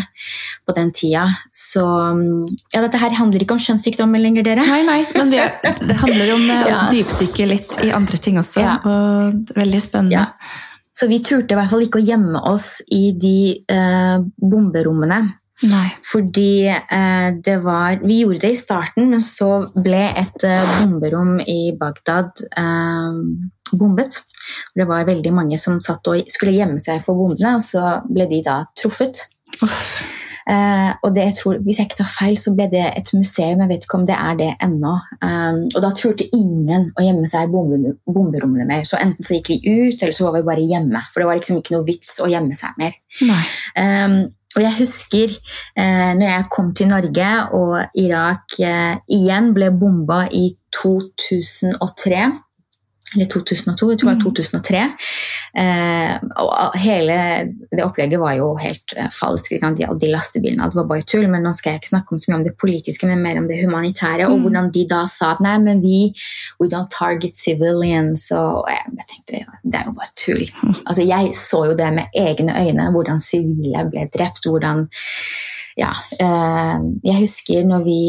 på 0.66 0.76
den 0.78 0.90
tida. 0.96 1.28
Så 1.54 1.86
um, 1.86 2.50
ja, 2.74 2.82
dette 2.82 3.02
her 3.02 3.14
handler 3.20 3.46
ikke 3.46 3.58
om 3.60 3.64
kjønnssykdommer 3.64 4.22
lenger, 4.24 4.48
dere. 4.48 4.66
Nei, 4.68 4.82
nei, 4.88 5.00
men 5.18 5.32
det, 5.34 5.46
det 5.86 6.00
handler 6.02 6.36
om 6.36 6.50
ja. 6.52 6.66
å 6.66 6.90
dypdykke 6.94 7.50
litt 7.54 7.78
i 7.86 7.94
andre 7.96 8.22
ting 8.22 8.42
også, 8.42 8.66
Ja. 8.66 8.78
og 8.86 9.56
veldig 9.58 9.82
spennende. 9.84 10.22
Ja. 10.22 10.70
Så 10.94 11.08
vi 11.08 11.22
turte 11.24 11.56
i 11.56 11.58
hvert 11.58 11.72
fall 11.72 11.86
ikke 11.86 12.02
å 12.02 12.06
gjemme 12.06 12.42
oss 12.52 12.82
i 12.92 13.14
de 13.18 13.38
eh, 13.72 14.18
bomberommene. 14.38 15.22
Nei. 15.70 15.88
Fordi 16.06 16.66
eh, 16.70 17.28
det 17.46 17.58
var 17.62 18.00
Vi 18.02 18.22
gjorde 18.24 18.42
det 18.46 18.54
i 18.56 18.60
starten, 18.60 19.12
men 19.12 19.22
så 19.22 19.60
ble 19.76 20.04
et 20.10 20.46
eh, 20.48 20.72
bomberom 20.80 21.36
i 21.44 21.74
Bagdad 21.78 22.46
eh, 22.50 23.20
bombet. 23.72 24.18
Det 24.76 24.88
var 24.90 25.06
veldig 25.08 25.34
mange 25.36 25.60
som 25.62 25.78
satt 25.84 26.08
og 26.12 26.32
skulle 26.32 26.58
gjemme 26.58 26.82
seg 26.82 27.04
for 27.06 27.20
bombene, 27.20 27.60
og 27.60 27.66
så 27.66 28.00
ble 28.10 28.28
de 28.32 28.42
da 28.48 28.64
truffet. 28.78 29.22
Eh, 30.50 30.92
og 31.06 31.14
det, 31.16 31.22
jeg 31.28 31.36
tror, 31.38 31.58
Hvis 31.62 31.78
jeg 31.80 31.86
ikke 31.86 32.00
tar 32.00 32.10
feil, 32.12 32.38
så 32.40 32.54
ble 32.58 32.66
det 32.72 32.82
et 32.98 33.12
museum. 33.14 33.62
Jeg 33.62 33.70
vet 33.70 33.86
ikke 33.86 34.00
om 34.00 34.08
det 34.10 34.18
er 34.18 34.40
det 34.40 34.50
ennå. 34.66 34.94
Um, 35.22 35.60
og 35.70 35.80
da 35.86 35.92
turte 35.96 36.28
ingen 36.36 36.90
å 36.98 37.06
gjemme 37.06 37.30
seg 37.30 37.46
i 37.46 37.52
bombe, 37.54 37.94
bomberommene 38.10 38.66
mer. 38.68 38.84
Så 38.90 39.00
enten 39.00 39.24
så 39.24 39.38
gikk 39.38 39.52
vi 39.54 39.60
ut, 39.62 40.02
eller 40.02 40.16
så 40.18 40.28
var 40.28 40.40
vi 40.40 40.48
bare 40.50 40.66
hjemme. 40.66 41.04
For 41.14 41.22
det 41.22 41.30
var 41.30 41.40
liksom 41.40 41.62
ikke 41.62 41.78
noe 41.78 41.88
vits 41.88 42.18
å 42.26 42.30
gjemme 42.32 42.58
seg 42.58 42.82
mer. 42.82 42.98
Nei. 43.30 43.44
Um, 43.78 44.18
og 44.56 44.64
jeg 44.66 44.74
husker 44.82 45.32
eh, 45.32 46.12
når 46.18 46.28
jeg 46.28 46.48
kom 46.52 46.72
til 46.76 46.92
Norge, 46.92 47.30
og 47.56 47.78
Irak 48.00 48.58
eh, 48.60 48.98
igjen 49.08 49.52
ble 49.56 49.72
bomba 49.72 50.26
i 50.28 50.50
2003. 50.76 52.26
Eller 53.16 53.28
2002, 53.28 53.90
jeg 53.92 54.00
tror 54.00 54.10
det 54.10 54.16
var 54.16 54.22
2003. 54.24 54.82
Eh, 55.62 56.14
og 56.40 56.78
hele 56.80 57.16
det 57.76 57.84
opplegget 57.84 58.22
var 58.22 58.38
jo 58.38 58.54
helt 58.62 58.94
eh, 58.96 59.10
falskt. 59.12 59.58
De, 59.78 59.88
de 60.00 60.12
lastebilene, 60.14 60.70
det 60.72 60.80
var 60.80 60.88
bare 60.88 61.04
tull. 61.04 61.28
Men 61.32 61.44
nå 61.44 61.52
skal 61.58 61.74
jeg 61.76 61.82
ikke 61.82 61.92
snakke 61.92 62.16
om 62.16 62.22
så 62.24 62.32
mye 62.32 62.40
om 62.40 62.46
det 62.48 62.56
politiske, 62.62 63.10
men 63.10 63.20
mer 63.26 63.42
om 63.42 63.50
det 63.52 63.60
humanitære. 63.66 64.30
Og 64.30 64.38
Mm. 64.38 64.46
hvordan 64.46 64.72
de 64.72 64.86
da 64.90 65.02
sa 65.12 65.34
at 65.36 65.42
nei, 65.44 65.58
men 65.60 65.82
vi 65.84 66.14
we 66.62 66.70
don't 66.72 66.90
target 66.90 67.36
civilians. 67.36 68.30
Og 68.32 68.66
jeg, 68.72 68.96
jeg 68.98 69.08
tenkte 69.12 69.42
ja, 69.44 69.60
det 69.66 69.82
er 69.82 69.86
jo 69.92 69.98
bare 70.00 70.16
tull. 70.16 70.48
Altså, 70.88 71.04
jeg 71.04 71.36
så 71.36 71.66
jo 71.68 71.76
det 71.78 71.92
med 71.94 72.16
egne 72.18 72.56
øyne, 72.64 72.90
hvordan 72.92 73.20
sivile 73.20 73.86
ble 73.92 74.08
drept. 74.14 74.48
hvordan 74.48 74.88
ja, 75.78 75.92
eh, 76.20 76.78
Jeg 77.04 77.20
husker 77.20 77.64
når 77.68 77.84
vi 77.84 78.02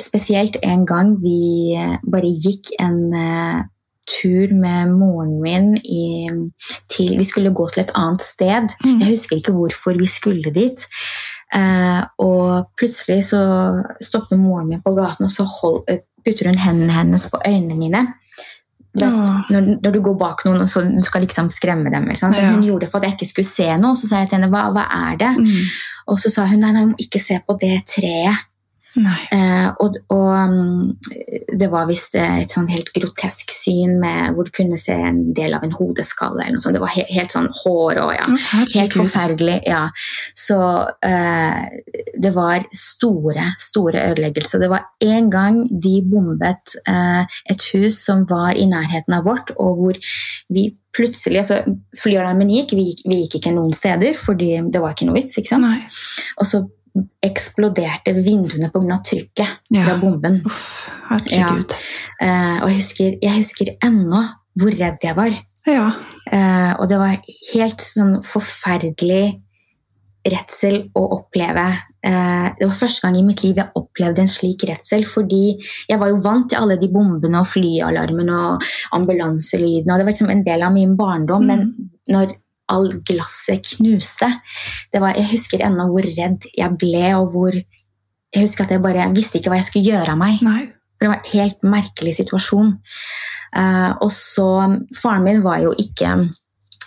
Spesielt 0.00 0.56
en 0.64 0.86
gang 0.88 1.10
vi 1.22 1.74
eh, 1.76 1.98
bare 2.12 2.30
gikk 2.32 2.70
en 2.80 3.12
eh, 3.12 3.58
tur 4.08 4.54
med 4.58 4.94
moren 4.96 5.36
min 5.42 5.74
i, 5.78 6.30
til 6.90 7.18
Vi 7.18 7.26
skulle 7.26 7.54
gå 7.54 7.68
til 7.72 7.84
et 7.84 7.92
annet 7.98 8.22
sted. 8.22 8.72
Mm. 8.84 9.00
Jeg 9.00 9.10
husker 9.12 9.36
ikke 9.38 9.54
hvorfor 9.56 9.98
vi 9.98 10.08
skulle 10.10 10.54
dit. 10.54 10.86
Eh, 11.54 12.00
og 12.24 12.72
plutselig 12.78 13.28
så 13.28 13.42
stopper 14.00 14.40
moren 14.40 14.72
min 14.72 14.82
på 14.82 14.94
gaten, 14.96 15.28
og 15.28 15.34
så 15.34 15.46
hold, 15.46 15.84
eh, 15.88 16.02
putter 16.24 16.50
hun 16.50 16.58
hendene 16.58 16.92
hennes 16.96 17.28
på 17.30 17.40
øynene 17.46 17.78
mine. 17.78 18.06
Ja. 19.00 19.08
når, 19.48 19.78
når 19.80 19.90
du 19.94 20.00
går 20.04 20.16
bak 20.20 20.42
noen 20.44 20.66
og 20.66 20.68
så 20.68 20.82
du 20.84 21.00
skal 21.00 21.22
liksom 21.24 21.46
skremme 21.48 21.88
dem. 21.88 22.10
Ikke 22.12 22.28
Ja. 22.36 22.50
Hun 22.52 22.60
gjorde 22.60 22.84
det 22.84 22.90
for 22.92 23.00
at 23.00 23.06
jeg 23.06 23.16
ikke 23.16 23.30
skulle 23.30 23.48
se 23.48 23.68
noe. 23.80 23.96
Så 23.96 24.08
sa 24.08 24.20
jeg 24.20 24.28
til 24.28 24.36
henne 24.36 24.52
hva, 24.52 24.66
hva 24.74 24.84
er 25.08 25.16
det? 25.16 25.30
Mm. 25.38 25.70
Og 26.12 26.18
så 26.20 26.28
sa 26.28 26.44
hun 26.44 26.60
nei, 26.60 26.72
nei, 26.74 26.82
jeg 26.82 26.90
må 26.90 26.98
ikke 27.00 27.22
se 27.22 27.38
på 27.46 27.56
det 27.62 27.78
treet. 27.88 28.44
Eh, 28.98 29.68
og 29.80 29.96
og 30.12 30.28
um, 30.36 30.90
det 31.58 31.68
var 31.72 31.88
visst 31.88 32.16
et 32.20 32.52
sånn 32.52 32.68
helt 32.68 32.90
grotesk 32.92 33.52
syn 33.54 33.96
med, 34.02 34.34
hvor 34.34 34.48
du 34.48 34.52
kunne 34.54 34.78
se 34.80 34.94
en 34.94 35.22
del 35.36 35.56
av 35.56 35.64
en 35.64 35.72
hodeskalle. 35.72 36.42
eller 36.42 36.58
noe 36.58 36.64
sånt. 36.64 36.76
Det 36.76 36.82
var 36.82 36.92
he 36.92 37.06
helt 37.12 37.32
sånn 37.32 37.48
hår 37.62 38.02
og 38.02 38.12
ja. 38.16 38.26
Helt 38.74 38.96
forferdelig. 38.98 39.60
ja. 39.68 39.86
Så 40.38 40.58
eh, 41.06 41.62
det 42.20 42.34
var 42.36 42.66
store, 42.76 43.48
store 43.62 44.04
ødeleggelser. 44.12 44.62
Det 44.62 44.70
var 44.72 44.86
en 45.00 45.32
gang 45.32 45.62
de 45.70 45.96
bombet 46.04 46.76
eh, 46.88 47.40
et 47.52 47.66
hus 47.72 48.02
som 48.04 48.26
var 48.28 48.58
i 48.58 48.68
nærheten 48.68 49.16
av 49.16 49.26
vårt, 49.28 49.54
og 49.56 49.80
hvor 49.80 50.14
vi 50.52 50.68
plutselig 50.92 51.40
altså 51.40 51.62
Flyalarmen 51.96 52.50
gikk, 52.52 52.74
vi, 52.76 52.90
vi 53.08 53.22
gikk 53.22 53.38
ikke 53.40 53.54
noen 53.56 53.72
steder, 53.72 54.12
fordi 54.18 54.58
det 54.68 54.82
var 54.82 54.92
ikke 54.92 55.08
noe 55.08 55.16
vits. 55.16 55.38
ikke 55.40 55.54
sant? 55.54 55.64
Nei. 55.64 55.86
Og 56.36 56.48
så 56.48 56.66
eksploderte 57.24 58.12
vinduene 58.18 58.70
pga. 58.72 58.98
trykket 59.02 59.48
Ja. 59.70 59.84
fra 59.84 59.98
bomben. 59.98 60.42
Uff, 60.44 60.90
ja. 61.30 61.46
Eh, 62.20 62.62
og 62.62 62.68
jeg 62.68 62.76
husker, 62.76 63.14
jeg 63.22 63.36
husker 63.36 63.66
ennå 63.82 64.22
hvor 64.58 64.70
redd 64.78 64.98
jeg 65.02 65.16
var. 65.16 65.30
Ja. 65.66 65.92
Eh, 66.30 66.74
og 66.78 66.88
det 66.88 66.98
var 66.98 67.16
helt 67.54 67.80
sånn 67.80 68.18
forferdelig 68.22 69.40
redsel 70.24 70.90
å 70.94 71.02
oppleve. 71.16 71.64
Eh, 72.04 72.48
det 72.58 72.66
var 72.68 72.76
første 72.78 73.02
gang 73.02 73.16
i 73.18 73.24
mitt 73.26 73.42
liv 73.42 73.56
jeg 73.58 73.72
opplevde 73.74 74.22
en 74.22 74.30
slik 74.30 74.62
redsel, 74.68 75.02
fordi 75.04 75.56
jeg 75.88 75.98
var 75.98 76.08
jo 76.12 76.20
vant 76.22 76.48
til 76.50 76.58
alle 76.60 76.76
de 76.78 76.88
bombene 76.88 77.40
og 77.40 77.46
flyalarmen 77.50 78.30
og 78.30 78.62
ambulanselydene, 78.92 79.90
og 79.90 79.98
det 79.98 80.06
var 80.06 80.12
liksom 80.12 80.30
en 80.30 80.44
del 80.46 80.62
av 80.62 80.72
min 80.72 80.96
barndom, 80.96 81.42
Mm. 81.42 81.46
men 81.46 81.90
når 82.08 82.36
all 82.72 82.88
glasset 83.08 83.66
knuste 83.76 84.28
det 84.92 85.00
var, 85.02 85.16
Jeg 85.18 85.30
husker 85.32 85.64
ennå 85.64 85.88
hvor 85.92 86.06
redd 86.06 86.48
jeg 86.56 86.78
ble, 86.80 87.06
og 87.20 87.32
hvor 87.34 87.56
Jeg 87.56 88.46
husker 88.46 88.64
at 88.64 88.72
jeg 88.72 88.82
bare 88.84 89.10
visste 89.12 89.38
ikke 89.38 89.52
hva 89.52 89.60
jeg 89.60 89.68
skulle 89.68 89.92
gjøre 89.92 90.14
av 90.14 90.20
meg. 90.20 90.38
Nei. 90.40 90.62
For 90.96 91.04
det 91.04 91.10
var 91.10 91.18
en 91.20 91.32
helt 91.34 91.66
merkelig 91.68 92.14
situasjon. 92.16 92.70
Uh, 93.52 93.90
og 94.00 94.08
så 94.14 94.46
Faren 94.96 95.26
min 95.26 95.42
var 95.44 95.58
jo 95.60 95.74
ikke 95.76 96.14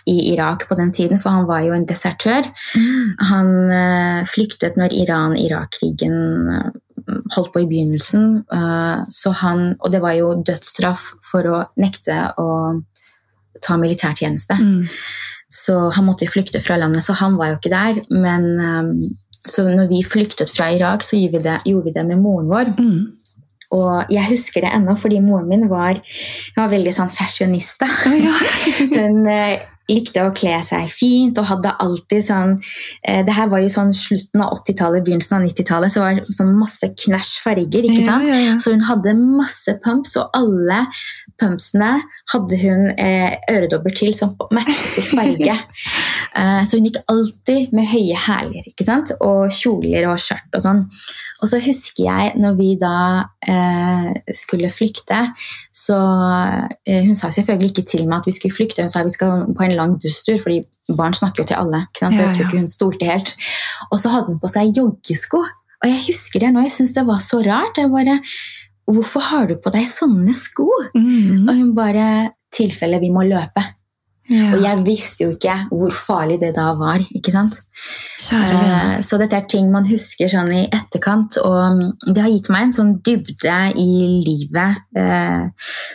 i 0.10 0.16
Irak 0.34 0.68
på 0.70 0.78
den 0.78 0.94
tiden, 0.94 1.20
for 1.22 1.34
han 1.34 1.48
var 1.50 1.64
jo 1.66 1.74
en 1.74 1.86
desertør. 1.90 2.48
Mm. 2.78 3.14
Han 3.30 3.52
uh, 3.74 4.26
flyktet 4.30 4.78
når 4.78 4.94
Iran-Irak-krigen 4.94 6.18
eh, 6.54 6.68
holdt 7.34 7.52
på 7.54 7.64
i 7.64 7.70
begynnelsen. 7.70 8.44
Uh, 8.54 9.02
så 9.10 9.34
han, 9.42 9.72
og 9.80 9.94
det 9.94 10.02
var 10.06 10.18
jo 10.18 10.36
dødsstraff 10.46 11.12
for 11.26 11.50
å 11.50 11.64
nekte 11.82 12.20
å 12.42 12.50
ta 13.66 13.78
militærtjeneste. 13.82 14.58
Mm. 14.62 14.86
Så 15.52 15.76
han 15.94 16.08
måtte 16.08 16.28
flykte 16.28 16.62
fra 16.64 16.78
landet, 16.82 17.06
så 17.06 17.14
han 17.20 17.38
var 17.38 17.54
jo 17.54 17.60
ikke 17.60 17.74
der. 17.74 18.02
Men 18.10 18.48
eh, 18.60 19.12
så 19.46 19.68
når 19.68 19.92
vi 19.92 20.02
flyktet 20.06 20.50
fra 20.54 20.72
Irak, 20.74 21.06
så 21.06 21.20
gjorde 21.20 21.38
vi 21.38 21.46
det, 21.46 21.60
gjorde 21.70 21.90
vi 21.90 21.96
det 22.00 22.08
med 22.10 22.24
moren 22.24 22.50
vår. 22.50 22.74
Mm. 22.80 23.00
Og 23.76 24.12
jeg 24.14 24.30
husker 24.30 24.66
det 24.66 24.74
ennå, 24.74 24.96
fordi 24.98 25.22
moren 25.24 25.50
min 25.50 25.70
var, 25.70 26.02
var 26.58 26.74
veldig 26.74 26.94
sånn 26.96 27.14
fashionista. 27.14 27.88
Oh, 28.10 28.18
ja. 28.18 28.34
Hun 28.96 29.26
eh, 29.30 29.64
likte 29.90 30.24
å 30.26 30.34
kle 30.36 30.56
seg 30.66 30.90
fint 30.90 31.38
og 31.42 31.50
hadde 31.50 31.74
alltid 31.84 32.26
sånn 32.26 32.56
eh, 33.06 33.22
Det 33.26 33.36
her 33.36 33.52
var 33.52 33.62
jo 33.62 33.70
sånn 33.70 33.92
slutten 33.94 34.42
av 34.42 34.56
80-tallet, 34.58 35.06
begynnelsen 35.06 35.38
av 35.38 35.46
90-tallet, 35.46 35.94
så 35.94 36.04
var 36.04 36.18
det 36.20 36.38
sånn 36.38 36.54
masse 36.58 36.90
knæsj 37.04 37.34
farger. 37.44 37.90
ikke 37.90 38.06
sant? 38.08 38.30
Ja, 38.30 38.42
ja. 38.48 38.58
Så 38.62 38.74
hun 38.74 38.86
hadde 38.88 39.18
masse 39.22 39.78
pumps, 39.86 40.16
og 40.22 40.34
alle 40.38 40.86
pumpsene 41.42 41.98
hadde 42.34 42.58
hun 42.58 42.88
eh, 42.98 43.36
øredobber 43.52 43.94
til 43.96 44.14
som 44.18 44.34
matchet 44.56 45.00
i 45.02 45.08
farge. 45.14 45.58
Eh, 46.36 46.66
så 46.68 46.76
hun 46.76 46.90
gikk 46.90 46.98
alltid 47.08 47.72
med 47.72 47.86
høye 47.88 48.16
hæler 48.20 48.66
og 49.24 49.54
kjoler 49.56 50.08
og 50.10 50.18
skjørt 50.20 50.58
og 50.58 50.64
sånn. 50.66 50.82
Og 51.40 51.48
så 51.48 51.62
husker 51.64 52.02
jeg 52.10 52.34
når 52.44 52.58
vi 52.58 52.68
da 52.82 52.98
eh, 53.40 54.10
skulle 54.36 54.68
flykte, 54.74 55.22
så 55.72 55.96
eh, 56.84 57.06
Hun 57.06 57.16
sa 57.16 57.30
selvfølgelig 57.32 57.72
ikke 57.72 57.86
til 57.94 58.04
meg 58.10 58.18
at 58.18 58.28
vi 58.28 58.36
skulle 58.36 58.58
flykte, 58.58 58.84
hun 58.84 58.92
sa 58.92 59.06
vi 59.08 59.16
skal 59.16 59.46
på 59.48 59.64
en 59.64 59.78
lang 59.80 59.96
busstur, 60.02 60.42
fordi 60.44 60.66
barn 60.98 61.16
snakker 61.16 61.46
jo 61.46 61.48
til 61.54 61.62
alle. 61.62 61.86
ikke 61.88 62.04
sant? 62.04 62.18
Så 62.18 62.26
jeg 62.26 62.36
tror 62.36 62.50
ikke 62.50 62.64
hun 62.66 62.74
stolte 62.76 63.12
helt. 63.14 63.32
Og 63.92 64.02
så 64.02 64.12
hadde 64.12 64.34
hun 64.34 64.44
på 64.44 64.52
seg 64.52 64.76
joggesko. 64.76 65.46
Og 65.86 65.92
jeg 65.92 66.04
husker 66.10 66.44
det 66.44 66.52
nå, 66.52 66.66
jeg 66.66 66.76
syns 66.76 66.98
det 66.98 67.08
var 67.08 67.24
så 67.24 67.40
rart. 67.46 67.80
jeg 67.80 67.96
bare 67.96 68.20
Hvorfor 68.86 69.24
har 69.32 69.48
du 69.50 69.56
på 69.62 69.72
deg 69.74 69.88
sånne 69.90 70.36
sko? 70.38 70.68
Mm. 70.94 71.46
Og 71.48 71.54
hun 71.54 71.72
bare 71.78 72.08
Tilfelle 72.56 73.02
vi 73.02 73.10
må 73.12 73.26
løpe. 73.28 73.62
Ja. 74.32 74.48
Og 74.56 74.62
jeg 74.64 74.80
visste 74.88 75.24
jo 75.28 75.34
ikke 75.36 75.54
hvor 75.70 75.92
farlig 75.94 76.40
det 76.42 76.56
da 76.56 76.72
var. 76.80 76.98
ikke 77.14 77.32
sant? 77.34 77.60
Kjære. 78.24 78.56
Eh, 78.98 79.02
Så 79.06 79.20
dette 79.22 79.38
er 79.38 79.46
ting 79.52 79.68
man 79.72 79.86
husker 79.86 80.28
sånn 80.32 80.50
i 80.56 80.64
etterkant, 80.74 81.38
og 81.46 81.60
mm, 81.78 82.14
det 82.16 82.24
har 82.24 82.32
gitt 82.34 82.50
meg 82.50 82.64
en 82.68 82.74
sånn 82.74 82.94
dybde 83.06 83.58
i 83.78 83.88
livet. 84.26 84.82
Eh, 84.98 85.46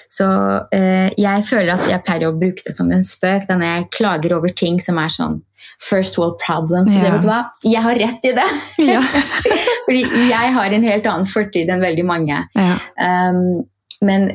Så 0.09 0.29
eh, 0.73 1.11
jeg 1.19 1.45
føler 1.49 1.75
at 1.75 1.89
jeg 1.91 2.05
pleier 2.07 2.29
å 2.31 2.39
bruke 2.39 2.63
det 2.67 2.75
som 2.77 2.91
en 2.95 3.03
spøk 3.03 3.49
da 3.49 3.57
når 3.59 3.67
jeg 3.75 3.91
klager 3.99 4.37
over 4.39 4.49
ting 4.55 4.79
som 4.81 4.99
er 5.03 5.09
sånn 5.11 5.41
first 5.81 6.17
world 6.19 6.39
problems. 6.39 6.93
Så 6.95 7.03
Ja. 7.03 7.11
vet 7.17 7.23
du 7.23 7.29
hva? 7.29 7.43
Jeg 7.65 7.83
har 7.83 7.95
rett 7.99 8.25
i 8.31 8.33
det! 8.37 8.49
Ja. 8.87 9.01
Fordi 9.87 10.05
jeg 10.31 10.55
har 10.55 10.71
en 10.79 10.85
helt 10.87 11.07
annen 11.07 11.27
fortid 11.27 11.69
enn 11.73 11.83
veldig 11.83 12.05
mange. 12.07 12.39
Ja. 12.55 12.79
Um, 12.95 13.65
men 14.07 14.29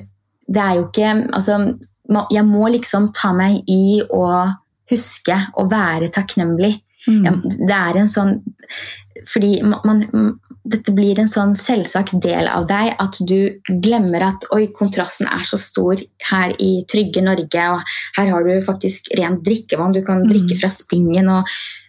det 0.48 0.62
er 0.62 0.76
jo 0.78 0.90
ikke 0.92 1.12
Altså, 1.34 1.56
jeg 2.32 2.46
må 2.46 2.68
liksom 2.72 3.12
ta 3.14 3.34
meg 3.34 3.64
i 3.68 4.02
å 4.14 4.26
huske 4.92 5.36
å 5.58 5.66
være 5.70 6.12
takknemlig. 6.14 6.82
Mm. 7.08 7.42
Det 7.68 7.76
er 7.76 7.98
en 8.02 8.08
sånn 8.10 8.40
Fordi 9.30 9.62
ma- 9.64 9.80
man, 9.86 10.00
dette 10.66 10.92
blir 10.94 11.18
en 11.22 11.30
sånn 11.30 11.54
selvsagt 11.56 12.16
del 12.22 12.48
av 12.52 12.66
deg 12.68 12.96
at 13.00 13.18
du 13.30 13.60
glemmer 13.82 14.22
at 14.26 14.46
oi, 14.54 14.68
kontrasten 14.76 15.28
er 15.32 15.46
så 15.48 15.58
stor 15.58 15.96
her 16.32 16.54
i 16.60 16.84
trygge 16.92 17.22
Norge, 17.24 17.64
og 17.74 17.82
her 18.18 18.30
har 18.34 18.44
du 18.44 18.62
faktisk 18.66 19.08
rent 19.18 19.42
drikkevann, 19.46 19.94
du 19.94 20.02
kan 20.04 20.22
Mm. 20.24 20.30
drikke 20.30 20.60
fra 20.60 20.70
springen, 20.70 21.30
og 21.30 21.46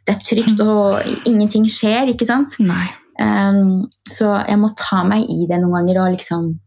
det 0.07 0.15
er 0.17 0.21
trygt, 0.21 0.61
og 0.61 1.03
ingenting 1.27 1.65
skjer, 1.67 2.09
ikke 2.15 2.27
sant? 2.27 2.57
Um, 3.19 3.89
så 4.09 4.47
jeg 4.47 4.59
må 4.59 4.69
ta 4.77 5.03
meg 5.05 5.25
i 5.29 5.47
det 5.49 5.61
noen 5.61 5.73
ganger. 5.87 6.01
og 6.07 6.17
liksom 6.17 6.59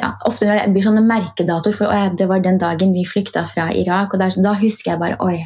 ja, 0.00 0.12
Ofte 0.28 0.46
når 0.48 0.62
det 0.62 0.72
blir 0.74 0.84
sånne 0.86 1.02
merkedatoer 1.04 1.74
for 1.76 1.92
ja, 1.92 2.08
det 2.16 2.28
var 2.30 2.40
den 2.44 2.58
dagen 2.60 2.94
vi 2.96 3.04
flykta 3.08 3.44
fra 3.48 3.68
Irak. 3.76 4.14
og 4.14 4.20
der, 4.22 4.32
Da 4.42 4.54
husker 4.56 4.92
jeg 4.94 5.00
bare 5.02 5.18
oi, 5.20 5.38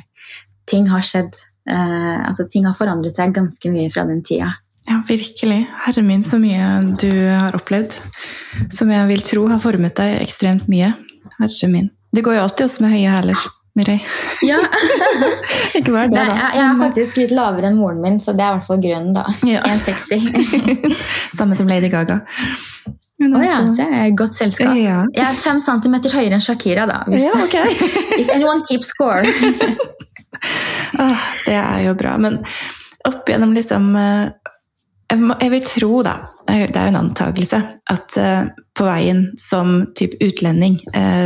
ting 0.70 0.86
har 0.92 1.03
skjedd. 1.03 1.34
Eh, 1.66 2.28
altså 2.28 2.47
Ting 2.51 2.66
har 2.68 2.76
forandret 2.78 3.16
seg 3.18 3.34
ganske 3.34 3.70
mye 3.74 3.90
fra 3.90 4.05
den 4.07 4.22
tida. 4.22 4.53
Ja, 4.86 5.01
virkelig. 5.09 5.64
Herre 5.82 6.03
min, 6.07 6.22
så 6.22 6.38
mye 6.38 6.94
du 7.01 7.11
har 7.26 7.57
opplevd. 7.59 7.97
Som 8.70 8.92
jeg 8.94 9.09
vil 9.09 9.22
tro 9.26 9.49
har 9.51 9.59
formet 9.59 9.97
deg 9.99 10.20
ekstremt 10.22 10.68
mye. 10.70 10.92
Herre 11.40 11.68
min. 11.72 11.90
Du 12.14 12.22
går 12.22 12.38
jo 12.38 12.44
alltid 12.47 12.68
også 12.68 12.84
med 12.86 12.94
høye 12.94 13.11
hæler, 13.16 13.42
Mireille. 13.76 14.07
Ja, 14.47 14.61
Ikke 15.76 15.90
bare 15.92 16.07
det, 16.09 16.14
Nei, 16.14 16.28
da. 16.30 16.36
jeg, 16.38 16.53
jeg 16.55 16.64
er 16.68 16.78
faktisk 16.80 17.18
litt 17.20 17.34
lavere 17.34 17.68
enn 17.72 17.80
moren 17.82 17.99
min, 18.01 18.20
så 18.22 18.32
det 18.32 18.47
er 18.47 18.55
i 18.55 18.61
hvert 18.61 18.68
fall 18.70 18.80
grunnen. 18.86 19.11
da. 19.18 19.26
Ja. 19.44 19.66
1,60. 19.74 20.94
Samme 21.40 21.59
som 21.59 21.68
Lady 21.68 21.90
Gaga. 21.92 22.20
Men 23.18 23.36
oh, 23.36 23.44
ja, 23.44 23.60
altså- 23.62 23.74
så 23.76 23.82
jeg 23.86 23.98
er 24.00 24.06
i 24.10 24.16
godt 24.16 24.34
selskap. 24.36 24.76
Ja. 24.76 24.98
Jeg 25.14 25.24
er 25.24 25.38
fem 25.40 25.60
centimeter 25.60 26.12
høyere 26.12 26.36
enn 26.36 26.44
Shakira, 26.44 26.84
da. 26.88 27.02
Ja, 27.16 27.32
ok. 27.44 27.56
if 28.20 28.28
anyone 28.34 28.62
keeps 28.68 28.92
score. 28.92 29.24
Ah, 30.98 31.22
det 31.46 31.54
er 31.56 31.80
jo 31.86 31.94
bra. 31.98 32.12
Men 32.20 32.38
opp 33.08 33.28
gjennom 33.28 33.54
liksom 33.56 33.88
eh, 33.98 34.28
jeg, 35.10 35.50
vil 35.52 35.64
tro, 35.66 35.90
da, 36.06 36.14
eh, 36.48 36.66
det 36.68 36.76
er 36.78 36.88
jo 36.88 36.92
en 36.92 37.00
antakelse, 37.00 37.60
at 37.92 38.16
eh, 38.20 38.48
på 38.76 38.86
veien 38.86 39.22
som 39.40 39.78
typ 39.96 40.18
utlending 40.20 40.76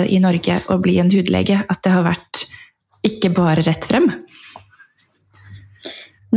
i 0.06 0.20
Norge 0.22 0.60
å 0.70 0.76
bli 0.78 1.00
en 1.02 1.10
hudlege, 1.10 1.56
at 1.66 1.80
det 1.82 1.90
har 1.90 2.04
vært 2.06 2.44
ikke 3.06 3.32
bare 3.34 3.64
rett 3.66 3.88
frem. 3.90 4.06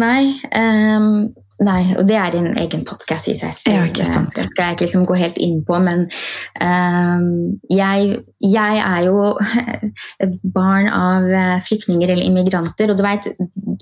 Nei, 0.01 0.33
ehm, 0.49 1.27
nei, 1.65 1.81
og 1.97 2.07
det 2.09 2.17
er 2.19 2.35
en 2.37 2.51
egen 2.61 2.83
podkast 2.87 3.29
i 3.31 3.35
seg 3.39 3.55
selv. 3.57 3.93
Det 3.95 4.45
skal 4.49 4.67
jeg 4.67 4.75
ikke 4.75 4.85
liksom 4.85 5.05
gå 5.09 5.17
helt 5.19 5.39
inn 5.41 5.61
på, 5.67 5.77
men 5.83 6.05
um, 6.63 7.27
jeg, 7.71 8.19
jeg 8.43 8.81
er 8.83 9.01
jo 9.07 9.33
et 10.23 10.37
barn 10.55 10.89
av 10.93 11.29
eh, 11.29 11.57
flyktninger 11.63 12.13
eller 12.13 12.27
immigranter, 12.27 12.91
og 12.93 12.99
du 12.99 13.05
vet, 13.05 13.31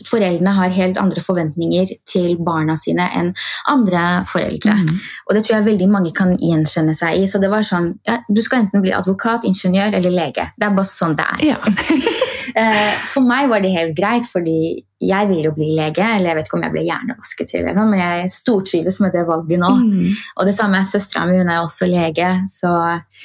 foreldrene 0.08 0.54
har 0.58 0.76
helt 0.76 1.00
andre 1.02 1.24
forventninger 1.24 1.92
til 2.10 2.36
barna 2.46 2.76
sine 2.80 3.08
enn 3.18 3.34
andre 3.72 4.24
foreldre. 4.30 4.76
Mm. 4.78 5.00
Og 5.28 5.36
det 5.36 5.44
tror 5.46 5.58
jeg 5.58 5.70
veldig 5.70 5.90
mange 5.92 6.14
kan 6.18 6.36
gjenkjenne 6.38 6.96
seg 6.98 7.22
i. 7.22 7.28
Så 7.30 7.42
det 7.42 7.52
var 7.52 7.66
sånn, 7.68 7.94
ja, 8.08 8.20
du 8.30 8.42
skal 8.46 8.66
enten 8.66 8.84
bli 8.84 8.94
advokat, 8.96 9.48
ingeniør 9.48 9.98
eller 10.00 10.16
lege. 10.16 10.50
Det 10.58 10.68
er 10.68 10.78
bare 10.78 10.92
sånn 10.92 11.18
det 11.20 11.28
er. 11.38 11.48
Ja. 11.54 11.62
Eh, 12.58 12.94
For 13.08 13.24
meg 13.24 13.48
var 13.48 13.62
det 13.64 13.70
helt 13.72 13.94
greit, 13.96 14.26
fordi 14.28 14.84
jeg 15.02 15.28
ville 15.30 15.50
jo 15.50 15.54
bli 15.56 15.72
lege. 15.78 16.04
Eller 16.04 16.32
jeg 16.32 16.38
vet 16.40 16.50
ikke 16.50 16.58
om 16.60 16.66
jeg 16.66 16.74
ble 16.76 16.84
hjernevasket 16.84 17.52
til 17.52 17.68
det, 17.68 17.76
men 17.78 18.00
jeg 18.02 18.32
stortrives 18.34 19.00
med 19.04 19.16
det 19.16 19.26
valget 19.30 19.62
nå. 19.62 19.72
Mm, 19.82 20.08
Og 20.36 20.50
det 20.50 20.56
samme 20.58 20.82
er 20.82 20.90
søstera 20.90 21.26
mi, 21.30 21.38
hun 21.40 21.52
er 21.52 21.62
også 21.62 21.90
lege. 21.90 22.32
Så, 22.52 22.74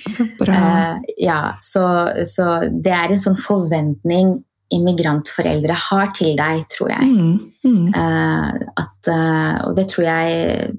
så 0.05 0.29
eh, 0.47 1.09
ja, 1.27 1.41
så, 1.63 1.87
så 2.29 2.51
det 2.71 2.95
er 2.95 3.13
en 3.17 3.25
sånn 3.27 3.41
forventning 3.41 4.37
immigrantforeldre 4.75 5.77
har 5.79 6.11
til 6.17 6.35
deg, 6.39 6.65
tror 6.73 6.91
jeg. 6.91 7.11
Mm, 7.13 7.37
mm. 7.65 7.87
Eh, 7.95 8.53
at, 8.83 9.11
eh, 9.13 9.59
og 9.69 9.77
det 9.79 9.87
tror 9.93 10.09
jeg 10.09 10.73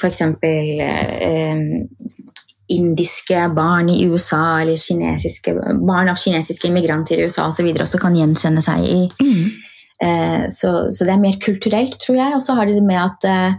f.eks. 0.00 0.22
Uh, 0.22 1.58
indiske 2.72 3.40
barn 3.56 3.90
i 3.92 4.06
USA 4.08 4.62
eller 4.62 4.78
kinesiske, 4.80 5.52
barn 5.82 6.08
av 6.08 6.16
kinesiske 6.16 6.70
immigranter 6.70 7.18
i 7.20 7.26
USA 7.26 7.48
osv. 7.50 7.68
også 7.68 8.00
kan 8.00 8.16
gjenkjenne 8.16 8.62
seg 8.64 8.86
i. 8.88 9.00
Mm. 9.20 9.44
Eh, 10.02 10.44
så, 10.50 10.72
så 10.92 11.06
det 11.06 11.14
er 11.14 11.22
mer 11.22 11.38
kulturelt, 11.42 11.98
tror 12.02 12.18
jeg. 12.18 12.34
Og 12.36 12.42
så 12.42 12.56
har 12.58 12.70
det 12.70 12.82
med 12.82 12.98
at 12.98 13.28
eh, 13.28 13.58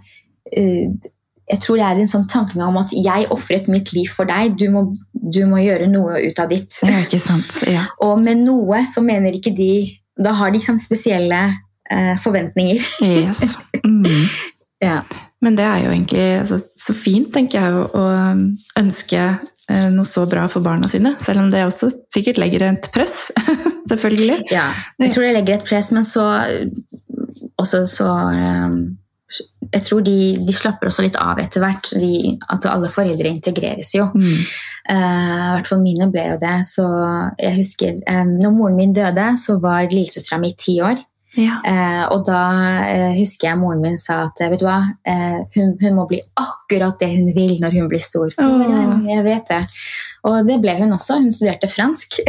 eh, 0.58 1.12
jeg 1.50 1.60
tror 1.60 1.80
det 1.80 1.88
er 1.88 2.00
en 2.00 2.10
sånn 2.10 2.28
tankegang 2.32 2.72
om 2.72 2.80
at 2.80 2.94
jeg 2.96 3.28
ofret 3.34 3.68
mitt 3.72 3.92
liv 3.96 4.08
for 4.12 4.30
deg, 4.30 4.56
du 4.60 4.70
må, 4.72 4.86
du 5.12 5.42
må 5.50 5.60
gjøre 5.64 5.90
noe 5.92 6.22
ut 6.24 6.40
av 6.40 6.52
ditt. 6.54 6.78
Ja, 6.86 7.02
ikke 7.04 7.20
sant. 7.20 7.52
Ja. 7.68 7.84
Og 8.06 8.22
med 8.24 8.46
noe 8.46 8.84
så 8.88 9.04
mener 9.06 9.36
ikke 9.36 9.56
de 9.56 9.74
Da 10.14 10.30
har 10.38 10.52
de 10.52 10.60
liksom 10.60 10.78
spesielle 10.78 11.42
eh, 11.92 12.16
forventninger. 12.24 12.90
Yes. 13.04 13.44
Mm. 13.84 14.06
Ja. 14.80 15.02
Men 15.44 15.58
det 15.58 15.64
er 15.68 15.82
jo 15.84 15.90
egentlig 15.92 16.22
altså, 16.40 16.60
så 16.80 16.94
fint, 16.96 17.34
tenker 17.36 17.60
jeg, 17.60 17.74
å 17.76 18.00
å 18.00 18.04
ønske 18.80 19.24
eh, 19.28 19.90
noe 19.92 20.08
så 20.08 20.24
bra 20.30 20.46
for 20.48 20.64
barna 20.64 20.88
sine. 20.88 21.18
Selv 21.26 21.42
om 21.42 21.50
det 21.52 21.66
også 21.66 21.90
sikkert 22.14 22.40
legger 22.40 22.64
et 22.70 22.88
press, 22.96 23.28
selvfølgelig. 23.92 24.46
ja. 24.56 24.70
Jeg 25.04 25.12
tror 25.12 25.28
det 25.28 25.34
legger 25.36 25.58
et 25.58 25.68
press, 25.68 25.92
men 25.92 26.08
så 26.08 26.24
også 27.60 27.84
så 27.92 28.10
eh, 28.32 28.80
Jeg 29.74 29.82
tror 29.86 30.04
de, 30.06 30.18
de 30.46 30.54
slapper 30.56 30.90
også 30.90 31.06
litt 31.06 31.18
av 31.20 31.40
etter 31.42 31.64
hvert. 31.64 31.90
De, 31.98 32.36
altså 32.48 32.72
alle 32.74 32.92
foreldre 32.94 33.32
integreres 33.32 33.94
jo. 33.96 34.10
Mm. 34.14 34.44
Uh, 34.84 34.94
I 34.94 35.54
hvert 35.58 35.72
fall 35.72 35.82
mine 35.84 36.10
ble 36.14 36.28
jo 36.34 36.38
det. 36.42 36.58
Så 36.70 36.86
jeg 37.40 37.58
husker 37.58 37.98
um, 38.04 38.36
når 38.42 38.56
moren 38.58 38.78
min 38.78 38.94
døde, 38.96 39.32
så 39.40 39.58
var 39.64 39.90
lillesøstera 39.90 40.42
mi 40.44 40.54
ti 40.58 40.78
år. 40.86 41.02
Ja. 41.40 41.58
Eh, 41.66 42.04
og 42.14 42.26
da 42.28 42.42
eh, 42.86 43.12
husker 43.18 43.50
jeg 43.50 43.60
moren 43.62 43.82
min 43.82 43.98
sa 43.98 44.24
at 44.28 44.42
vet 44.44 44.62
du 44.62 44.68
hva, 44.68 44.80
eh, 45.08 45.40
hun, 45.56 45.74
hun 45.82 45.98
må 45.98 46.06
bli 46.10 46.20
akkurat 46.40 47.00
det 47.02 47.10
hun 47.16 47.32
vil 47.36 47.56
når 47.62 47.78
hun 47.80 47.90
blir 47.92 48.04
stor. 48.04 48.30
Åh. 48.38 48.64
Jeg, 48.64 49.00
jeg 49.10 49.26
vet 49.26 49.50
det. 49.50 49.62
Og 50.30 50.38
det 50.48 50.60
ble 50.64 50.78
hun 50.80 50.96
også. 50.96 51.20
Hun 51.24 51.34
studerte 51.36 51.72
fransk. 51.72 52.20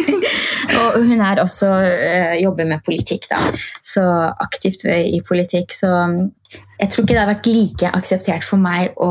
og 0.80 1.00
hun 1.00 1.24
er 1.24 1.42
også 1.42 1.72
eh, 1.88 2.36
jobber 2.42 2.68
med 2.68 2.84
politikk, 2.86 3.30
da. 3.32 3.40
Så 3.84 4.04
aktivt 4.44 4.86
i 4.92 5.22
politikk. 5.26 5.74
Så 5.74 5.90
mm, 5.90 6.22
jeg 6.80 6.92
tror 6.92 7.04
ikke 7.04 7.16
det 7.16 7.24
har 7.24 7.32
vært 7.32 7.50
like 7.50 7.96
akseptert 7.96 8.46
for 8.46 8.62
meg 8.62 8.94
å 9.00 9.10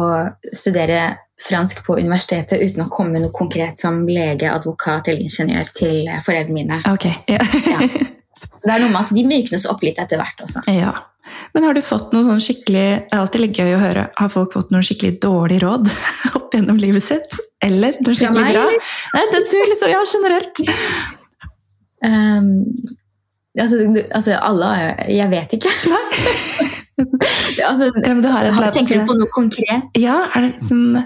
studere 0.53 1.03
fransk 1.43 1.84
på 1.86 1.97
universitetet 1.99 2.61
uten 2.61 2.86
å 2.86 2.89
komme 2.91 3.17
med 3.17 3.25
noe 3.25 3.36
konkret 3.36 3.79
som 3.81 4.03
lege, 4.07 4.51
advokat 4.51 5.09
eller 5.11 5.25
ingeniør 5.25 5.71
til 5.75 6.03
eh, 6.07 6.21
foreldrene 6.23 6.59
mine. 6.59 6.84
Ok. 6.93 7.09
Yeah. 7.27 7.63
Ja. 7.73 8.11
Så 8.56 8.70
det 8.70 8.76
er 8.76 8.84
noe 8.84 8.93
med 8.93 9.01
at 9.01 9.16
de 9.16 9.26
myknes 9.28 9.66
opp 9.70 9.84
litt 9.86 9.99
etter 10.01 10.22
hvert 10.22 10.45
også. 10.45 10.66
ja. 10.72 10.93
Men 11.54 11.64
har 11.68 11.74
du 11.78 11.82
fått 11.86 12.12
noe 12.14 12.26
sånn 12.26 12.41
skikkelig 12.41 12.86
Det 13.08 13.16
er 13.16 13.20
alltid 13.22 13.41
litt 13.43 13.60
gøy 13.60 13.76
å 13.76 13.82
høre. 13.82 14.08
Har 14.18 14.32
folk 14.34 14.54
fått 14.56 14.74
noen 14.74 14.86
skikkelig 14.86 15.20
dårlige 15.24 15.64
råd 15.64 15.89
opp 16.38 16.56
gjennom 16.56 16.80
livet 16.82 17.06
sitt? 17.06 17.38
Eller 17.64 17.97
noe 18.01 18.18
skikkelig 18.18 18.43
meg, 18.43 18.58
bra? 18.58 18.66
Nei, 19.16 19.24
det, 19.32 19.41
du 19.49 19.58
liksom, 19.72 19.93
ja, 19.93 20.01
generelt. 20.10 20.64
Um, 22.04 22.49
altså, 23.56 23.80
altså, 24.12 24.38
alle 24.41 24.72
Jeg 25.14 25.32
vet 25.32 25.58
ikke. 25.60 25.74
altså, 27.70 27.89
Ja, 27.95 28.14
du 28.20 28.30
har 28.34 28.51
et 28.51 28.76
tenker 28.76 29.01
du 29.01 29.10
på 29.10 29.18
noe 29.18 29.32
konkret? 29.34 29.89
Ja, 29.97 30.24
er 30.34 30.47
det 30.47 30.56
liksom 30.58 31.04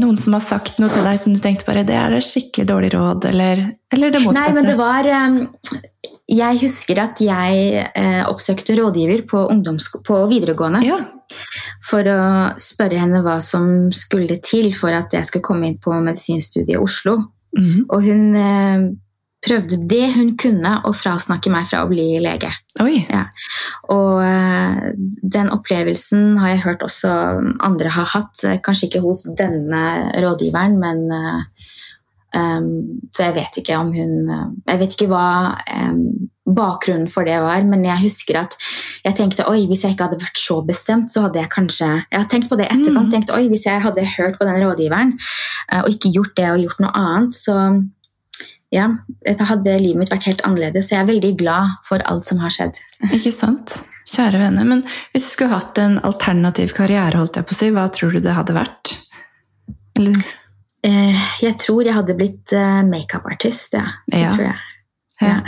noen 0.00 0.16
som 0.16 0.32
har 0.32 0.40
sagt 0.40 0.78
noe 0.80 0.88
til 0.92 1.04
deg 1.04 1.18
som 1.20 1.34
du 1.36 1.40
tenkte 1.44 1.68
bare 1.68 1.84
det 1.84 1.96
er 2.00 2.14
et 2.16 2.24
skikkelig 2.24 2.64
dårlig 2.70 2.92
råd, 2.94 3.26
eller, 3.28 3.66
eller 3.92 4.14
det 4.14 4.22
Nei, 4.32 4.46
men 4.56 4.64
det 4.64 4.76
var 4.78 5.04
um, 5.04 5.34
jeg 6.32 6.58
husker 6.62 6.98
at 7.02 7.20
jeg 7.22 7.84
eh, 7.94 8.22
oppsøkte 8.28 8.76
rådgiver 8.78 9.24
på, 9.28 9.44
på 10.06 10.18
videregående 10.30 10.82
Ja. 10.86 10.98
for 11.84 12.08
å 12.08 12.18
spørre 12.60 12.98
henne 13.02 13.22
hva 13.24 13.38
som 13.44 13.90
skulle 13.92 14.38
til 14.44 14.72
for 14.76 14.92
at 14.96 15.12
jeg 15.16 15.28
skulle 15.28 15.44
komme 15.46 15.68
inn 15.70 15.78
på 15.82 15.92
medisinstudiet 16.00 16.76
i 16.76 16.80
Oslo. 16.82 17.18
Mhm. 17.58 17.86
Og 17.92 18.02
hun 18.06 18.36
eh, 18.36 18.84
prøvde 19.42 19.76
det 19.90 20.04
hun 20.14 20.28
kunne 20.38 20.76
å 20.86 20.92
frasnakke 20.94 21.50
meg 21.50 21.66
fra 21.66 21.80
å 21.82 21.88
bli 21.90 22.04
lege. 22.22 22.48
Oi. 22.80 23.00
Og 23.90 24.20
eh, 24.22 24.92
den 25.34 25.50
opplevelsen 25.50 26.36
har 26.38 26.52
jeg 26.54 26.62
hørt 26.68 26.84
også 26.86 27.10
andre 27.60 27.90
har 27.90 28.06
hatt. 28.14 28.44
eh, 28.46 28.60
Kanskje 28.62 28.88
ikke 28.88 29.02
hos 29.02 29.24
denne 29.38 29.82
rådgiveren, 30.22 30.78
men 30.78 31.02
eh, 31.10 31.42
Så 32.32 33.26
jeg 33.26 33.36
vet 33.36 33.58
ikke 33.60 33.76
om 33.76 33.90
hun 33.92 34.12
eh, 34.32 34.46
Jeg 34.72 34.80
vet 34.80 34.94
ikke 34.96 35.10
hva 35.10 35.26
bakgrunnen 36.42 37.10
for 37.12 37.28
det 37.28 37.36
var, 37.42 37.62
men 37.68 37.84
jeg 37.86 38.02
husker 38.02 38.40
at 38.40 38.56
jeg 39.04 39.14
tenkte 39.18 39.46
oi, 39.50 39.62
hvis 39.70 39.84
jeg 39.84 39.94
ikke 39.94 40.08
hadde 40.08 40.20
vært 40.22 40.40
så 40.40 40.58
bestemt, 40.66 41.12
så 41.14 41.26
hadde 41.26 41.38
jeg 41.38 41.52
kanskje 41.52 41.88
Jeg 42.00 42.18
har 42.18 42.28
tenkt 42.30 42.50
på 42.50 42.58
det 42.58 42.66
etterkant. 42.66 43.08
Mm. 43.08 43.12
tenkt 43.14 43.32
oi, 43.34 43.46
Hvis 43.52 43.66
jeg 43.68 43.82
hadde 43.84 44.06
hørt 44.16 44.38
på 44.40 44.48
den 44.48 44.58
rådgiveren 44.64 45.14
eh, 45.70 45.82
og 45.84 45.90
ikke 45.92 46.12
gjort 46.16 46.34
det 46.36 46.48
og 46.50 46.64
gjort 46.64 46.82
noe 46.82 46.94
annet, 46.98 47.38
så 47.38 47.56
ja, 48.72 48.88
hadde 49.52 49.78
livet 49.78 50.00
mitt 50.00 50.12
vært 50.12 50.26
helt 50.30 50.44
annerledes. 50.48 50.88
Så 50.88 50.96
jeg 50.96 51.04
er 51.04 51.10
veldig 51.10 51.32
glad 51.40 51.74
for 51.84 52.02
alt 52.08 52.24
som 52.24 52.40
har 52.40 52.52
skjedd. 52.54 52.78
Ikke 53.12 53.34
sant? 53.34 53.82
Kjære 54.08 54.40
vene. 54.40 54.64
Men 54.68 54.84
hvis 55.12 55.26
du 55.26 55.30
skulle 55.34 55.54
hatt 55.54 55.78
en 55.80 55.98
alternativ 56.04 56.72
karriere, 56.76 57.20
holdt 57.20 57.36
jeg 57.38 57.48
på 57.48 57.54
å 57.54 57.58
si, 57.58 57.68
hva 57.74 57.86
tror 57.92 58.16
du 58.16 58.22
det 58.24 58.34
hadde 58.36 58.56
vært? 58.56 58.96
Eller 60.00 60.24
jeg 60.82 61.56
tror 61.62 61.86
jeg 61.86 61.94
hadde 61.94 62.16
blitt 62.18 62.52
uh, 62.56 62.82
makeup-artist, 62.88 63.76
ja. 63.78 63.86
Det 64.10 64.22
Ja. 64.24 64.30
tror 64.34 64.46
jeg. 64.48 64.56
ja. 65.22 65.40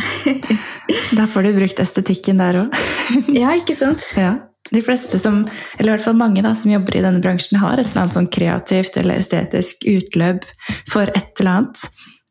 Da 1.18 1.26
får 1.26 1.42
du 1.42 1.52
brukt 1.56 1.80
estetikken 1.82 2.38
der 2.38 2.60
òg. 2.64 2.82
Ja, 3.40 3.54
ikke 3.58 3.74
sant? 3.74 4.04
Ja. 4.16 4.36
De 4.72 4.80
fleste 4.82 5.18
som, 5.20 5.42
eller 5.76 5.92
i 5.92 5.94
hvert 5.96 6.06
fall 6.06 6.16
mange 6.16 6.42
da, 6.42 6.54
som 6.56 6.70
jobber 6.72 6.96
i 6.96 7.02
denne 7.04 7.20
bransjen, 7.20 7.58
har 7.60 7.76
et 7.78 7.90
eller 7.90 8.06
annet 8.06 8.16
sånn 8.16 8.30
kreativt 8.32 8.96
eller 8.96 9.20
estetisk 9.20 9.84
utløp 9.90 10.46
for 10.90 11.10
et 11.10 11.34
eller 11.42 11.50
annet. 11.58 11.82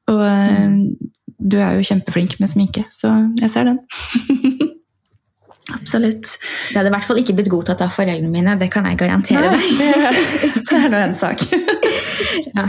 Og 0.09 0.23
mm. 0.23 0.79
du 1.37 1.59
er 1.61 1.77
jo 1.77 1.85
kjempeflink 1.91 2.39
med 2.41 2.49
sminke, 2.49 2.87
så 2.91 3.13
jeg 3.39 3.53
ser 3.53 3.69
den. 3.69 3.83
Absolutt. 5.71 6.27
Det 6.69 6.75
hadde 6.75 6.89
i 6.91 6.93
hvert 6.93 7.07
fall 7.07 7.19
ikke 7.21 7.35
blitt 7.37 7.51
godtatt 7.51 7.81
av 7.85 7.93
foreldrene 7.95 8.31
mine, 8.31 8.57
det 8.59 8.67
kan 8.73 8.87
jeg 8.89 8.99
garantere 8.99 9.53
deg. 9.53 9.61
Det 10.67 10.79
er 10.79 10.89
nå 10.91 11.03
en 11.03 11.17
sak. 11.17 11.43
Ja. 12.53 12.65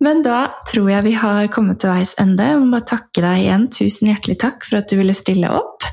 Men 0.00 0.22
da 0.24 0.46
tror 0.70 0.86
jeg 0.88 1.04
vi 1.04 1.12
har 1.20 1.48
kommet 1.52 1.82
til 1.82 1.90
veis 1.92 2.14
ende. 2.20 2.46
Jeg 2.48 2.60
må 2.62 2.70
bare 2.72 2.86
takke 2.88 3.20
deg 3.20 3.42
igjen. 3.42 3.66
Tusen 3.74 4.08
hjertelig 4.08 4.38
takk 4.40 4.64
for 4.64 4.80
at 4.80 4.88
du 4.88 4.96
ville 4.96 5.12
stille 5.16 5.50
opp. 5.52 5.84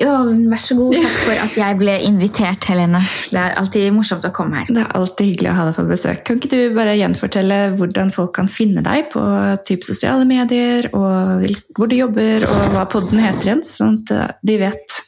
Jo, 0.00 0.08
vær 0.48 0.60
så 0.62 0.74
god. 0.78 0.94
Takk 0.96 1.16
for 1.20 1.40
at 1.42 1.56
jeg 1.58 1.76
ble 1.76 1.94
invitert, 2.06 2.64
Helene. 2.70 3.02
Det 3.28 3.36
er 3.36 3.58
alltid 3.60 3.90
morsomt 3.92 4.24
å 4.24 4.30
komme 4.32 4.62
her. 4.62 4.70
Det 4.72 4.80
er 4.80 4.94
alltid 4.96 5.28
hyggelig 5.28 5.50
å 5.52 5.56
ha 5.58 5.66
deg 5.68 5.76
på 5.76 5.84
besøk. 5.90 6.22
Kan 6.24 6.38
ikke 6.40 6.52
du 6.52 6.76
bare 6.78 6.94
gjenfortelle 6.96 7.58
hvordan 7.76 8.12
folk 8.14 8.32
kan 8.38 8.48
finne 8.48 8.84
deg 8.86 9.10
på 9.12 9.24
typ 9.68 9.84
sosiale 9.84 10.24
medier, 10.28 10.88
og 10.96 11.44
hvor 11.76 11.92
du 11.92 11.98
jobber, 11.98 12.46
og 12.48 12.72
hva 12.72 12.86
podden 12.88 13.20
heter 13.20 13.50
igjen, 13.50 13.66
sånn 13.68 14.00
at 14.00 14.40
de 14.40 14.56
vet 14.64 15.02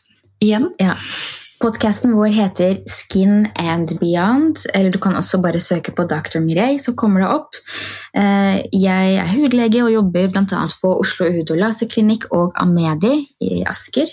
igjen? 0.44 0.68
Ja. 0.82 0.98
Podkasten 1.64 2.12
vår 2.12 2.26
heter 2.36 2.82
Skin 2.84 3.46
and 3.56 3.94
Beyond, 3.96 4.66
eller 4.74 4.92
du 4.92 4.98
kan 5.00 5.14
også 5.16 5.38
bare 5.40 5.62
søke 5.64 5.94
på 5.96 6.04
Dr. 6.04 6.42
Mireille, 6.44 6.82
så 6.82 6.92
kommer 6.92 7.22
det 7.24 7.28
opp. 7.32 7.56
Eh, 8.12 8.58
Jeg 8.68 9.14
er 9.16 9.30
hudlege 9.32 9.80
og 9.80 9.92
jobber 9.94 10.28
bl.a. 10.28 10.66
på 10.82 10.90
Oslo 11.00 11.30
hud- 11.32 11.54
og 11.54 11.62
laserklinikk 11.62 12.28
og 12.36 12.52
Amedi 12.60 13.14
i 13.40 13.62
Asker. 13.64 14.12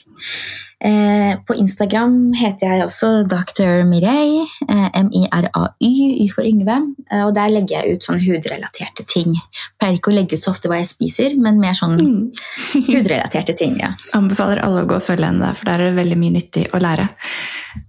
Eh, 0.84 1.36
På 1.46 1.54
Instagram 1.54 2.34
heter 2.34 2.72
jeg 2.74 2.86
også 2.88 3.10
Dr. 3.30 3.84
Mireille, 3.86 4.48
eh, 4.68 4.88
M-I-R-A-Y, 5.04 5.92
Y 6.26 6.28
for 6.34 6.42
Yngve. 6.48 6.78
eh, 7.12 7.22
Og 7.26 7.36
der 7.36 7.50
legger 7.54 7.84
jeg 7.84 7.96
ut 7.98 8.04
sånn 8.08 8.20
hudrelaterte 8.24 9.06
ting. 9.08 9.36
Pleier 9.80 10.00
ikke 10.00 10.12
å 10.12 10.16
legge 10.16 10.34
ut 10.40 10.44
så 10.44 10.50
ofte 10.56 10.68
hva 10.72 10.80
jeg 10.82 10.90
spiser, 10.90 11.38
men 11.40 11.60
mer 11.62 11.74
sånn 11.78 12.32
hudrelaterte 12.90 13.54
ting. 13.58 13.78
ja. 13.80 13.94
Anbefaler 14.18 14.64
alle 14.66 14.82
å 14.84 14.90
gå 14.90 14.96
og 14.98 15.06
følge 15.06 15.30
henne 15.30 15.46
der, 15.46 15.54
for 15.60 15.66
der 15.70 15.80
er 15.86 15.92
det 15.92 16.00
veldig 16.02 16.18
mye 16.18 16.36
nyttig 16.40 16.66
å 16.74 16.82
lære. 16.82 17.10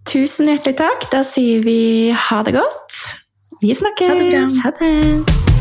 Tusen 0.05 0.53
hjertelig 0.53 0.77
takk. 0.83 1.09
Da 1.11 1.23
sier 1.25 1.63
vi 1.65 2.11
ha 2.29 2.43
det 2.43 2.53
godt. 2.59 3.01
Vi 3.63 3.73
snakkes. 3.79 4.61
Ha 4.67 4.71
det. 4.83 5.52